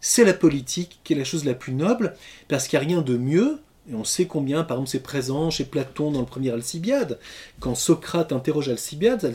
c'est 0.00 0.24
la 0.24 0.34
politique 0.34 1.00
qui 1.04 1.12
est 1.12 1.16
la 1.16 1.24
chose 1.24 1.44
la 1.44 1.54
plus 1.54 1.74
noble, 1.74 2.14
parce 2.48 2.68
qu'il 2.68 2.78
n'y 2.78 2.84
a 2.84 2.88
rien 2.88 3.02
de 3.02 3.16
mieux, 3.16 3.60
et 3.90 3.94
on 3.94 4.04
sait 4.04 4.26
combien, 4.26 4.64
par 4.64 4.76
exemple, 4.76 4.90
c'est 4.90 5.02
présent 5.02 5.50
chez 5.50 5.64
Platon 5.64 6.10
dans 6.10 6.20
le 6.20 6.26
premier 6.26 6.50
Alcibiade. 6.50 7.18
Quand 7.58 7.74
Socrate 7.74 8.32
interroge 8.32 8.68
Alcibiade, 8.68 9.32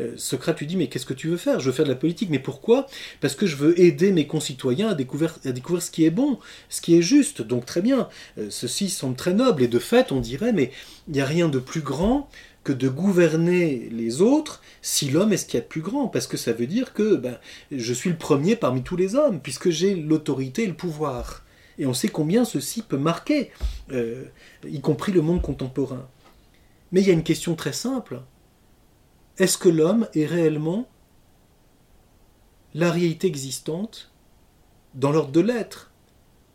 euh, 0.00 0.14
Socrate 0.16 0.58
lui 0.60 0.66
dit 0.66 0.76
Mais 0.76 0.88
qu'est-ce 0.88 1.04
que 1.04 1.12
tu 1.12 1.28
veux 1.28 1.36
faire? 1.36 1.60
Je 1.60 1.66
veux 1.66 1.72
faire 1.72 1.84
de 1.84 1.90
la 1.90 1.96
politique. 1.96 2.30
Mais 2.30 2.38
pourquoi? 2.38 2.86
Parce 3.20 3.34
que 3.34 3.46
je 3.46 3.56
veux 3.56 3.78
aider 3.78 4.12
mes 4.12 4.26
concitoyens 4.26 4.88
à 4.88 4.94
découvrir, 4.94 5.38
ce 5.42 5.90
qui 5.90 6.06
est 6.06 6.10
bon, 6.10 6.38
ce 6.70 6.80
qui 6.80 6.96
est 6.96 7.02
juste. 7.02 7.42
Donc 7.42 7.66
très 7.66 7.82
bien, 7.82 8.08
euh, 8.38 8.46
ceci 8.48 8.88
semble 8.88 9.16
très 9.16 9.34
noble. 9.34 9.62
Et 9.62 9.68
de 9.68 9.78
fait, 9.78 10.10
on 10.10 10.20
dirait 10.20 10.52
Mais 10.52 10.70
il 11.08 11.14
n'y 11.14 11.20
a 11.20 11.26
rien 11.26 11.48
de 11.48 11.58
plus 11.58 11.82
grand 11.82 12.30
que 12.64 12.72
de 12.72 12.88
gouverner 12.88 13.88
les 13.90 14.20
autres 14.20 14.62
si 14.82 15.10
l'homme 15.10 15.32
est 15.32 15.36
ce 15.36 15.46
qu'il 15.46 15.54
y 15.54 15.58
a 15.58 15.62
de 15.62 15.68
plus 15.68 15.80
grand, 15.80 16.08
parce 16.08 16.26
que 16.26 16.36
ça 16.36 16.52
veut 16.52 16.66
dire 16.66 16.92
que 16.92 17.16
ben, 17.16 17.38
je 17.70 17.92
suis 17.92 18.10
le 18.10 18.16
premier 18.16 18.56
parmi 18.56 18.82
tous 18.82 18.96
les 18.96 19.14
hommes, 19.14 19.40
puisque 19.40 19.70
j'ai 19.70 19.94
l'autorité 19.94 20.64
et 20.64 20.68
le 20.68 20.74
pouvoir. 20.74 21.44
Et 21.78 21.86
on 21.86 21.94
sait 21.94 22.08
combien 22.08 22.44
ceci 22.44 22.82
peut 22.82 22.98
marquer, 22.98 23.50
euh, 23.90 24.24
y 24.64 24.80
compris 24.80 25.12
le 25.12 25.22
monde 25.22 25.42
contemporain. 25.42 26.08
Mais 26.92 27.00
il 27.00 27.06
y 27.06 27.10
a 27.10 27.14
une 27.14 27.22
question 27.22 27.54
très 27.54 27.72
simple. 27.72 28.20
Est-ce 29.38 29.58
que 29.58 29.68
l'homme 29.68 30.06
est 30.14 30.26
réellement 30.26 30.88
la 32.74 32.90
réalité 32.90 33.26
existante 33.26 34.12
dans 34.94 35.10
l'ordre 35.10 35.32
de 35.32 35.40
l'être, 35.40 35.90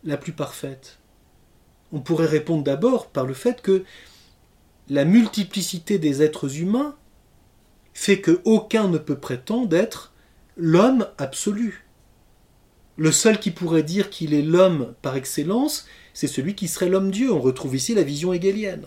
la 0.03 0.17
plus 0.17 0.33
parfaite? 0.33 0.99
On 1.91 1.99
pourrait 2.01 2.27
répondre 2.27 2.63
d'abord 2.63 3.07
par 3.07 3.25
le 3.25 3.33
fait 3.33 3.61
que 3.61 3.83
la 4.89 5.05
multiplicité 5.05 5.99
des 5.99 6.21
êtres 6.21 6.59
humains 6.59 6.95
fait 7.93 8.21
que 8.21 8.41
aucun 8.45 8.87
ne 8.87 8.97
peut 8.97 9.17
prétendre 9.17 9.75
être 9.75 10.13
l'homme 10.55 11.07
absolu. 11.17 11.85
Le 12.95 13.11
seul 13.11 13.39
qui 13.39 13.51
pourrait 13.51 13.83
dire 13.83 14.09
qu'il 14.09 14.33
est 14.33 14.41
l'homme 14.41 14.93
par 15.01 15.15
excellence, 15.15 15.85
c'est 16.13 16.27
celui 16.27 16.55
qui 16.55 16.67
serait 16.67 16.89
l'homme 16.89 17.11
Dieu. 17.11 17.31
On 17.31 17.39
retrouve 17.39 17.75
ici 17.75 17.93
la 17.93 18.03
vision 18.03 18.33
hegelienne. 18.33 18.85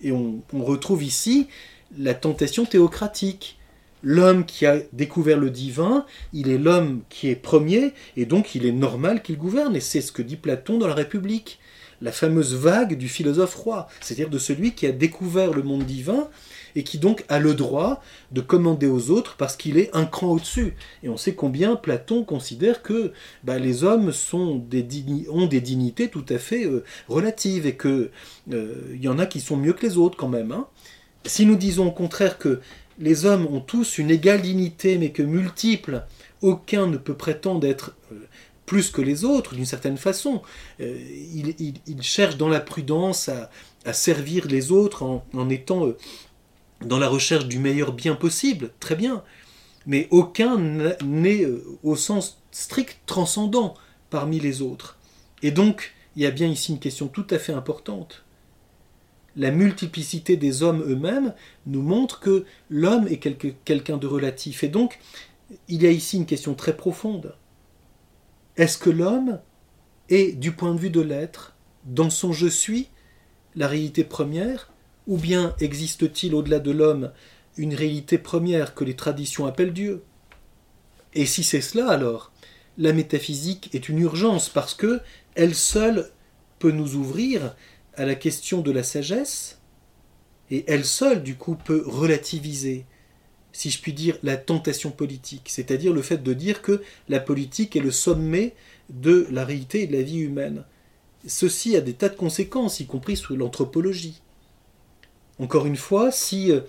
Et 0.00 0.10
on 0.10 0.42
retrouve 0.52 1.04
ici 1.04 1.48
la 1.96 2.14
tentation 2.14 2.64
théocratique. 2.64 3.58
L'homme 4.02 4.44
qui 4.44 4.66
a 4.66 4.80
découvert 4.92 5.38
le 5.38 5.50
divin, 5.50 6.04
il 6.32 6.48
est 6.48 6.58
l'homme 6.58 7.02
qui 7.08 7.28
est 7.28 7.36
premier, 7.36 7.92
et 8.16 8.26
donc 8.26 8.56
il 8.56 8.66
est 8.66 8.72
normal 8.72 9.22
qu'il 9.22 9.38
gouverne. 9.38 9.76
Et 9.76 9.80
c'est 9.80 10.00
ce 10.00 10.10
que 10.10 10.22
dit 10.22 10.36
Platon 10.36 10.78
dans 10.78 10.88
la 10.88 10.94
République 10.94 11.60
la 12.02 12.12
fameuse 12.12 12.54
vague 12.54 12.98
du 12.98 13.08
philosophe 13.08 13.54
roi, 13.54 13.86
c'est-à-dire 14.00 14.28
de 14.28 14.38
celui 14.38 14.72
qui 14.72 14.86
a 14.86 14.92
découvert 14.92 15.52
le 15.52 15.62
monde 15.62 15.84
divin 15.84 16.28
et 16.74 16.82
qui 16.82 16.98
donc 16.98 17.24
a 17.28 17.38
le 17.38 17.54
droit 17.54 18.02
de 18.32 18.40
commander 18.40 18.86
aux 18.86 19.10
autres 19.10 19.36
parce 19.36 19.56
qu'il 19.56 19.78
est 19.78 19.94
un 19.94 20.04
cran 20.04 20.32
au-dessus. 20.32 20.74
Et 21.02 21.08
on 21.08 21.16
sait 21.16 21.34
combien 21.34 21.76
Platon 21.76 22.24
considère 22.24 22.82
que 22.82 23.12
bah, 23.44 23.58
les 23.58 23.84
hommes 23.84 24.10
ont 24.32 24.56
des 24.56 24.82
dignités 24.82 26.08
tout 26.08 26.24
à 26.28 26.38
fait 26.38 26.64
euh, 26.64 26.84
relatives 27.08 27.66
et 27.66 27.76
qu'il 27.76 28.10
euh, 28.52 28.96
y 29.00 29.08
en 29.08 29.18
a 29.18 29.26
qui 29.26 29.40
sont 29.40 29.56
mieux 29.56 29.72
que 29.72 29.86
les 29.86 29.96
autres 29.96 30.16
quand 30.16 30.28
même. 30.28 30.50
Hein. 30.50 30.66
Si 31.24 31.46
nous 31.46 31.56
disons 31.56 31.88
au 31.88 31.92
contraire 31.92 32.38
que 32.38 32.60
les 32.98 33.26
hommes 33.26 33.46
ont 33.46 33.60
tous 33.60 33.98
une 33.98 34.10
égale 34.10 34.42
dignité 34.42 34.98
mais 34.98 35.10
que 35.10 35.22
multiples, 35.22 36.04
aucun 36.40 36.88
ne 36.88 36.96
peut 36.96 37.14
prétendre 37.14 37.66
être 37.66 37.94
euh, 38.10 38.16
plus 38.72 38.88
que 38.88 39.02
les 39.02 39.26
autres, 39.26 39.54
d'une 39.54 39.66
certaine 39.66 39.98
façon. 39.98 40.40
Euh, 40.80 40.98
il, 41.34 42.02
cherche 42.02 42.38
dans 42.38 42.48
la 42.48 42.58
prudence 42.58 43.28
à, 43.28 43.92
servir 43.92 44.48
les 44.48 44.72
autres 44.72 45.02
en, 45.02 45.50
étant 45.50 45.88
euh, 45.88 45.98
dans 46.80 46.98
la 46.98 47.10
recherche 47.10 47.44
du 47.44 47.58
meilleur 47.58 47.92
bien 47.92 48.14
possible, 48.14 48.70
très 48.80 48.96
bien. 48.96 49.24
Mais 49.84 50.08
aucun 50.10 50.56
n'est 51.04 51.44
euh, 51.44 51.62
au 51.82 51.96
sens 51.96 52.40
strict 52.50 52.98
transcendant 53.04 53.74
parmi 54.08 54.40
les 54.40 54.62
autres. 54.62 54.96
Et 55.42 55.50
donc, 55.50 55.92
il 56.16 56.22
y 56.22 56.26
a 56.26 56.30
bien 56.30 56.48
ici 56.48 56.72
une 56.72 56.80
question 56.80 57.08
tout 57.08 57.26
à 57.28 57.38
fait 57.38 57.52
importante. 57.52 58.24
La 59.36 59.50
multiplicité 59.50 60.38
des 60.38 60.62
hommes 60.62 60.82
eux-mêmes 60.88 61.34
nous 61.66 61.82
montre 61.82 62.20
que 62.20 62.46
l'homme 62.70 63.06
est 63.06 63.18
quelqu'un 63.18 63.98
de 63.98 64.06
relatif. 64.06 64.64
Et 64.64 64.68
donc, 64.68 64.98
il 65.68 65.82
y 65.82 65.86
a 65.86 65.90
ici 65.90 66.16
une 66.16 66.24
question 66.24 66.54
très 66.54 66.74
profonde. 66.74 67.34
Est-ce 68.56 68.78
que 68.78 68.90
l'homme 68.90 69.40
est, 70.08 70.38
du 70.38 70.52
point 70.52 70.74
de 70.74 70.80
vue 70.80 70.90
de 70.90 71.00
l'être, 71.00 71.56
dans 71.84 72.10
son 72.10 72.32
je 72.32 72.46
suis, 72.46 72.88
la 73.54 73.66
réalité 73.66 74.04
première, 74.04 74.72
ou 75.06 75.16
bien 75.16 75.54
existe-t-il 75.60 76.34
au-delà 76.34 76.58
de 76.58 76.70
l'homme 76.70 77.12
une 77.56 77.74
réalité 77.74 78.18
première 78.18 78.74
que 78.74 78.84
les 78.84 78.96
traditions 78.96 79.46
appellent 79.46 79.72
Dieu? 79.72 80.04
Et 81.14 81.26
si 81.26 81.42
c'est 81.44 81.60
cela 81.60 81.90
alors, 81.90 82.32
la 82.78 82.92
métaphysique 82.92 83.74
est 83.74 83.88
une 83.88 83.98
urgence 83.98 84.48
parce 84.48 84.74
que 84.74 85.00
elle 85.34 85.54
seule 85.54 86.10
peut 86.58 86.70
nous 86.70 86.94
ouvrir 86.94 87.56
à 87.94 88.04
la 88.04 88.14
question 88.14 88.60
de 88.60 88.70
la 88.70 88.82
sagesse, 88.82 89.60
et 90.50 90.64
elle 90.68 90.84
seule 90.84 91.22
du 91.22 91.36
coup 91.36 91.56
peut 91.56 91.82
relativiser 91.86 92.86
si 93.52 93.70
je 93.70 93.80
puis 93.80 93.92
dire, 93.92 94.16
la 94.22 94.36
tentation 94.36 94.90
politique, 94.90 95.48
c'est-à-dire 95.48 95.92
le 95.92 96.02
fait 96.02 96.22
de 96.22 96.32
dire 96.32 96.62
que 96.62 96.82
la 97.08 97.20
politique 97.20 97.76
est 97.76 97.80
le 97.80 97.90
sommet 97.90 98.54
de 98.90 99.26
la 99.30 99.44
réalité 99.44 99.82
et 99.82 99.86
de 99.86 99.96
la 99.96 100.02
vie 100.02 100.18
humaine. 100.18 100.64
Ceci 101.26 101.76
a 101.76 101.80
des 101.80 101.92
tas 101.92 102.08
de 102.08 102.16
conséquences, 102.16 102.80
y 102.80 102.86
compris 102.86 103.16
sur 103.16 103.36
l'anthropologie. 103.36 104.20
Encore 105.38 105.66
une 105.66 105.76
fois, 105.76 106.10
si 106.10 106.50
euh, 106.50 106.60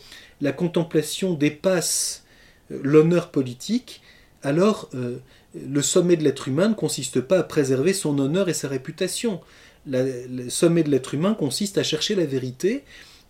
la 0.41 0.51
contemplation 0.51 1.33
dépasse 1.33 2.25
euh, 2.71 2.79
l'honneur 2.83 3.31
politique, 3.31 4.01
alors 4.41 4.89
euh, 4.93 5.17
le 5.55 5.81
sommet 5.81 6.17
de 6.17 6.23
l'être 6.23 6.47
humain 6.47 6.69
ne 6.69 6.73
consiste 6.73 7.21
pas 7.21 7.39
à 7.39 7.43
préserver 7.43 7.93
son 7.93 8.17
honneur 8.19 8.49
et 8.49 8.53
sa 8.53 8.67
réputation. 8.67 9.41
le 9.85 10.49
sommet 10.49 10.83
de 10.83 10.89
l'être 10.89 11.13
humain 11.13 11.33
consiste 11.33 11.77
à 11.77 11.83
chercher 11.83 12.15
la 12.15 12.25
vérité 12.25 12.83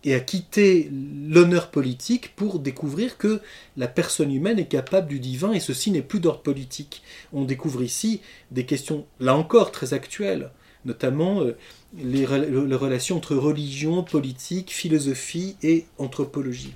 et 0.03 0.13
à 0.13 0.19
quitter 0.19 0.89
l'honneur 0.91 1.71
politique 1.71 2.35
pour 2.35 2.59
découvrir 2.59 3.17
que 3.17 3.41
la 3.77 3.87
personne 3.87 4.33
humaine 4.33 4.59
est 4.59 4.67
capable 4.67 5.07
du 5.07 5.19
divin 5.19 5.53
et 5.53 5.59
ceci 5.59 5.91
n'est 5.91 6.01
plus 6.01 6.19
d'ordre 6.19 6.41
politique. 6.41 7.03
On 7.31 7.45
découvre 7.45 7.83
ici 7.83 8.21
des 8.51 8.65
questions, 8.65 9.05
là 9.19 9.35
encore, 9.35 9.71
très 9.71 9.93
actuelles, 9.93 10.51
notamment 10.85 11.41
euh, 11.41 11.55
les, 11.97 12.25
relations 12.25 13.17
entre 13.17 13.35
religion, 13.35 14.03
politique, 14.03 14.71
philosophie 14.71 15.55
et 15.63 15.85
anthropologie. 15.97 16.73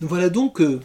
Nous 0.00 0.08
voilà 0.08 0.28
donc 0.28 0.60
euh, 0.60 0.80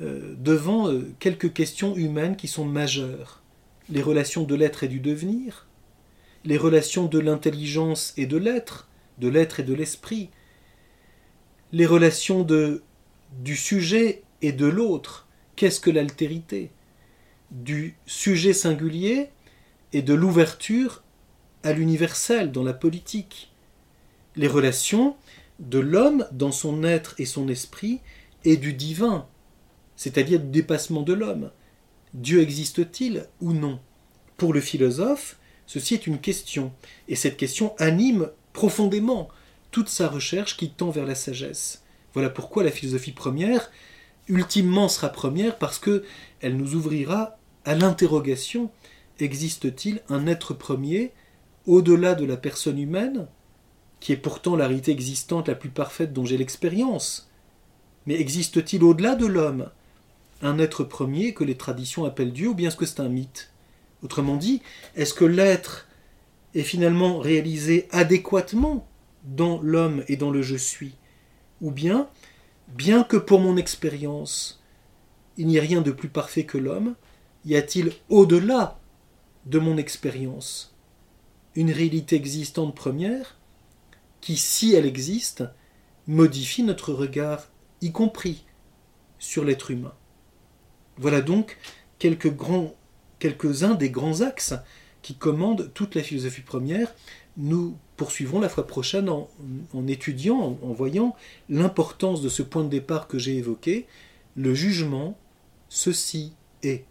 euh, 0.00 0.34
devant 0.38 0.92
quelques 1.20 1.52
questions 1.52 1.96
humaines 1.96 2.36
qui 2.36 2.48
sont 2.48 2.66
majeures. 2.66 3.40
Les 3.88 4.02
relations 4.02 4.44
de 4.44 4.54
l'être 4.54 4.84
et 4.84 4.88
du 4.88 5.00
devenir, 5.00 5.66
les 6.44 6.56
relations 6.56 7.06
de 7.06 7.18
l'intelligence 7.18 8.12
et 8.16 8.26
de 8.26 8.36
l'être, 8.36 8.88
de 9.18 9.28
l'être 9.28 9.60
et 9.60 9.62
de 9.64 9.74
l'esprit, 9.74 10.30
les 11.72 11.86
relations 11.86 12.42
de, 12.42 12.82
du 13.40 13.56
sujet 13.56 14.22
et 14.42 14.52
de 14.52 14.66
l'autre. 14.66 15.26
Qu'est-ce 15.56 15.80
que 15.80 15.90
l'altérité? 15.90 16.70
Du 17.50 17.96
sujet 18.06 18.52
singulier 18.52 19.30
et 19.92 20.02
de 20.02 20.14
l'ouverture 20.14 21.02
à 21.62 21.72
l'universel 21.72 22.52
dans 22.52 22.64
la 22.64 22.74
politique. 22.74 23.52
Les 24.36 24.48
relations 24.48 25.16
de 25.60 25.78
l'homme 25.78 26.26
dans 26.32 26.52
son 26.52 26.82
être 26.82 27.14
et 27.18 27.24
son 27.26 27.48
esprit 27.48 28.00
et 28.44 28.56
du 28.56 28.72
divin, 28.72 29.26
c'est-à-dire 29.96 30.40
du 30.40 30.48
dépassement 30.48 31.02
de 31.02 31.12
l'homme. 31.12 31.50
Dieu 32.12 32.42
existe-t-il 32.42 33.26
ou 33.40 33.52
non? 33.52 33.80
Pour 34.36 34.52
le 34.52 34.60
philosophe, 34.60 35.38
ceci 35.66 35.94
est 35.94 36.06
une 36.06 36.20
question, 36.20 36.72
et 37.08 37.14
cette 37.14 37.36
question 37.36 37.74
anime 37.78 38.30
profondément 38.54 39.28
toute 39.70 39.90
sa 39.90 40.08
recherche 40.08 40.56
qui 40.56 40.70
tend 40.70 40.88
vers 40.88 41.04
la 41.04 41.14
sagesse. 41.14 41.82
Voilà 42.14 42.30
pourquoi 42.30 42.64
la 42.64 42.70
philosophie 42.70 43.12
première, 43.12 43.70
ultimement 44.28 44.88
sera 44.88 45.10
première 45.10 45.58
parce 45.58 45.78
que 45.78 46.04
elle 46.40 46.56
nous 46.56 46.74
ouvrira 46.74 47.36
à 47.66 47.74
l'interrogation. 47.74 48.70
Existe-t-il 49.18 50.00
un 50.08 50.26
être 50.26 50.54
premier 50.54 51.12
au-delà 51.66 52.14
de 52.14 52.24
la 52.24 52.36
personne 52.36 52.78
humaine, 52.78 53.26
qui 54.00 54.12
est 54.12 54.16
pourtant 54.16 54.56
la 54.56 54.66
réalité 54.66 54.92
existante 54.92 55.48
la 55.48 55.54
plus 55.54 55.70
parfaite 55.70 56.12
dont 56.12 56.24
j'ai 56.24 56.38
l'expérience? 56.38 57.28
Mais 58.06 58.18
existe-t-il 58.20 58.82
au-delà 58.84 59.14
de 59.14 59.26
l'homme 59.26 59.70
un 60.42 60.58
être 60.58 60.84
premier 60.84 61.32
que 61.32 61.44
les 61.44 61.56
traditions 61.56 62.04
appellent 62.04 62.32
Dieu 62.32 62.48
ou 62.48 62.54
bien 62.54 62.68
est-ce 62.68 62.76
que 62.76 62.86
c'est 62.86 63.00
un 63.00 63.08
mythe? 63.08 63.50
Autrement 64.02 64.36
dit, 64.36 64.62
est-ce 64.94 65.14
que 65.14 65.24
l'être 65.24 65.86
est 66.54 66.62
finalement 66.62 67.18
réalisé 67.18 67.88
adéquatement 67.90 68.86
dans 69.24 69.60
l'homme 69.62 70.04
et 70.08 70.16
dans 70.16 70.30
le 70.30 70.42
je 70.42 70.56
suis 70.56 70.94
Ou 71.60 71.70
bien, 71.70 72.08
bien 72.68 73.04
que 73.04 73.16
pour 73.16 73.40
mon 73.40 73.56
expérience, 73.56 74.62
il 75.36 75.46
n'y 75.46 75.56
ait 75.56 75.60
rien 75.60 75.82
de 75.82 75.90
plus 75.90 76.08
parfait 76.08 76.44
que 76.44 76.58
l'homme, 76.58 76.94
y 77.44 77.56
a-t-il 77.56 77.92
au-delà 78.08 78.80
de 79.46 79.58
mon 79.58 79.76
expérience 79.76 80.74
une 81.54 81.70
réalité 81.70 82.16
existante 82.16 82.74
première 82.74 83.38
qui, 84.20 84.36
si 84.36 84.74
elle 84.74 84.86
existe, 84.86 85.44
modifie 86.06 86.62
notre 86.62 86.92
regard, 86.92 87.48
y 87.80 87.92
compris 87.92 88.44
sur 89.18 89.44
l'être 89.44 89.70
humain. 89.70 89.94
Voilà 90.96 91.20
donc 91.20 91.58
quelques 91.98 92.34
grands, 92.34 92.74
quelques-uns 93.18 93.74
des 93.74 93.90
grands 93.90 94.20
axes 94.20 94.54
qui 95.04 95.14
commandent 95.14 95.70
toute 95.74 95.94
la 95.94 96.02
philosophie 96.02 96.40
première. 96.40 96.94
Nous 97.36 97.76
poursuivrons 97.98 98.40
la 98.40 98.48
fois 98.48 98.66
prochaine 98.66 99.10
en, 99.10 99.28
étudiant, 99.86 100.58
en, 100.62 100.72
voyant 100.72 101.14
l'importance 101.50 102.22
de 102.22 102.30
ce 102.30 102.42
point 102.42 102.64
de 102.64 102.70
départ 102.70 103.06
que 103.06 103.18
j'ai 103.18 103.36
évoqué, 103.36 103.86
le 104.34 104.54
jugement, 104.54 105.16
ceci 105.68 106.32
est. 106.62 106.84